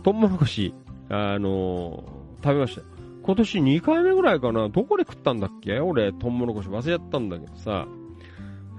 [0.02, 0.74] トンモロコシ、
[1.08, 2.04] あの
[2.42, 2.82] 食べました。
[3.22, 4.68] 今年2回目ぐらいかな。
[4.68, 5.80] どこで食ったんだっけ？
[5.80, 7.86] 俺、トウモロコシ忘れちゃったんだけどさ。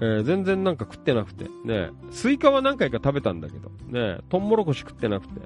[0.00, 1.46] えー、全然なんか食ってなくて。
[1.64, 3.70] ねスイカは何回か食べたんだけど。
[3.88, 5.40] ねトウモロコシ食ってなくて。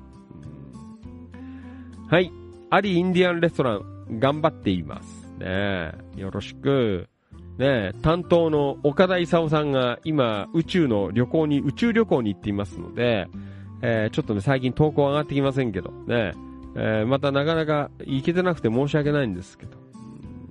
[2.08, 2.32] はい。
[2.70, 5.32] アリインディアンレストラン、頑張っています。
[5.38, 7.08] ねよろしく。
[7.58, 13.28] ね担当の岡田勲さんが今、宇宙の旅行に、宇宙旅行に行っていますので、
[13.82, 16.32] えー、ちょっとね、最近投稿上がってきませんけど、ね
[16.74, 19.76] えー、またなかなか行けてなくて申し訳ないんですけど、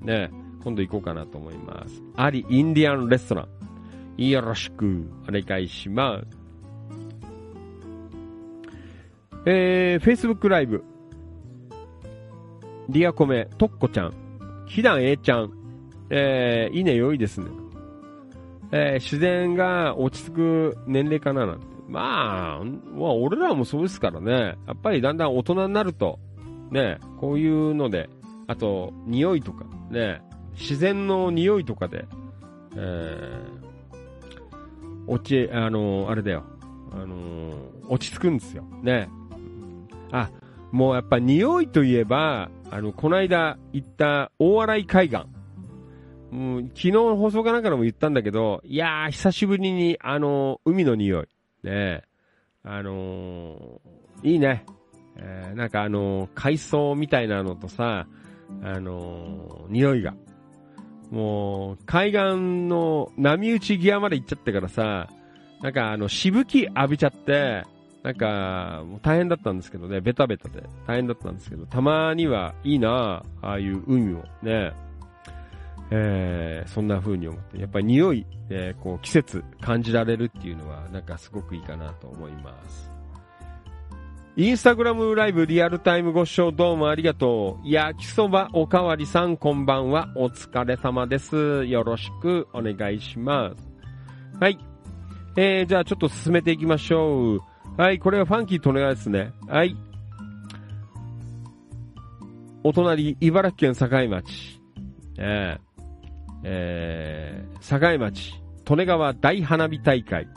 [0.02, 0.32] ね、
[0.64, 2.02] 今度行こうかなと思います。
[2.16, 3.48] アリインディアンレストラン。
[4.28, 6.40] よろしくお願いします。
[9.46, 10.84] えー、Facebook ライブ。
[12.90, 14.14] リアコメ、トッコちゃん、
[14.66, 15.52] ひだん A ちゃん、
[16.10, 17.48] えー、いいね、良いですね。
[18.72, 21.66] えー、自然が落ち着く年齢かななんて。
[21.88, 24.58] まあ、まあ、俺らもそうですからね。
[24.68, 26.20] やっぱりだんだん大人になると、
[26.72, 28.10] ね、こういうので、
[28.48, 30.22] あと、匂いとか、ね、
[30.54, 32.06] 自然の匂いとかで、
[32.76, 33.59] えー、
[35.08, 36.44] 落ち、あの、あれだよ、
[36.92, 37.52] あの、
[37.88, 38.64] 落ち着くんですよ。
[38.84, 39.10] ね。
[40.12, 40.30] あ、
[40.72, 45.18] もうやっぱ匂いといえば、あの、この間行った大洗海岸。
[46.32, 51.28] うん、昨日放送かなんかでも言ったんだけど、いやー、久しぶりに、あの、海の匂い。
[51.64, 52.04] ね
[52.64, 54.66] あのー、いいね。
[55.16, 58.08] えー、なんかあのー、海藻みたいなのとさ、
[58.64, 60.14] あの匂いが。
[61.12, 62.20] もう、海岸
[62.68, 65.10] の波打ち際まで行っちゃってからさ、
[65.62, 67.64] なんかあの、しぶき浴びちゃって、
[68.04, 70.64] なんか、もう大変だったんですけどね、ベタベタで。
[70.88, 74.24] 大変だったんですけど、たまにはいいなああいう海を。
[74.42, 74.72] ね、
[75.92, 82.89] えー、そんな風に思って、やっぱり匂い、えー、こう季節感じられるっていうのは、なんかすごくいいかなと思います。
[84.40, 87.70] インスタグラムライブリアルタイムご視聴どうもありがとう。
[87.70, 90.08] 焼きそばおかわりさんこんばんは。
[90.16, 91.66] お疲れ様です。
[91.66, 94.38] よろしくお願いします。
[94.40, 94.58] はい。
[95.36, 97.40] えー、じゃあちょっと進めていきましょう。
[97.76, 99.34] はい、これはファンキーとお願いですね。
[99.46, 99.76] はい。
[102.64, 104.62] お隣、茨城県境町。
[105.18, 110.30] えー、えー、境町、利根川大花火大会。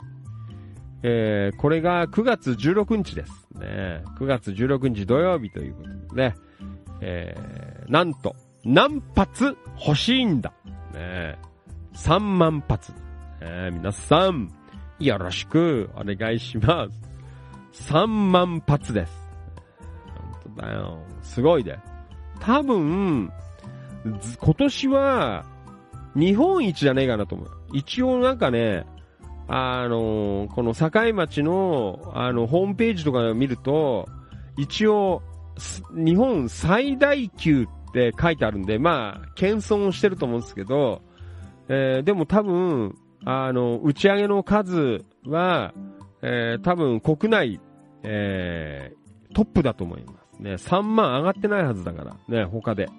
[1.03, 3.42] えー、これが9月16日です。
[3.55, 6.35] ね、9月16日土曜日ということでね、
[7.01, 10.53] えー、なんと、何発欲しいんだ。
[10.93, 11.37] ね、
[11.93, 12.93] 3万発。
[13.41, 14.51] え、皆さん、
[14.99, 16.87] よろしくお願いしま
[17.73, 17.91] す。
[17.91, 19.11] 3万発です。
[20.45, 20.99] 本当だよ。
[21.21, 21.77] すごいで。
[22.39, 23.31] 多分、
[24.03, 25.45] 今年は、
[26.15, 27.49] 日本一じゃねえかなと思う。
[27.73, 28.85] 一応なんかね、
[29.55, 34.09] あの、この境町の、あの、ホームページとかを見ると、
[34.57, 35.21] 一応、
[35.91, 41.03] 日本最大級って書いてあるんで、まあ、謙遜してると思うんですけど、
[41.69, 45.71] えー、でも多分、あの、打ち上げの数は、
[46.23, 47.61] えー、多分国内、
[48.01, 50.53] えー、トップだと思いますね。
[50.53, 52.89] 3万上がってないはずだから、ね、他で。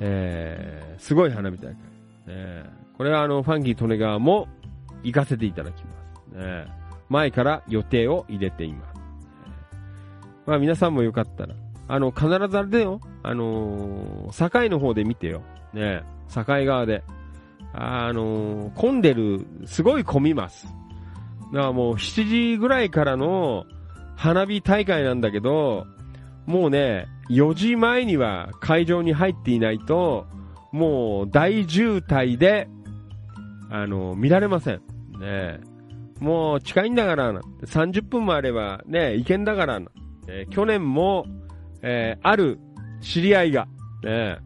[0.00, 1.74] えー、すごい花火大会。
[2.34, 2.64] ね、
[2.96, 4.48] これはあの、ファンキー・トネガーも
[5.04, 5.90] 行かせていただきま
[6.32, 6.38] す。
[6.38, 6.66] ね、
[7.08, 9.00] 前から予定を入れています。
[10.46, 11.54] まあ皆さんもよかったら、
[11.86, 13.00] あの、必ずあれだよ。
[13.22, 15.42] あのー、境の方で見てよ。
[15.72, 16.02] ね、
[16.34, 17.02] 境側で。
[17.72, 20.66] あのー、混んでる、すごい混みます。
[21.52, 23.64] だからもう7時ぐらいからの
[24.16, 25.86] 花火大会なんだけど、
[26.46, 30.26] もうね、4時前には会場に入っていないと、
[30.72, 32.68] もう大渋滞で、
[33.70, 34.82] あの、見られません。
[35.24, 35.60] ね
[36.20, 37.40] もう近いんだからな。
[37.64, 39.90] 30分もあればね、行けんだからな。
[40.28, 41.26] え、去年も、
[41.82, 42.58] えー、ある
[43.00, 43.66] 知り合いが、
[44.02, 44.38] ね、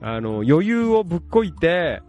[0.00, 2.02] あの、余裕をぶっこいて、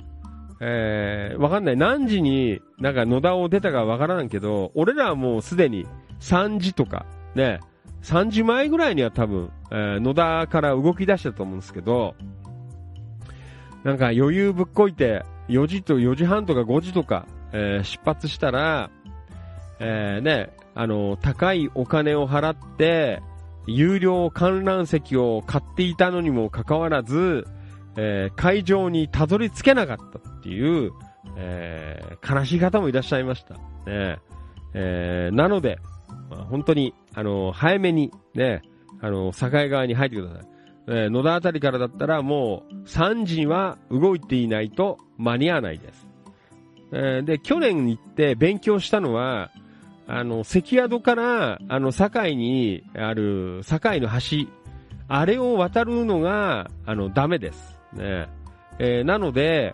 [0.61, 1.77] えー、わかんない。
[1.77, 5.85] 何時に、なんか野田を出たかわからんけど、俺らはもうすでに
[6.19, 7.05] 3時とか、
[7.35, 7.59] ね、
[8.03, 12.15] 3時前ぐらいには多分、えー、野田から動き出したと思うんですけど、
[13.83, 18.89] なんか余裕ぶっこいて、4時と4時半とか5時とか、えー、出発したら、
[19.80, 23.21] えー、ね、あの、高いお金を払って、
[23.67, 27.45] 有料観覧席を買っていたのにもかかわらず、
[27.95, 30.91] えー、会場にたどり着けなかったっていう、
[31.38, 33.55] えー、悲しい方もいらっしゃいました。
[33.89, 34.19] ね
[34.73, 35.80] えー、なので、
[36.30, 38.61] まあ、本当に、あの、早めに、ね、
[39.01, 40.49] あの、境側に入ってください。
[40.91, 46.09] えー、野田あたりからだったらもう3時には動いていないと間に合わないです。
[46.91, 49.51] えー、で、去年行って勉強したのは、
[50.07, 54.49] あの、関宿から、あの、堺にある、堺の橋、
[55.07, 57.77] あれを渡るのが、あの、ダメです。
[57.93, 58.27] ね。
[58.79, 59.73] えー、なので、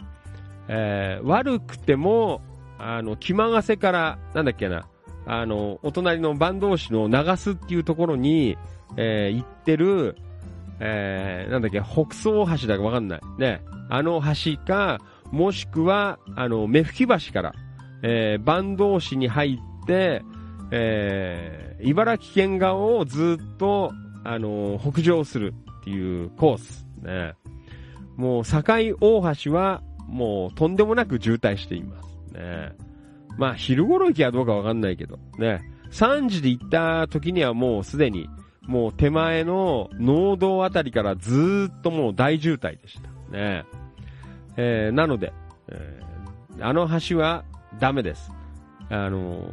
[0.68, 2.42] えー、悪くても、
[2.78, 4.88] あの、気まがせから、なんだっけな、
[5.26, 8.58] あの、お隣の坂東市の長須っていうところに、
[8.98, 10.18] えー、行ってる、
[10.80, 13.22] えー、なんだっけ、北総橋だかわかんない。
[13.38, 13.62] ね。
[13.90, 15.00] あの橋か、
[15.36, 17.54] もしくは、あの、目吹橋から、
[18.04, 20.24] えー、坂東市に入って、
[20.72, 23.92] えー、茨城県側をずっと、
[24.24, 26.88] あのー、北上するっていうコース。
[27.02, 27.34] ね。
[28.16, 28.62] もう境
[29.02, 32.34] 大橋はもうとんでもなく渋滞しています。
[32.34, 32.72] ね。
[33.38, 35.60] まあ昼頃行きはどうかわかんないけど、ね。
[35.92, 38.30] 3時で行った時にはもうすでに、
[38.62, 43.10] もう手前の農道あたりからずっともう大渋滞でした。
[43.38, 43.66] ね。
[44.58, 45.34] えー、なので、
[45.70, 47.44] えー、あの橋は
[47.80, 48.32] ダメです。
[48.90, 49.46] あのー、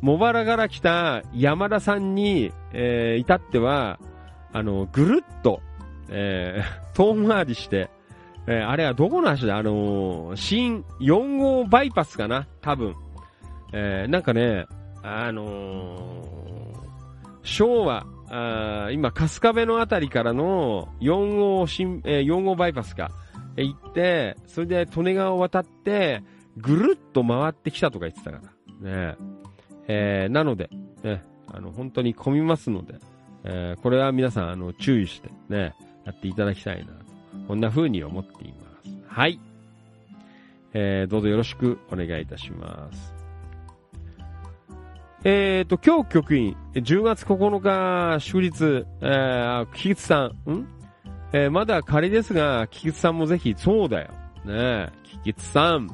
[0.00, 3.98] 茂原から来た山田さんに、えー、至っては、
[4.52, 5.60] あの、ぐるっと、
[6.08, 7.90] えー、遠回りして、
[8.46, 9.56] えー、あれはどこの橋だ？
[9.56, 12.46] あのー、新4号バイパスかな？
[12.60, 12.94] 多分。
[13.72, 14.66] えー、なんかね、
[15.02, 16.26] あの、
[17.42, 23.10] 昭和、あ今、春日部のあたりからの4号新、えー、4号バイパスか、
[23.56, 26.22] 行って、それで利根川を渡って、
[26.56, 28.40] ぐるっと回ってきたとか言ってたか
[28.82, 29.12] ら。
[29.12, 29.16] ね
[29.88, 30.70] えー、なので、
[31.02, 32.94] ね、あの、本当に混みますので、
[33.44, 35.74] えー、これは皆さん、あの、注意して、ね、
[36.04, 36.92] やっていただきたいな。
[37.48, 38.90] こんな風に思っています。
[39.06, 39.40] はい。
[40.74, 43.14] えー、どうぞよろしくお願いいたします。
[45.24, 50.66] えーと、今日局員、10月9日祝日、えー、菊池さん、ん？
[51.32, 54.10] えー、まだ仮ですが、菊池さんもぜひ、そうだよ。
[54.44, 55.88] ね菊池さん、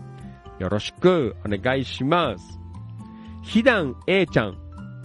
[0.59, 2.59] よろしくお願いします。
[3.43, 4.49] ひだん A ちゃん、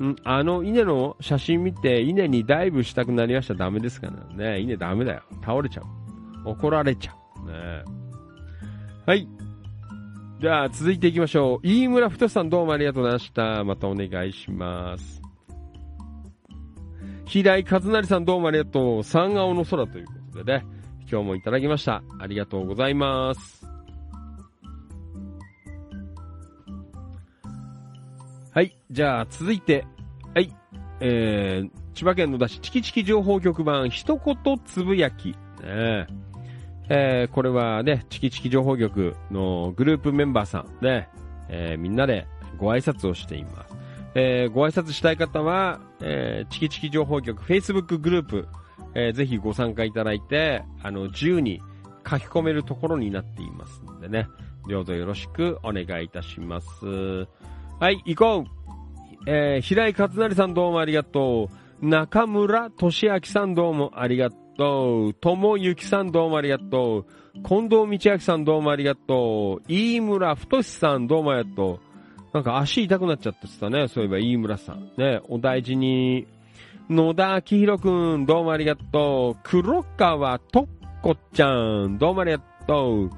[0.03, 4.59] んあの稲の写真見て稲にダイブしたくなりましたらダメですからね。
[4.59, 5.21] 稲ダメだよ。
[5.41, 6.49] 倒れちゃう。
[6.49, 7.15] 怒られちゃ
[7.45, 7.47] う。
[7.47, 7.83] ね
[9.05, 9.27] はい。
[10.41, 11.67] じゃあ、続いていきましょう。
[11.67, 13.63] 飯村太さんどうもありがとうございました。
[13.63, 15.21] またお願いします。
[17.25, 19.03] 平井和成さんどうもありがとう。
[19.03, 20.65] 三青の空ということでね、
[21.09, 22.03] 今日もいただきました。
[22.19, 23.65] ありがとうございます。
[28.51, 28.77] はい。
[28.91, 29.85] じゃあ、続いて、
[30.33, 30.53] はい。
[30.99, 35.35] えー、千葉県野田市チキチキ情報局版、一言つぶやき。
[35.61, 36.07] ね
[36.89, 41.09] えー、これはね、チキチキ情報局のグループメンバーさんね、
[41.49, 42.27] えー、みんなで
[42.57, 43.75] ご挨拶をしています。
[44.15, 48.47] えー、ご挨拶したい方は、えー、チキチキ情報局 Facebook グループ、
[48.95, 51.61] えー、ぜひご参加いただいて、あの、自由に
[52.09, 54.27] 書き込めるところになっていますのでね、
[54.69, 57.27] どうぞよろしくお願いいたします。
[57.79, 58.63] はい、行こう
[59.25, 61.49] えー、平井勝成さんどうもありがと
[61.81, 61.85] う。
[61.85, 65.13] 中村俊明さんどうもありがとう。
[65.13, 67.41] 友幸さんどうもありがとう。
[67.43, 69.71] 近藤道明さんどうもありがとう。
[69.71, 71.79] 飯村太さんどうもありがと
[72.31, 72.33] う。
[72.33, 73.87] なんか足痛くなっちゃってたね。
[73.87, 74.91] そういえば飯村さん。
[74.97, 76.27] ね、お大事に。
[76.89, 79.39] 野田明宏くんどうもありがとう。
[79.43, 80.67] 黒川とっ
[81.01, 81.49] こちゃ
[81.87, 83.09] んどうもありがとう。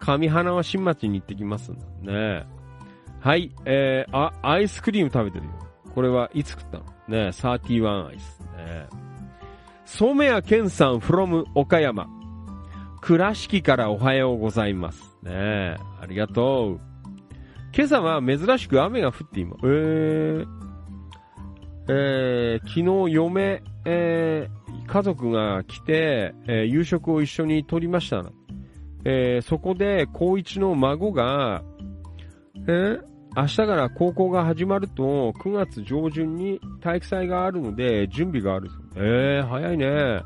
[0.00, 2.44] 上花は新町に行ってきますんだね。
[3.20, 5.52] はい、えー、あ、アイスクリーム食べてるよ。
[5.94, 6.84] これはいつ食ったの？
[7.06, 8.40] ね、31アイス。
[8.56, 8.86] ね。
[9.84, 12.08] 染谷健さん from 岡山。
[13.00, 15.16] 倉敷からおはようございます。
[15.22, 16.80] ねありがとう。
[17.74, 19.60] 今朝は珍しく雨が降っています。
[19.64, 20.46] えー、
[21.94, 28.24] えー、昨日嫁、えー、家族が来て、えー、夕食を一緒にとりました。
[29.04, 31.62] え、そこで、高一の孫が、
[32.66, 32.98] え、
[33.36, 38.70] 明日から高校が始まると、9月上旬に体育祭があるので、準備がある。
[38.96, 40.22] えー、早いね。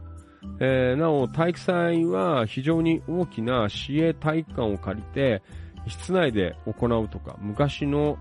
[0.60, 5.42] え、なお、体育祭は非常に大きな市営体育館を借りて、
[5.88, 8.18] 室内で行うとか、昔の、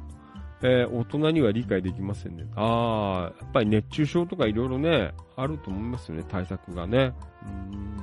[0.67, 2.45] えー、大人には理解できませんね。
[2.55, 7.13] ああ、やっぱり熱中症とかいろいろね、あると思いますよね、対策がね。
[7.43, 7.95] うん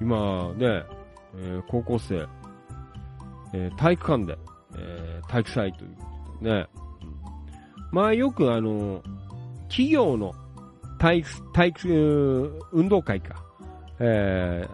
[0.00, 0.82] 今ね、
[1.36, 2.26] えー、高校生、
[3.52, 4.38] えー、体育館で
[4.76, 6.04] え、体育祭というこ
[6.38, 6.66] とでね。
[7.92, 9.02] まあよくあの、
[9.68, 10.32] 企業の
[10.98, 13.42] 体育、体育、運動会か、
[13.98, 14.66] え、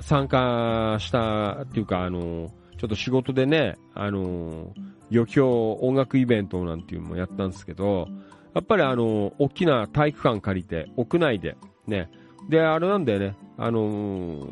[0.00, 4.72] 参加したっていうか、あの、ちょっと仕事でね、あの、
[5.10, 8.08] 余興音楽イベントなんていうのもやったんですけど、
[8.54, 11.56] やっぱりあの、大きな体育館借りて、屋内で、
[11.86, 12.10] ね。
[12.48, 14.48] で、あれなんだよね、あの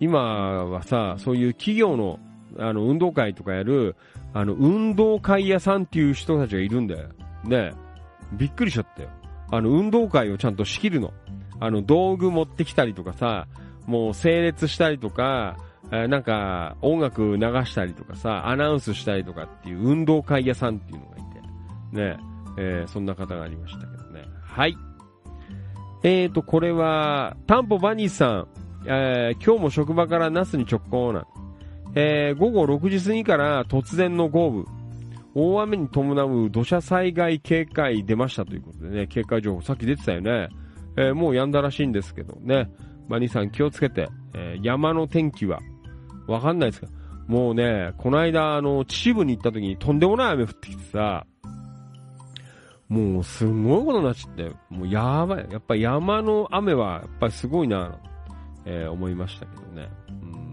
[0.00, 0.18] 今
[0.64, 2.18] はさ、そういう企業の、
[2.58, 3.96] あの、運動会とかやる、
[4.32, 7.08] あの、運動会屋さんっていう人たちがいるんだよ。
[7.44, 7.72] ね
[8.32, 9.08] びっくりしちゃったよ。
[9.50, 11.12] あの、運動会をちゃんと仕切るの。
[11.60, 13.46] あの、道具持ってきたりとかさ、
[13.86, 15.56] もう整列したりとか、
[15.90, 22.18] なんか、音楽流したりとかさ、アナウンスしたりとかっていう運動会屋さんっていうのがいて、ね
[22.58, 24.24] えー、そんな方がありましたけどね。
[24.42, 24.76] はい。
[26.02, 28.48] えーと、これは、タンポバニーさん、
[28.86, 31.26] えー、今日も職場からナスに直行な
[31.94, 34.64] えー、午後6時過ぎから突然の豪雨、
[35.34, 40.48] 大雨に伴う土砂災害警戒出ましたということでね、警戒情報さっき出てたよね。
[40.96, 42.70] えー、もう止んだらしいんですけどね。
[43.08, 45.60] バニーさん気をつけて、えー、山の天気は、
[46.28, 46.88] わかんないですか
[47.26, 51.26] もうね、この間、あの、秩父に行った時にとんでもない雨降ってきてさ、
[52.88, 55.46] もうすごいことになっちゃって、もうやばい。
[55.50, 57.98] やっぱ山の雨はやっぱりすごいな、
[58.64, 59.90] えー、思いましたけどね。
[60.08, 60.48] うん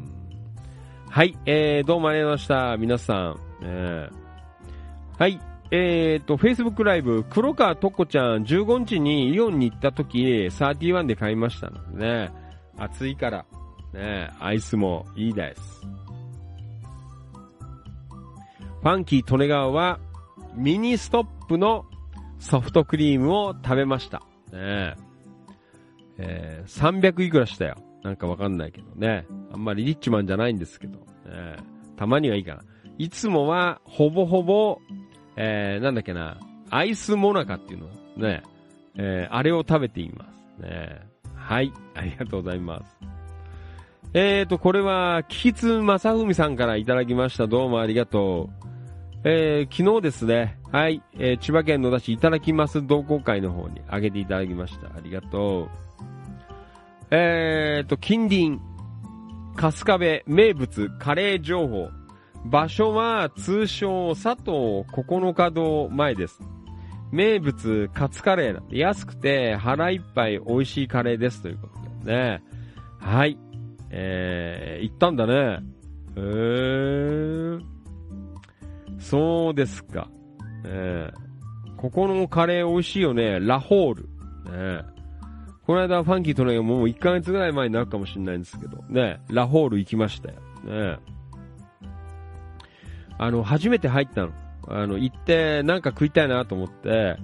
[1.09, 2.77] はい、えー、どうもありがとうございました。
[2.77, 3.39] 皆さん。
[3.61, 5.39] えー、はい、
[5.71, 12.31] えーと、Facebook ライブ、黒川とこちゃん、15日にイオンに行った時、31で買いましたのでね。
[12.77, 13.45] 暑いから、
[13.95, 15.87] ね、アイスもいいです。
[18.81, 19.99] ファンキー利根川は、
[20.53, 21.85] ミニストップの
[22.39, 24.21] ソフトクリームを食べました。
[24.51, 24.95] ね
[26.17, 27.75] えー、300いくらしたよ。
[28.03, 29.25] なんかわかんないけどね。
[29.51, 30.99] あんまりリッチマンじゃないんですけど。
[30.99, 31.57] ね、
[31.95, 32.63] たまにはいいかな。
[32.97, 34.79] いつもは、ほぼほぼ、
[35.35, 36.37] えー、なんだっけな、
[36.69, 38.43] アイスモナカっていうのね、
[38.97, 40.61] えー、あれを食べています。
[40.61, 41.01] ね。
[41.33, 43.14] はい、ありがとうございます。
[44.13, 47.47] えーと、これは、キキツ正文さんからいただきました。
[47.47, 48.65] どうもありがとう。
[49.27, 54.87] えー、昨日ですね、はい、えー、千葉県野田市いただきます同好会の方にあげていただきました。
[54.87, 55.69] ありがとう。
[57.09, 58.59] えーと、近隣、
[59.55, 61.89] 春日部名物カレー情報。
[62.45, 66.39] 場所は通称佐藤9日堂前です。
[67.11, 72.43] 名物カツカレーなんで安くて腹いっぱい美味しいカレーですということでね。
[72.99, 73.39] はい。
[73.89, 75.59] えー、行ったんだね。
[76.17, 77.61] へー。
[78.99, 80.09] そうですか。
[80.65, 83.39] えー、ここのカレー美味しいよね。
[83.39, 84.03] ラホール。
[84.51, 84.83] ね、
[85.65, 90.35] この間ファンキーとね、もう1ヶ月ぐらい前になるかもしれないんですけど、ね、ラホール行きましたよ。
[90.63, 90.99] ね、
[93.17, 94.31] あの、初めて入ったの。
[94.67, 97.17] あの、行ってなんか食いたいなと思って、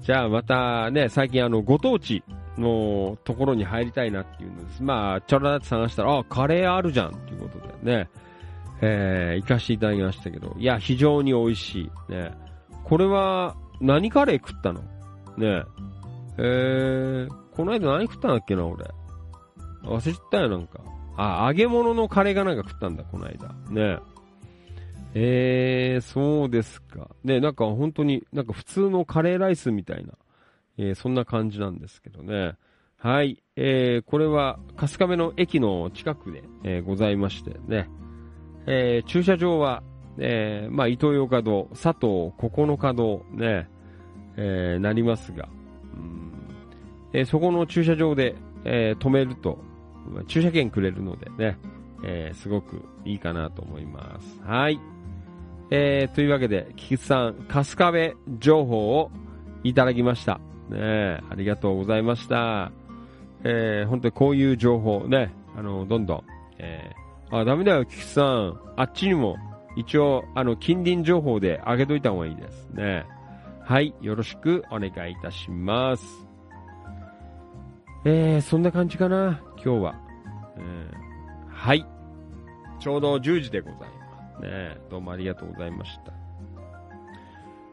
[0.00, 2.22] じゃあまたね、最近あの、ご当地
[2.58, 4.82] のところに入りたいなっていうのです。
[4.82, 8.08] まあ、ちょろだって探したら、あ、カレーあるじゃんっていうことでね、
[8.80, 12.12] えー、行かせていただきましたけど、いや、非常に美味しい。
[12.12, 12.32] ね。
[12.84, 14.80] これは、何カレー食ったの？
[15.36, 15.62] ね
[16.36, 18.84] えー、この間何食ったんだっけな、俺。
[19.84, 20.80] 忘れちゃったよ、なんか。
[21.16, 23.48] あ、揚げ物のカレーがなんか食ったんだ、この間。
[23.70, 23.98] ね
[25.14, 27.08] えー、そうですか。
[27.24, 30.12] ね、なんか本当に、なんか普通のカレーライスみたいな、
[30.78, 32.54] えー、そんな感じなんですけどね。
[32.96, 33.42] はい。
[33.56, 37.88] えー、これは、春日部の駅の近くで、えー、ございましてね。
[38.66, 39.82] えー、駐車場は、
[40.18, 43.68] えー、まあ、伊東洋華堂、佐藤九日堂、ね、
[44.36, 45.48] えー、なりますが、
[45.94, 46.32] うん
[47.12, 48.34] えー、そこの駐車場で、
[48.64, 49.58] えー、止めると、
[50.26, 51.58] 駐車券くれるのでね、
[52.04, 54.40] えー、すごくいいかなと思います。
[54.42, 54.80] はい。
[55.70, 59.10] えー、というわけで、菊池さん、春日部情報を
[59.62, 60.40] いただきました。
[60.70, 62.72] ねえありがとうございました。
[63.44, 66.24] えー、本当にこういう情報ね、あの、どんどん、
[66.58, 68.60] えー、あ、ダメだよ、菊池さん。
[68.76, 69.36] あっちにも、
[69.76, 73.06] 一応、あの、近隣情報で上げといた方がいいですね。
[73.62, 76.26] はい、よろしくお願いいたします。
[78.04, 79.94] えー、そんな感じかな、今日は。
[80.56, 81.86] えー、はい。
[82.80, 83.86] ちょうど10時でございま
[84.38, 84.42] す。
[84.42, 86.12] ねどうもありがとうございました。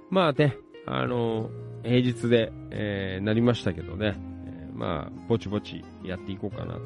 [0.10, 1.50] まあね、あの
[1.86, 4.16] 平日で、えー、なりましたけどね、
[4.48, 6.82] えー、まあ、ぼちぼちやっていこうかなと、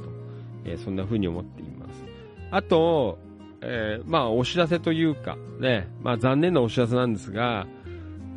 [0.65, 2.03] えー、そんな風に思っています。
[2.51, 3.17] あと、
[3.61, 7.65] え、まあ、お知らせというか、ね、まあ、残念なお知らせなんですが、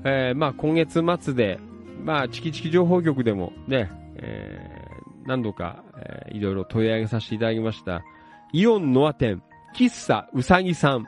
[0.05, 1.59] え、まあ、今月末で、
[2.05, 4.89] まあ、チキチキ情報局でもね、え、
[5.27, 8.03] 何度か、えー、いろいろ問い上げさせていただきました、
[8.53, 9.43] イオンノア店、
[9.77, 11.07] 喫茶うさぎさん、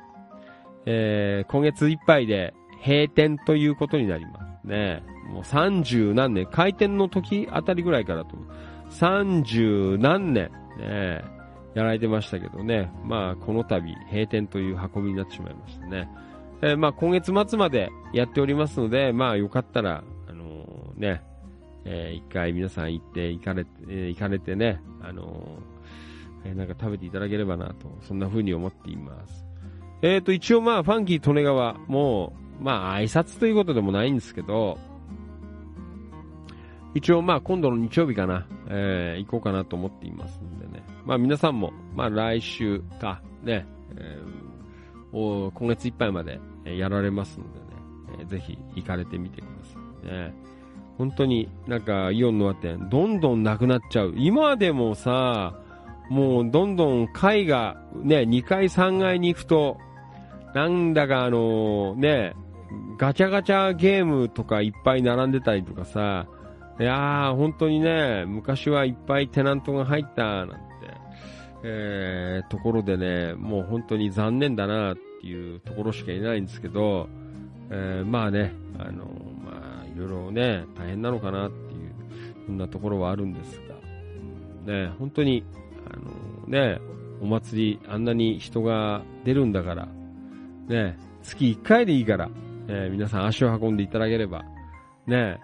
[0.87, 2.55] え、今月いっぱいで
[2.85, 5.14] 閉店ということになりますね。
[5.27, 8.37] もう三十何年、開店の時あたりぐらいからと、
[8.91, 11.25] 三十何年、ね、
[11.75, 16.09] やられてましたけどね、まあ、この度、閉店という運びになってしまいましたね。
[16.63, 21.23] え、まあ、今月末までやっておりますので、まあ、よかったら、あのー、ね、
[21.85, 29.45] えー、一回皆さん行って、行かれて、えー、行かれてね、あのー、え、なんか食べていただければなと、そんな風に思っています。
[30.03, 34.79] えっ、ー、と、一応まあ、ファンキー利根川、もう、まあ、挨拶ということでもないんですけど、
[36.95, 40.85] 一応まあ今度の日曜日かな、えー、行こうかなと思っていますんでね。
[41.05, 43.67] まあ皆さんも、まあ来週か、ね、
[43.97, 47.67] えー、今月いっぱいまでやられますのでね、
[48.21, 50.35] えー、ぜひ行かれてみてくださいね。
[50.97, 54.15] 本当になんかイオンの輪店、どんどんなくなっちゃう。
[54.17, 55.59] 今でもさ、
[56.09, 59.79] もうどんどん階がね、2階3階に行くと、
[60.55, 62.35] なんだかあのね、
[62.99, 66.27] ガチャガチャゲームとかいっぱい並んでたりとかさ、
[66.81, 70.55] いやー、本当にね、昔はいっぱいテナントが入ったなんて
[71.67, 77.09] えー、ところでね、もう本当に残念だなっていうところしかいないんですけど、
[77.71, 79.07] えー、まあね、あの、
[79.43, 81.95] まあ、いろいろね、大変なのかなっていう、
[82.47, 83.59] そんなところはあるんです
[84.67, 85.43] が、ね、本当に、
[85.91, 86.79] あの、ね、
[87.23, 89.89] お祭り、あんなに人が出るんだから、
[90.69, 92.29] ね、月1回でいいから、
[92.69, 94.45] えー、皆さん足を運んでいただければ、
[95.07, 95.41] ね、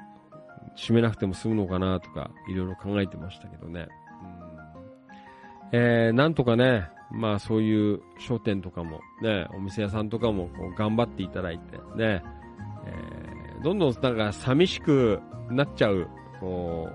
[0.81, 3.87] 閉めなくても済むのかなとか、いろいろ考えてましたけどね。
[5.73, 12.23] うん、えー、なんとかね、まあそういう商店とかも、ね、お店屋さんとかもこう頑張っていただいて、ね、
[12.87, 15.21] えー、どんどんなんか寂しく
[15.51, 16.09] なっちゃう、
[16.41, 16.89] こ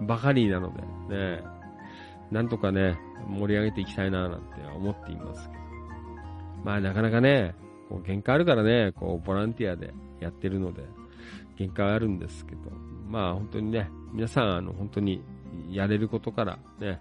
[0.00, 0.72] う、ばかりなの
[1.08, 1.42] で、ね、
[2.30, 5.62] なんとかね、盛り上げていきたいななんて思っていますけど。
[6.64, 7.56] まあなかなかね、
[7.88, 10.84] こう限界あるからね、こうボランティアでやってるので、
[11.56, 12.70] 限界あるんですけど、
[13.08, 15.22] まあ本当にね、皆さんあの本当に
[15.70, 17.00] やれることからね、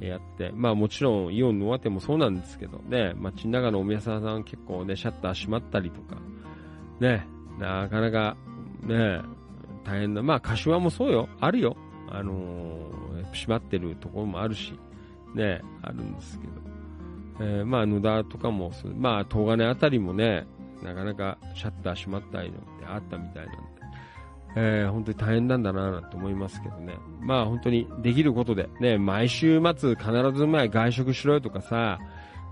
[0.00, 6.16] やって、まあもちろんイオンの上手もそうなんですけどね、街の中のお店屋さん結構ね、シャッター閉まったりとか、
[7.00, 7.26] ね、
[7.58, 8.36] なかなか
[8.82, 9.20] ね、
[9.84, 10.22] 大変だ。
[10.22, 11.76] まあ柏もそうよ、あるよ。
[12.08, 14.78] あのー、閉まってるところもあるし、
[15.34, 16.52] ね、あるんですけど。
[17.38, 20.46] えー、まあ野田とかも、まあ東金あたりもね、
[20.82, 23.75] なかなかシャッター閉まったりのってあったみたいなんで、
[24.58, 26.94] えー、本当に大変なんだなと思いますけどね。
[27.20, 31.98] まあ本当にできることで、ね、毎週末必ず前外食しろよとかさ、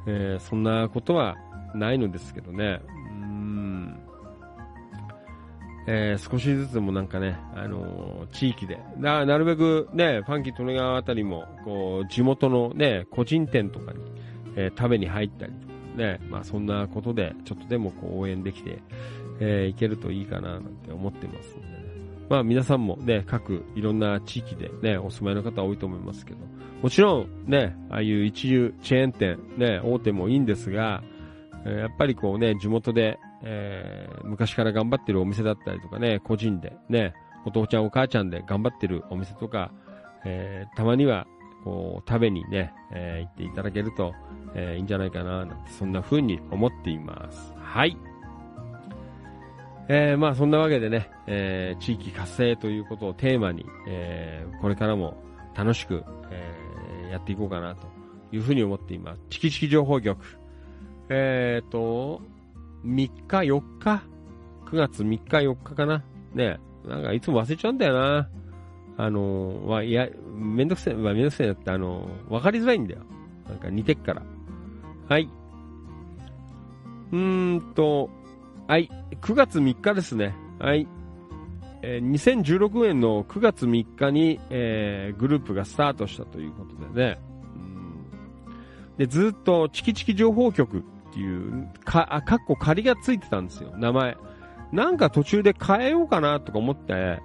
[0.07, 1.35] えー、そんなことは
[1.75, 2.81] ないのですけどね。
[2.87, 3.99] うん。
[5.87, 13.99] えー、少しずつもなんかね、あのー、地域で、な、なるべくね、ファンキー利根川あたりも、こう、地元のね、個人店とかに、
[14.57, 15.53] え、食べに入ったり
[15.97, 18.79] ね、まあそんなことで、ちょっとでもこう応援できて、
[19.41, 21.74] え、いけるといいかななんて思ってますんで。
[22.29, 26.39] まあ皆さんもね、各いろんな地域でね、お住まいの方多いと思いますけど、
[26.83, 31.03] もちろんね、ああいう一流チェーン店、ね、大手もいいんですが、
[31.65, 37.15] やっぱりこうね、地元で、えー、昔から頑張ってるお店だったりとかね、個人でね、
[37.47, 39.73] お父ちゃんお母ちゃんで頑張ってるお店とか、
[40.25, 41.27] えー、たまには
[41.65, 44.13] こう食べにね、えー、行っていただけると、
[44.55, 47.55] えー、いいんじゃないかな、なんてそんな風に思っています。
[47.59, 47.97] はい。
[49.89, 55.23] えー、まあそんなわけでね、えー、地域活性ということをテーマに、えー、これからも
[55.55, 57.87] 楽しく、えー、やっていこうかなと
[58.33, 59.21] いうふうに思っています。
[59.31, 60.39] チキチキ情報局。
[61.11, 62.23] えっ、ー、と、
[62.85, 64.03] 3日4日
[64.67, 66.03] ?9 月3日4日かな？
[66.35, 68.29] ねなんかいつも忘れちゃうんだよな。
[68.97, 73.01] あのー、まあ、いや、めんどくせえ、まあ、めんどくせえなって、あの、わかりづらいんだよ。
[73.49, 74.23] なんか似てっから。
[75.09, 75.29] はい。
[77.13, 78.09] うーんと、
[78.67, 78.89] はい。
[79.21, 80.35] 9月3日ですね。
[80.59, 80.89] はい。
[81.83, 87.21] え、2016年の9月3日に、えー、グループがスタートしたということでね。
[87.57, 87.95] うん
[88.97, 90.83] で、ずっとチキチキ情報局っ
[91.13, 94.17] ていう、か、あ、かっこ仮がついてたんですよ、名前。
[94.73, 97.21] なんか途中で変えようかなとか思って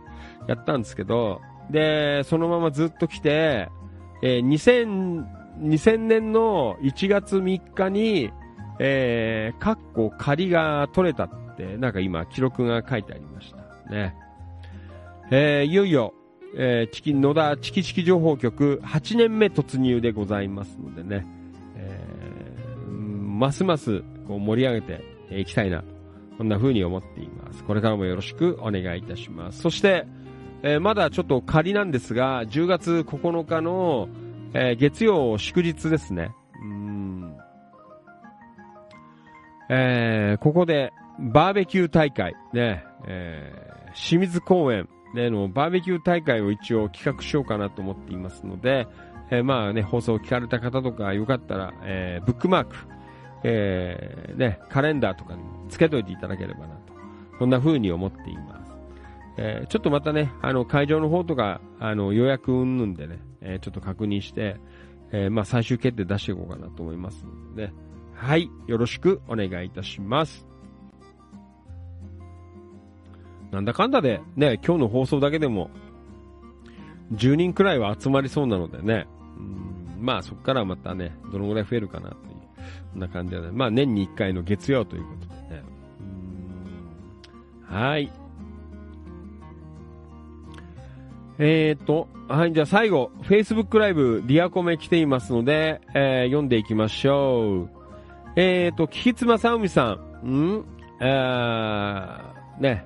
[0.47, 1.41] やったんですけど、
[1.71, 3.69] で、そのままずっと来て、
[4.21, 5.25] えー、2000、
[5.61, 8.31] 2000年の1月3日に、
[8.79, 13.91] えー、かっこ仮が取れたって、なんか今記録が書いてありました。
[13.93, 14.15] ね。
[15.31, 16.13] えー、いよいよ、
[16.55, 21.27] えー、チキン、野田チキチキ情報局8年目突入でございますのでね、
[21.75, 25.83] えー、ますますこう盛り上げていきたいな、
[26.37, 27.63] こんな風に思っています。
[27.63, 29.61] これからもよろしくお願いいたします。
[29.61, 30.07] そして、
[30.63, 34.09] えー、まだちょっと仮なんですが、10月9日の、
[34.53, 36.31] えー、月曜祝日ですね。
[39.69, 48.87] えー、ここでバーベキュー大会、ね、えー、清水公園でのバーベキュー大会を一応企画しようかなと思っていますので、
[49.31, 52.75] えー、まあね、放送を聞かれた方とかよかったら、えー、ブックマーク、
[53.43, 56.93] えー、ね、カレンダーとかにつけといていただければなと、
[57.37, 58.75] そんな風に思っています。
[59.37, 64.57] えー、ちょっとまたね、あの、会場の方とか、あの、予約云々でね、えー、ちょっと確認して、
[65.11, 67.73] えー、まあ最終決定出していこうかなと思いますのでね、
[68.19, 68.51] はい。
[68.67, 70.45] よろしくお願いいたします。
[73.49, 75.71] なんだかんだでね、今日の放送だけでも
[77.13, 82.19] 10人くらいは集まりそうなのでね、うんまあそこからまたね、どのぐらい増えるかなという、
[82.91, 85.63] そんな感じで、ね、まあ年に1回の月曜ということでね。
[87.63, 88.11] はい。
[91.39, 97.78] えーと、はい、じゃあ最後、Facebook ライブ、リアコメ来ていますので、えー、読んでいきましょう。
[98.41, 100.59] えーと、キキツマサウミさん？
[100.61, 100.65] ん
[101.01, 102.85] あね。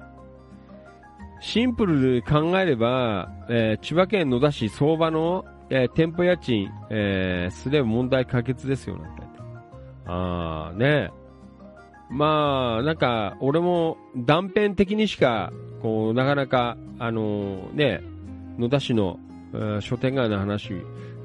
[1.42, 9.22] シンプルに考えれば、えー、千葉県野田市相場の、えー、店舗家賃、えー、すれば問題解決ですよ、なんて。
[10.08, 11.12] あー、ね
[12.10, 15.54] まあ、なんか、俺も断片的にしか、
[15.84, 18.02] こう、なかなか、あのー、ね、
[18.58, 19.20] 野田市の、
[19.54, 20.74] えー、商店街の話、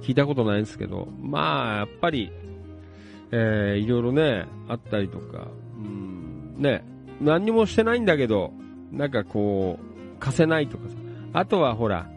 [0.02, 2.30] 聞いたことないんですけど、まあ、やっぱり、
[3.30, 6.84] えー、いろいろね、あったりとか、うん、ね、
[7.20, 8.52] 何にもしてないんだけど、
[8.90, 10.96] なんかこう、貸せないとかさ。
[11.32, 12.10] あとはほら、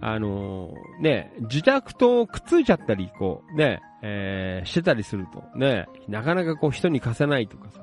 [0.00, 7.80] あのー、ね、自宅とくっついちゃったり、こう、ね、えー、してたりすると、ね、なかなかこう人に貸せないとかさ、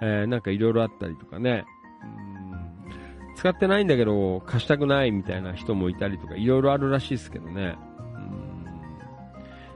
[0.00, 1.64] えー、なんかいろいろあったりとかね、
[2.02, 7.76] うん、使ってないんだけど貸したくないみたいな人もいたりとか、いろいろあるらしいですけどね。
[7.98, 8.66] うん、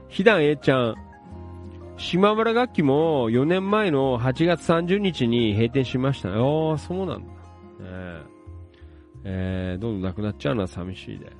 [0.07, 0.95] ひだんえちゃん、
[1.97, 6.29] 島村楽器も4年前の8月30日に閉店しました。
[6.29, 7.27] ああ、そうなんだ。
[7.27, 7.27] ね
[9.23, 11.35] えー、どんどんなくなっちゃうのは寂しいです。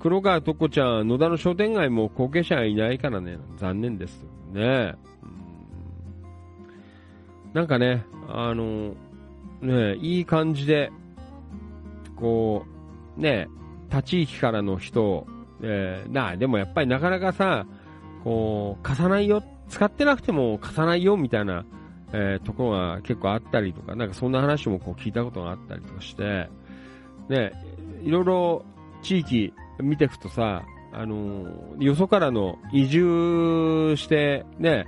[0.00, 4.24] 黒川とこちゃん、野田の商店街も後継者いないからね、残念です。
[4.52, 4.94] ねえ
[7.54, 8.94] なんかね、あの、
[9.60, 10.90] ねいい感じで、
[12.16, 12.66] こ
[13.16, 13.46] う、ね
[13.90, 15.26] 立ち位置からの人を、
[15.62, 17.66] えー、な、でもやっぱりなかなかさ、
[18.24, 21.64] こう、貸さないよっ、使ってなくても貸さないよみたいな、
[22.12, 26.50] えー、ところが結構あったりとか、なんかそんな話もこう聞いたことがあったりとかして、
[27.30, 27.52] ね、
[28.02, 28.64] いろいろ
[29.02, 30.62] 地域見ていくとさ、
[30.92, 34.84] あのー、よそからの移住してね、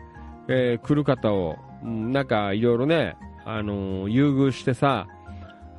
[0.49, 3.17] えー、来る方を、なんかいろいろね、
[3.47, 5.07] あの、優遇してさ、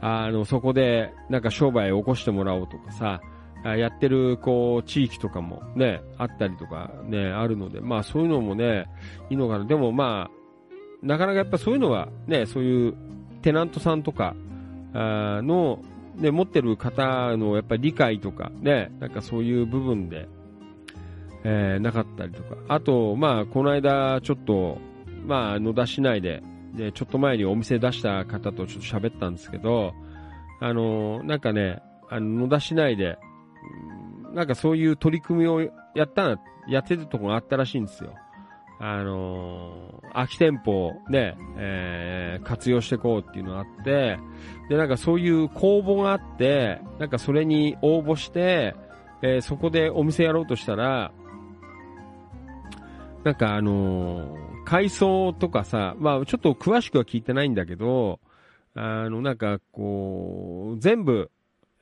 [0.01, 3.21] あの、そこでなんか商売を起こしてもらおうとかさ、
[3.69, 8.85] やってる、こう、地域とかもね、あったりとかね、あるので、まあそういうのもね、
[9.29, 9.65] いいのかな。
[9.65, 12.93] でもまあ、なかなかやっぱそういうのはね、そういう
[13.41, 14.35] テナントさんとか
[14.93, 15.79] の、
[16.15, 20.27] ね、持ってる方のやっぱり理解とかね、なんかそういう部分で、
[21.43, 22.55] えー、なかったりとか。
[22.67, 24.79] あと、まあ、この間ちょっと、
[25.25, 26.41] まあ、野田市内で、
[26.75, 29.93] で、ちょっと前にお店出した方とちょっと喋ったんですけど、
[30.59, 33.17] あのなんかね、あの、野田市内で、
[34.35, 36.37] なんかそういう取り組みをやった、
[36.67, 38.13] やってるとこがあったらしいんですよ。
[38.79, 44.19] あのー、空き店舗をね、えー、活用していこうっていうのがあって、
[44.67, 48.75] で、なんかそういう公募があって、なんかそれに応募して、
[49.21, 51.13] えー、そこでお店やろうとしたら、
[53.23, 58.19] なんかあのー、改装とかさ、まあちょっと詳しくは聞いてないんだけど、
[58.75, 61.31] あの、なんかこう、全部、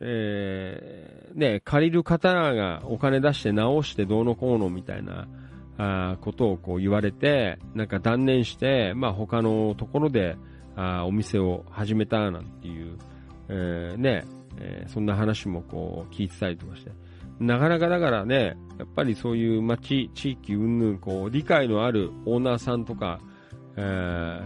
[0.05, 5.27] えー、ね、借りる方がお金出して直してどうのこうのみたいな、
[5.77, 10.35] あことをこう言われて、なんか断念して、まあ他のところで、
[10.75, 12.97] あお店を始めたなんていう、
[13.47, 14.25] えー、ね、
[14.59, 16.91] えー、そんな話もこう聞いてたりとかして。
[17.39, 23.19] なかなかだからね、やっぱりそういう街、地域云々、こう、理解のあるオーナーさんとか、
[23.75, 23.81] え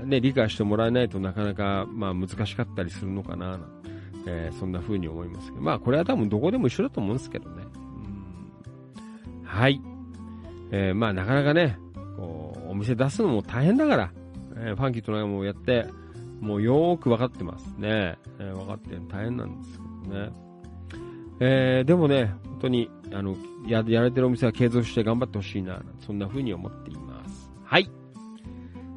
[0.04, 3.60] ー、ね、理解してもらえないとなかなか、まあ難しかったりするのかな、
[4.28, 5.64] えー、そんな風に思いますけど。
[5.64, 7.64] まあこれは多分どこでも一緒だと思うんですけどね。
[7.76, 9.82] うんはい。
[10.72, 11.80] えー、まあなかなかね、
[12.18, 14.12] こう、お店出すのも大変だから、
[14.58, 15.88] えー、ファンキーとなんかもやって、
[16.42, 18.18] もうよーく分かってますね。
[18.40, 20.32] えー、分かって大変なんですけどね。
[21.40, 23.36] えー、でもね、本当に、あの、
[23.66, 27.52] や、やれてるお店は継続して頑張ってほしいな、そんな風に思っています。
[27.64, 27.90] はい。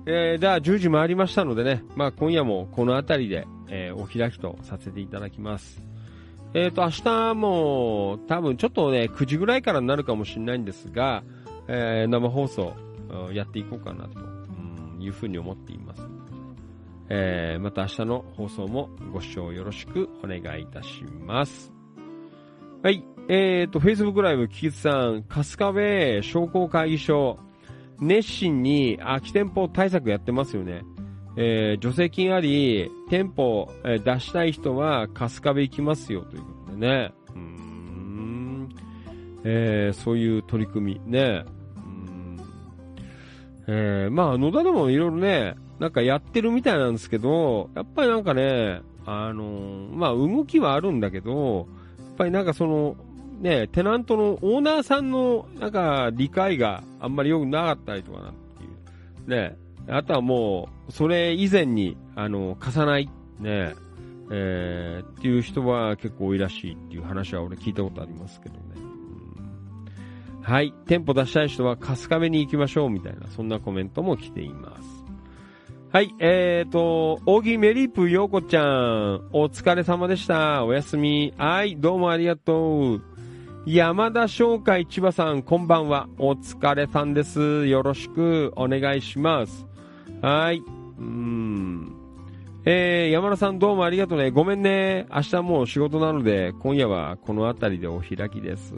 [0.06, 5.82] えー、では10時回りましたのでね、まあ今夜もこの辺りで、えー、お開きとさせていただきます。
[6.52, 11.22] えっ、ー、と、明日も多分ちょっとね、9時ぐらいからになるかもしれないんですが、
[11.68, 12.74] えー、生放送
[13.32, 14.18] やっていこうかなと
[15.00, 16.02] いうふうに思っています。
[17.08, 21.72] えー、また明日の放送もご視聴よろしくお願いいたします。
[22.82, 23.04] はい。
[23.28, 27.38] えーと、Facebook ライブ、キキさん、春日部商工会議所、
[28.00, 30.82] 熱心に空き店舗対策やってますよね。
[31.36, 37.12] えー、助成金あり、店舗、えー、出したい人は春日部行きますよということでね。
[37.34, 38.68] うん。
[39.44, 41.44] えー、そういう取り組みね。
[43.66, 52.96] えー、まあ、野田でもいろいろね、なんかやってるみたいなんですけど、やっぱりなんかね、あの、まあ、動きはあるんだけど、やっぱりなんかその、
[53.40, 58.66] ね、テナントのオーナーさんの、なんか、理解があんまり良くなかったりとかなんてい
[59.26, 59.30] う。
[59.30, 59.56] ね。
[59.88, 63.06] あとはもう、それ以前に、あの、貸さない、
[63.38, 63.74] ね、
[64.30, 68.60] えー、っていう人は結構多いらしいっていう話は俺聞いたことありますけどね。
[70.42, 70.72] はい。
[70.86, 75.04] 店舗出したい人は春日部に行きましょうみたいな、そんなコメントも来ています。
[75.92, 76.14] はい。
[76.20, 80.64] えーと、大木メリープようこちゃん、お疲れ様でした。
[80.64, 81.34] おやすみ。
[81.36, 81.76] はい。
[81.76, 83.02] どうもありがとう。
[83.66, 86.08] 山田商会千葉さん、こんばんは。
[86.18, 87.66] お疲れさんです。
[87.66, 89.66] よろしくお願いします。
[90.22, 90.62] はい。
[90.98, 91.96] うん。
[92.66, 94.30] えー、山田さんどうもありがとうね。
[94.30, 95.06] ごめんね。
[95.10, 98.74] 明日もう仕事なので、今夜はこの辺りでお開きです。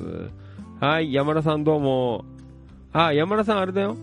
[0.81, 2.25] はい、山田さんどうも。
[2.93, 3.97] あ、山田さんあれだよ。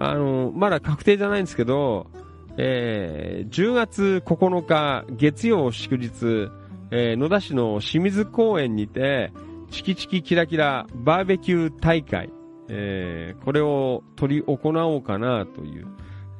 [0.00, 2.08] あの、まだ確定じゃないんですけど、
[2.56, 6.50] えー、10月9日月曜祝日、
[6.90, 9.32] えー、野田市の清水公園にて、
[9.70, 12.30] チキチキキラキラバーベキュー大会、
[12.68, 15.86] えー、これを取り行おうかなという、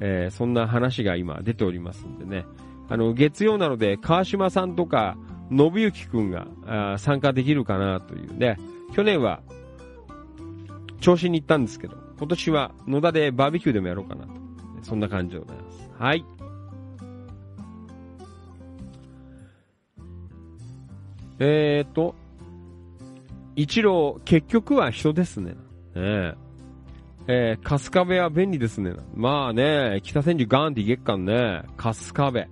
[0.04, 2.44] えー、そんな話が今出ておりますんでね。
[2.88, 5.16] あの、月曜なので川島さんとか
[5.48, 8.58] 信之くんがあ参加できるかなというね。
[8.94, 9.40] 去年は
[11.00, 14.32] 調子に行ったんですけど、今年は野田でバーベキューでもやろうかなと。
[14.82, 15.90] そんな感じでございます。
[15.96, 16.24] はい。
[21.38, 22.16] えーと、
[23.54, 25.52] 一郎、結局は人ですね。
[25.52, 25.56] ね
[25.96, 26.34] え、
[27.26, 28.92] 春日部は便利ですね。
[29.14, 32.38] まあね、北千住ガーンって月間ね、春日部。
[32.38, 32.48] ね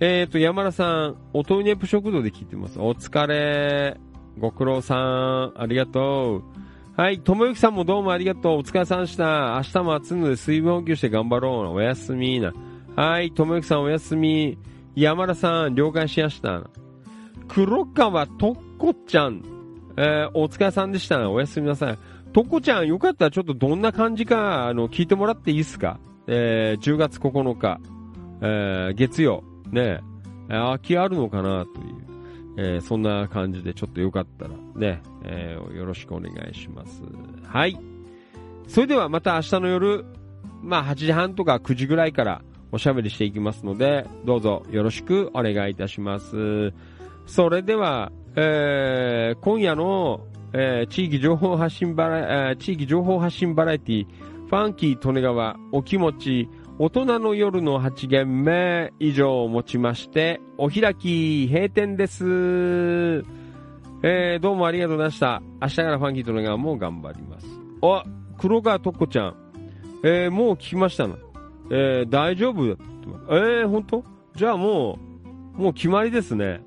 [0.00, 2.78] えーと、山田さん、おとうネプ食堂で聞いてます。
[2.78, 3.96] お疲れ。
[4.38, 6.44] ご苦労さん、ありがと
[6.96, 7.00] う。
[7.00, 8.58] はい、ともゆきさんもどうもありがとう。
[8.58, 9.54] お疲れさんでした。
[9.56, 11.74] 明日も暑いので水分補給して頑張ろう。
[11.74, 12.52] おやすみな。
[12.96, 14.56] はい、ともゆきさんおやすみ。
[14.94, 16.70] 山田さん、了解しました。
[17.48, 19.42] 黒川とっこちゃん、
[19.96, 21.28] えー、お疲れさんでした。
[21.28, 21.98] おやすみなさい。
[22.32, 25.98] とっこちゃん、よかったらちょっとどんな感じか、あの、聞いてもらっていいですか？
[26.26, 27.80] えー、10月9日、
[28.42, 29.42] えー、月曜、
[29.72, 30.00] ね、
[30.48, 31.96] 空きあるのかなという、
[32.58, 37.02] えー、そんな感じでちょっとよかったらね、えー、よろしくお願いします。
[37.44, 37.78] はい。
[38.66, 40.04] それではまた明日の夜、
[40.62, 42.42] まあ8時半とか9時ぐらいから
[42.72, 46.74] おしゃべりしていきますので、どうぞよろしくお願いいたします。
[47.26, 50.20] それでは、えー、今夜の、
[50.52, 54.06] えー、地域情報発信バラ、えー、地域情報発信バラエティ、
[54.48, 56.48] ファンキー利根川お気持ち、
[56.78, 62.24] 大人の夜の8限目以上をもちまして、お開き閉店です。
[64.02, 65.42] えー、どうもありがとうございました。
[65.60, 67.46] 明日からファンキー利根川も頑張ります。
[67.82, 68.04] あ、
[68.38, 69.36] 黒川とっこちゃん。
[70.04, 71.16] えー、もう聞きましたな。
[71.70, 72.84] えー、大丈夫だって。
[73.30, 74.04] えー、ほんと
[74.36, 74.98] じゃあも
[75.56, 76.62] う、もう決まりですね。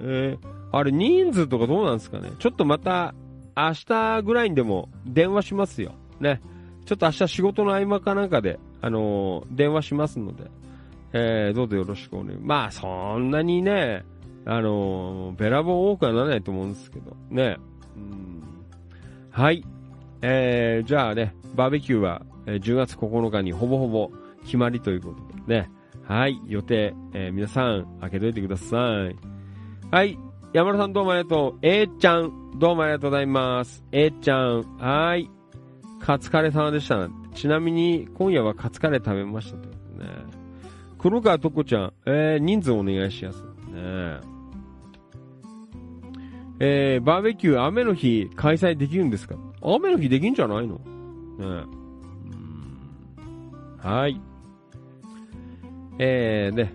[0.00, 2.30] えー、あれ人数とかどうなんですかね？
[2.38, 3.14] ちょっとまた
[3.56, 5.92] 明日ぐらいにでも電話しますよ。
[6.20, 6.40] ね。
[6.84, 10.44] ちょっと明日仕事の合間かなんかで、あのー、電話しますので、
[11.12, 12.38] えー、どうぞよろしくお願い。
[12.40, 14.04] まあ、そんなにね、
[14.44, 17.56] あのー、べらぼう多くはならないと思うんですけど、ね。
[17.96, 18.42] うん。
[19.30, 19.64] はい。
[20.22, 24.10] えー、じゃあね、バーベキューは、え10月9日にほぼほぼ
[24.44, 25.70] 決まりということでね。
[26.04, 26.40] はい。
[26.46, 28.76] 予定、えー、皆さん、開けといてくださ
[29.10, 29.16] い。
[29.90, 30.16] はい。
[30.56, 31.58] 山田さんどうもありがとう。
[31.60, 33.84] えー、ちゃん、どうもありがとうございます。
[33.92, 35.30] えー、ちゃん、はーい。
[36.00, 37.10] カツカレー様でした。
[37.34, 39.68] ちなみに、今夜はカツカレー食べましたと。
[39.68, 39.74] ね。
[40.96, 43.42] 黒川とこちゃん、えー、人数お願いします。
[43.42, 43.50] ね。
[46.60, 49.36] えー、バーベキュー雨の日開催できるんですか？
[49.60, 50.76] 雨の日できんじゃないの？
[50.76, 51.64] ね
[53.76, 54.18] はい。
[55.98, 56.72] えー、ね、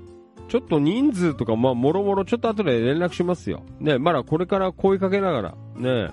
[0.51, 3.63] ちょっと人数とか、まあ、もろもろちょっと後で連絡しますよ。
[3.79, 6.09] ね、まだこれから声かけながら、ね、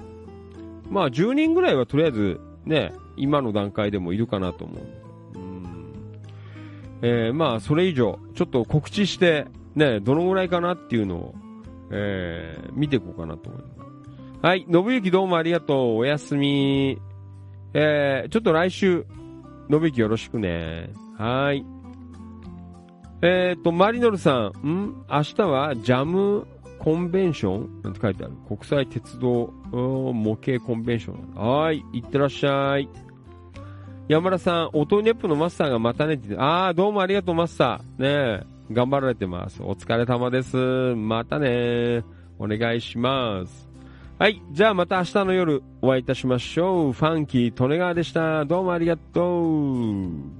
[0.88, 4.78] まあ、10人ぐらいはとりあえず、ね、今の段階でもいるかなと思う。
[5.34, 5.92] うん
[7.02, 11.34] えー、まあ、それ以上、ちょっと告知して、ね、どのぐらいかなっていうのを、
[11.90, 14.46] えー、見ていこうかなと思います。
[14.46, 15.96] はい、信行どうもありがとう。
[15.96, 16.96] おやすみ。
[17.74, 19.04] えー、ちょっと来週、
[19.68, 20.90] 信行よろしくね。
[21.16, 21.77] はい。
[23.20, 25.04] えっ、ー、と、マリノルさん、ん？
[25.10, 26.46] 明日はジャム
[26.78, 27.82] コンベンション？
[27.82, 28.34] なんて書いてある。
[28.46, 31.34] 国際鉄道模型コンベンション。
[31.34, 32.88] はい、いってらっしゃい。
[34.06, 38.38] 山田さん、オトネップのマスターがまたねって、あー、どうもありがとう、マスター。
[38.38, 39.62] ね頑張られてます。
[39.62, 40.56] お疲れ様です。
[40.94, 42.04] またね
[42.38, 43.68] お願いします。
[44.18, 44.42] はい。
[44.52, 46.92] じゃあまた明日の夜お会いいたしましょう。
[46.92, 48.44] ファンキー、利根川でした。
[48.44, 50.37] どうもありがとう。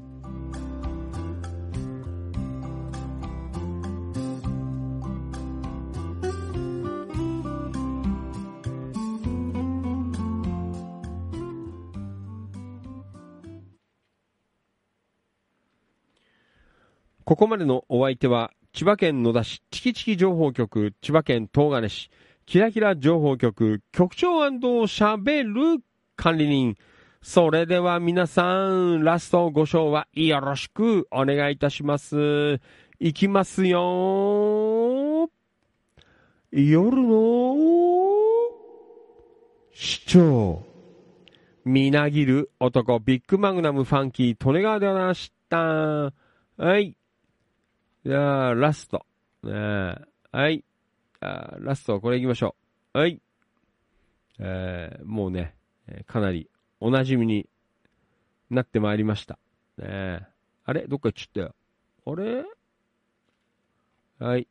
[17.29, 22.11] ここまでのお相手は、千葉県野田市チキチキ情報局、千葉県東金市、
[22.47, 25.43] キラキラ情報局、局長喋
[25.77, 25.85] る
[26.17, 26.75] 管理人。
[27.21, 32.61] それでは皆さん、ラストご賞はよろしくお願いいたします。
[32.99, 35.29] いきますよ
[36.51, 37.57] 夜の
[39.75, 40.63] 市長。
[41.67, 45.59] みなぎる男、ビッグマグナムファンキー、利根川でございました。
[46.57, 46.98] はい。
[48.07, 49.05] じゃあ、ラスト。
[49.43, 49.97] ね、
[50.33, 50.65] はい。
[51.21, 52.55] あラスト、これ行きましょ
[52.95, 52.99] う。
[52.99, 53.21] はい。
[54.39, 55.57] えー、もうね、
[56.07, 56.49] かなり
[56.81, 57.49] お馴染みに
[58.51, 59.39] なってまいりました。
[59.79, 60.27] ね
[60.65, 60.87] あれ？
[60.87, 61.55] どっか行っちゃったよ。
[62.07, 62.45] あれ？
[64.21, 64.47] はい。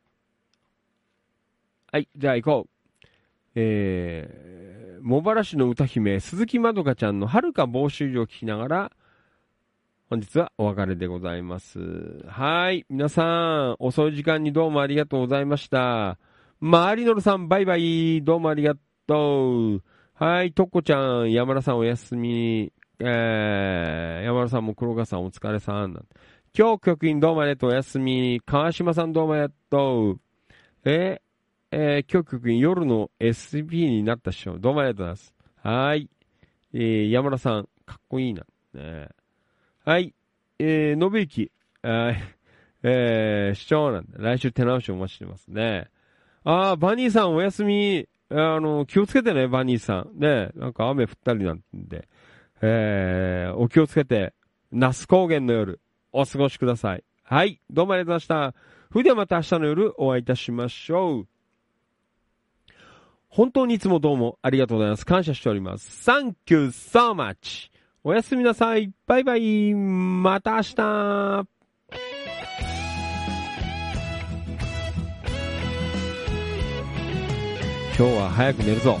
[1.90, 2.70] はい、じゃあ行こう。
[3.54, 8.92] えー、茂原市の歌姫、鈴木まどかちゃんの遥か帽子を聞きながら、
[10.10, 11.78] 本日はお別れでございます。
[12.26, 12.86] はい。
[12.88, 16.18] 皆さん、遅い時間にどうもありがとうございました。
[16.60, 18.22] まりのるさん、バイバイ。
[18.22, 18.74] どうもありが
[19.06, 19.82] とう。
[20.14, 20.54] はい。
[20.54, 22.72] とっこちゃん、山田さんおやすみ。
[23.00, 25.92] えー、山田さんも黒川さんお疲れさん。
[26.58, 28.40] 今日局員どうもありがとうおやすみ。
[28.46, 30.20] 川島さんどうもありがとう。
[30.86, 35.34] えー、えー、今日局員夜の SB になった人、どうもありがとうございます。
[35.58, 36.08] はい。
[36.72, 38.46] えー、山田さん、かっこいいな。
[38.72, 39.08] ね
[39.88, 40.14] はい。
[40.58, 41.50] えー、信行。
[42.82, 45.88] えー、市長なんで、来週手直しお待ちしてますね。
[46.44, 48.06] あー、バニーさんお休み。
[48.28, 50.10] あの、気をつけてね、バニーさん。
[50.18, 52.06] ね、なんか雨降ったりなんで。
[52.60, 54.34] えー、お気をつけて、
[54.70, 55.80] 那須高原の夜、
[56.12, 57.02] お過ごしください。
[57.22, 58.60] はい、どうもありがとうございました。
[58.92, 61.28] それではまた明日の夜お会いいたしましょう。
[63.28, 65.06] 本当にいつもどうもありがとうございます。
[65.06, 66.10] 感謝しております。
[66.10, 67.77] Thank you so much!
[68.08, 68.90] おやすみなさい。
[69.06, 69.74] バイバイ。
[69.74, 70.74] また明日。
[70.74, 71.46] 今
[77.98, 78.98] 日は早く寝るぞ。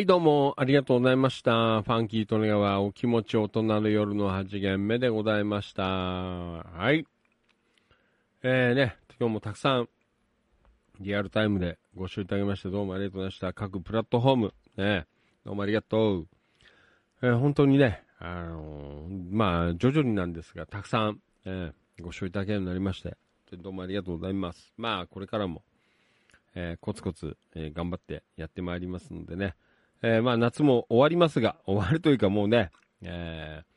[0.00, 1.82] はい、どうも、ありがとうございました。
[1.82, 5.82] ファンキートネガはお気持ち大人の夜の8限目でございました。
[5.82, 7.04] はい。
[8.42, 9.90] えーね、今日もたくさん、
[11.00, 13.52] リアルタイムでご視聴いただきまして、どうもありがとうございました。
[13.52, 15.06] 各プラットフォーム、ね、
[15.44, 16.28] どうもありがとう。
[17.20, 23.18] えー本当にね、あのーまあ、徐々になんですが、たくさん、えーご視聴いただけるようになりまして、
[23.52, 24.72] どうもありがとうございます。
[24.78, 25.62] まあ、これからも、
[26.54, 29.56] えーコツコツ、え頑張ってやってまいりますのでね、
[30.02, 32.70] えーまあ夏も終わりますが、 終わるというかもうね、
[33.02, 33.70] えー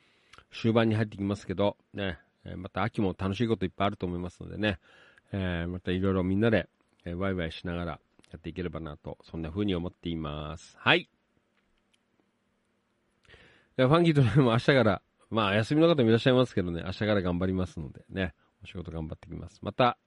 [0.56, 2.20] 終盤に入ってきますけど、ね、
[2.58, 4.80] また秋も楽しいこといっぱいあると思いますのでね、
[5.32, 6.70] えーまたいろいろみんなで、
[7.06, 7.92] えーワイワイしながら
[8.32, 10.78] やっていければなと、そんな風に思っています。
[10.78, 11.10] はい。
[13.78, 15.02] ではファンキーとねも明日から、
[15.32, 19.60] まあ休みの方もいらっしゃいますけどね、明日から頑張りますのでね、お仕事頑張ってきます。
[19.64, 19.98] また、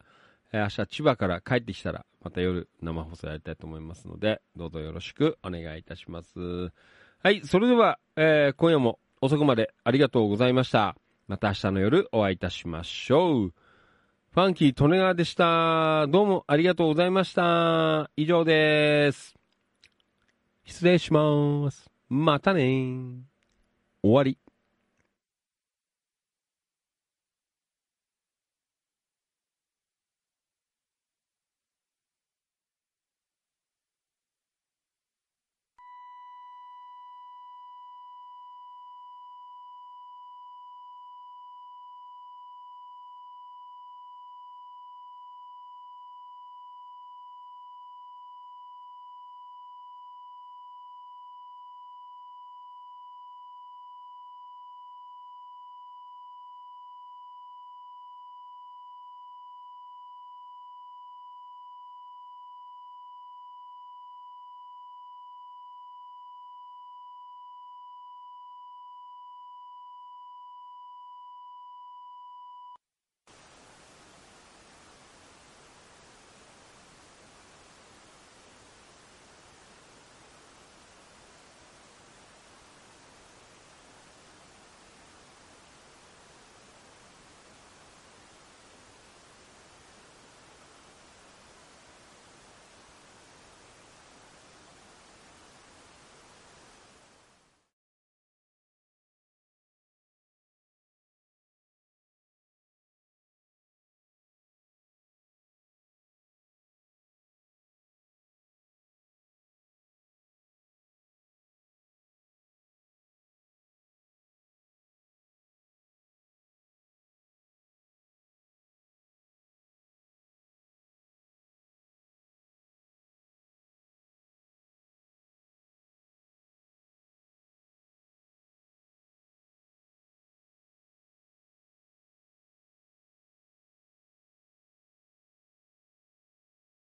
[0.59, 6.73] 明日千葉から帰ってきたら、また夜生放送やりたいと思いますので、どうぞよろしくお願いいたします。
[7.23, 10.97] はい、それでは、えー今夜も遅くまでありがとうございました。
[11.27, 13.55] また明日の夜お会いいたしましょう。
[14.33, 16.07] ファンキー・トネガーでした。
[16.09, 18.11] どうもありがとうございました。
[18.17, 19.35] 以上です。
[20.65, 21.91] 失礼します。
[22.09, 23.25] またね
[24.03, 24.39] 終わり。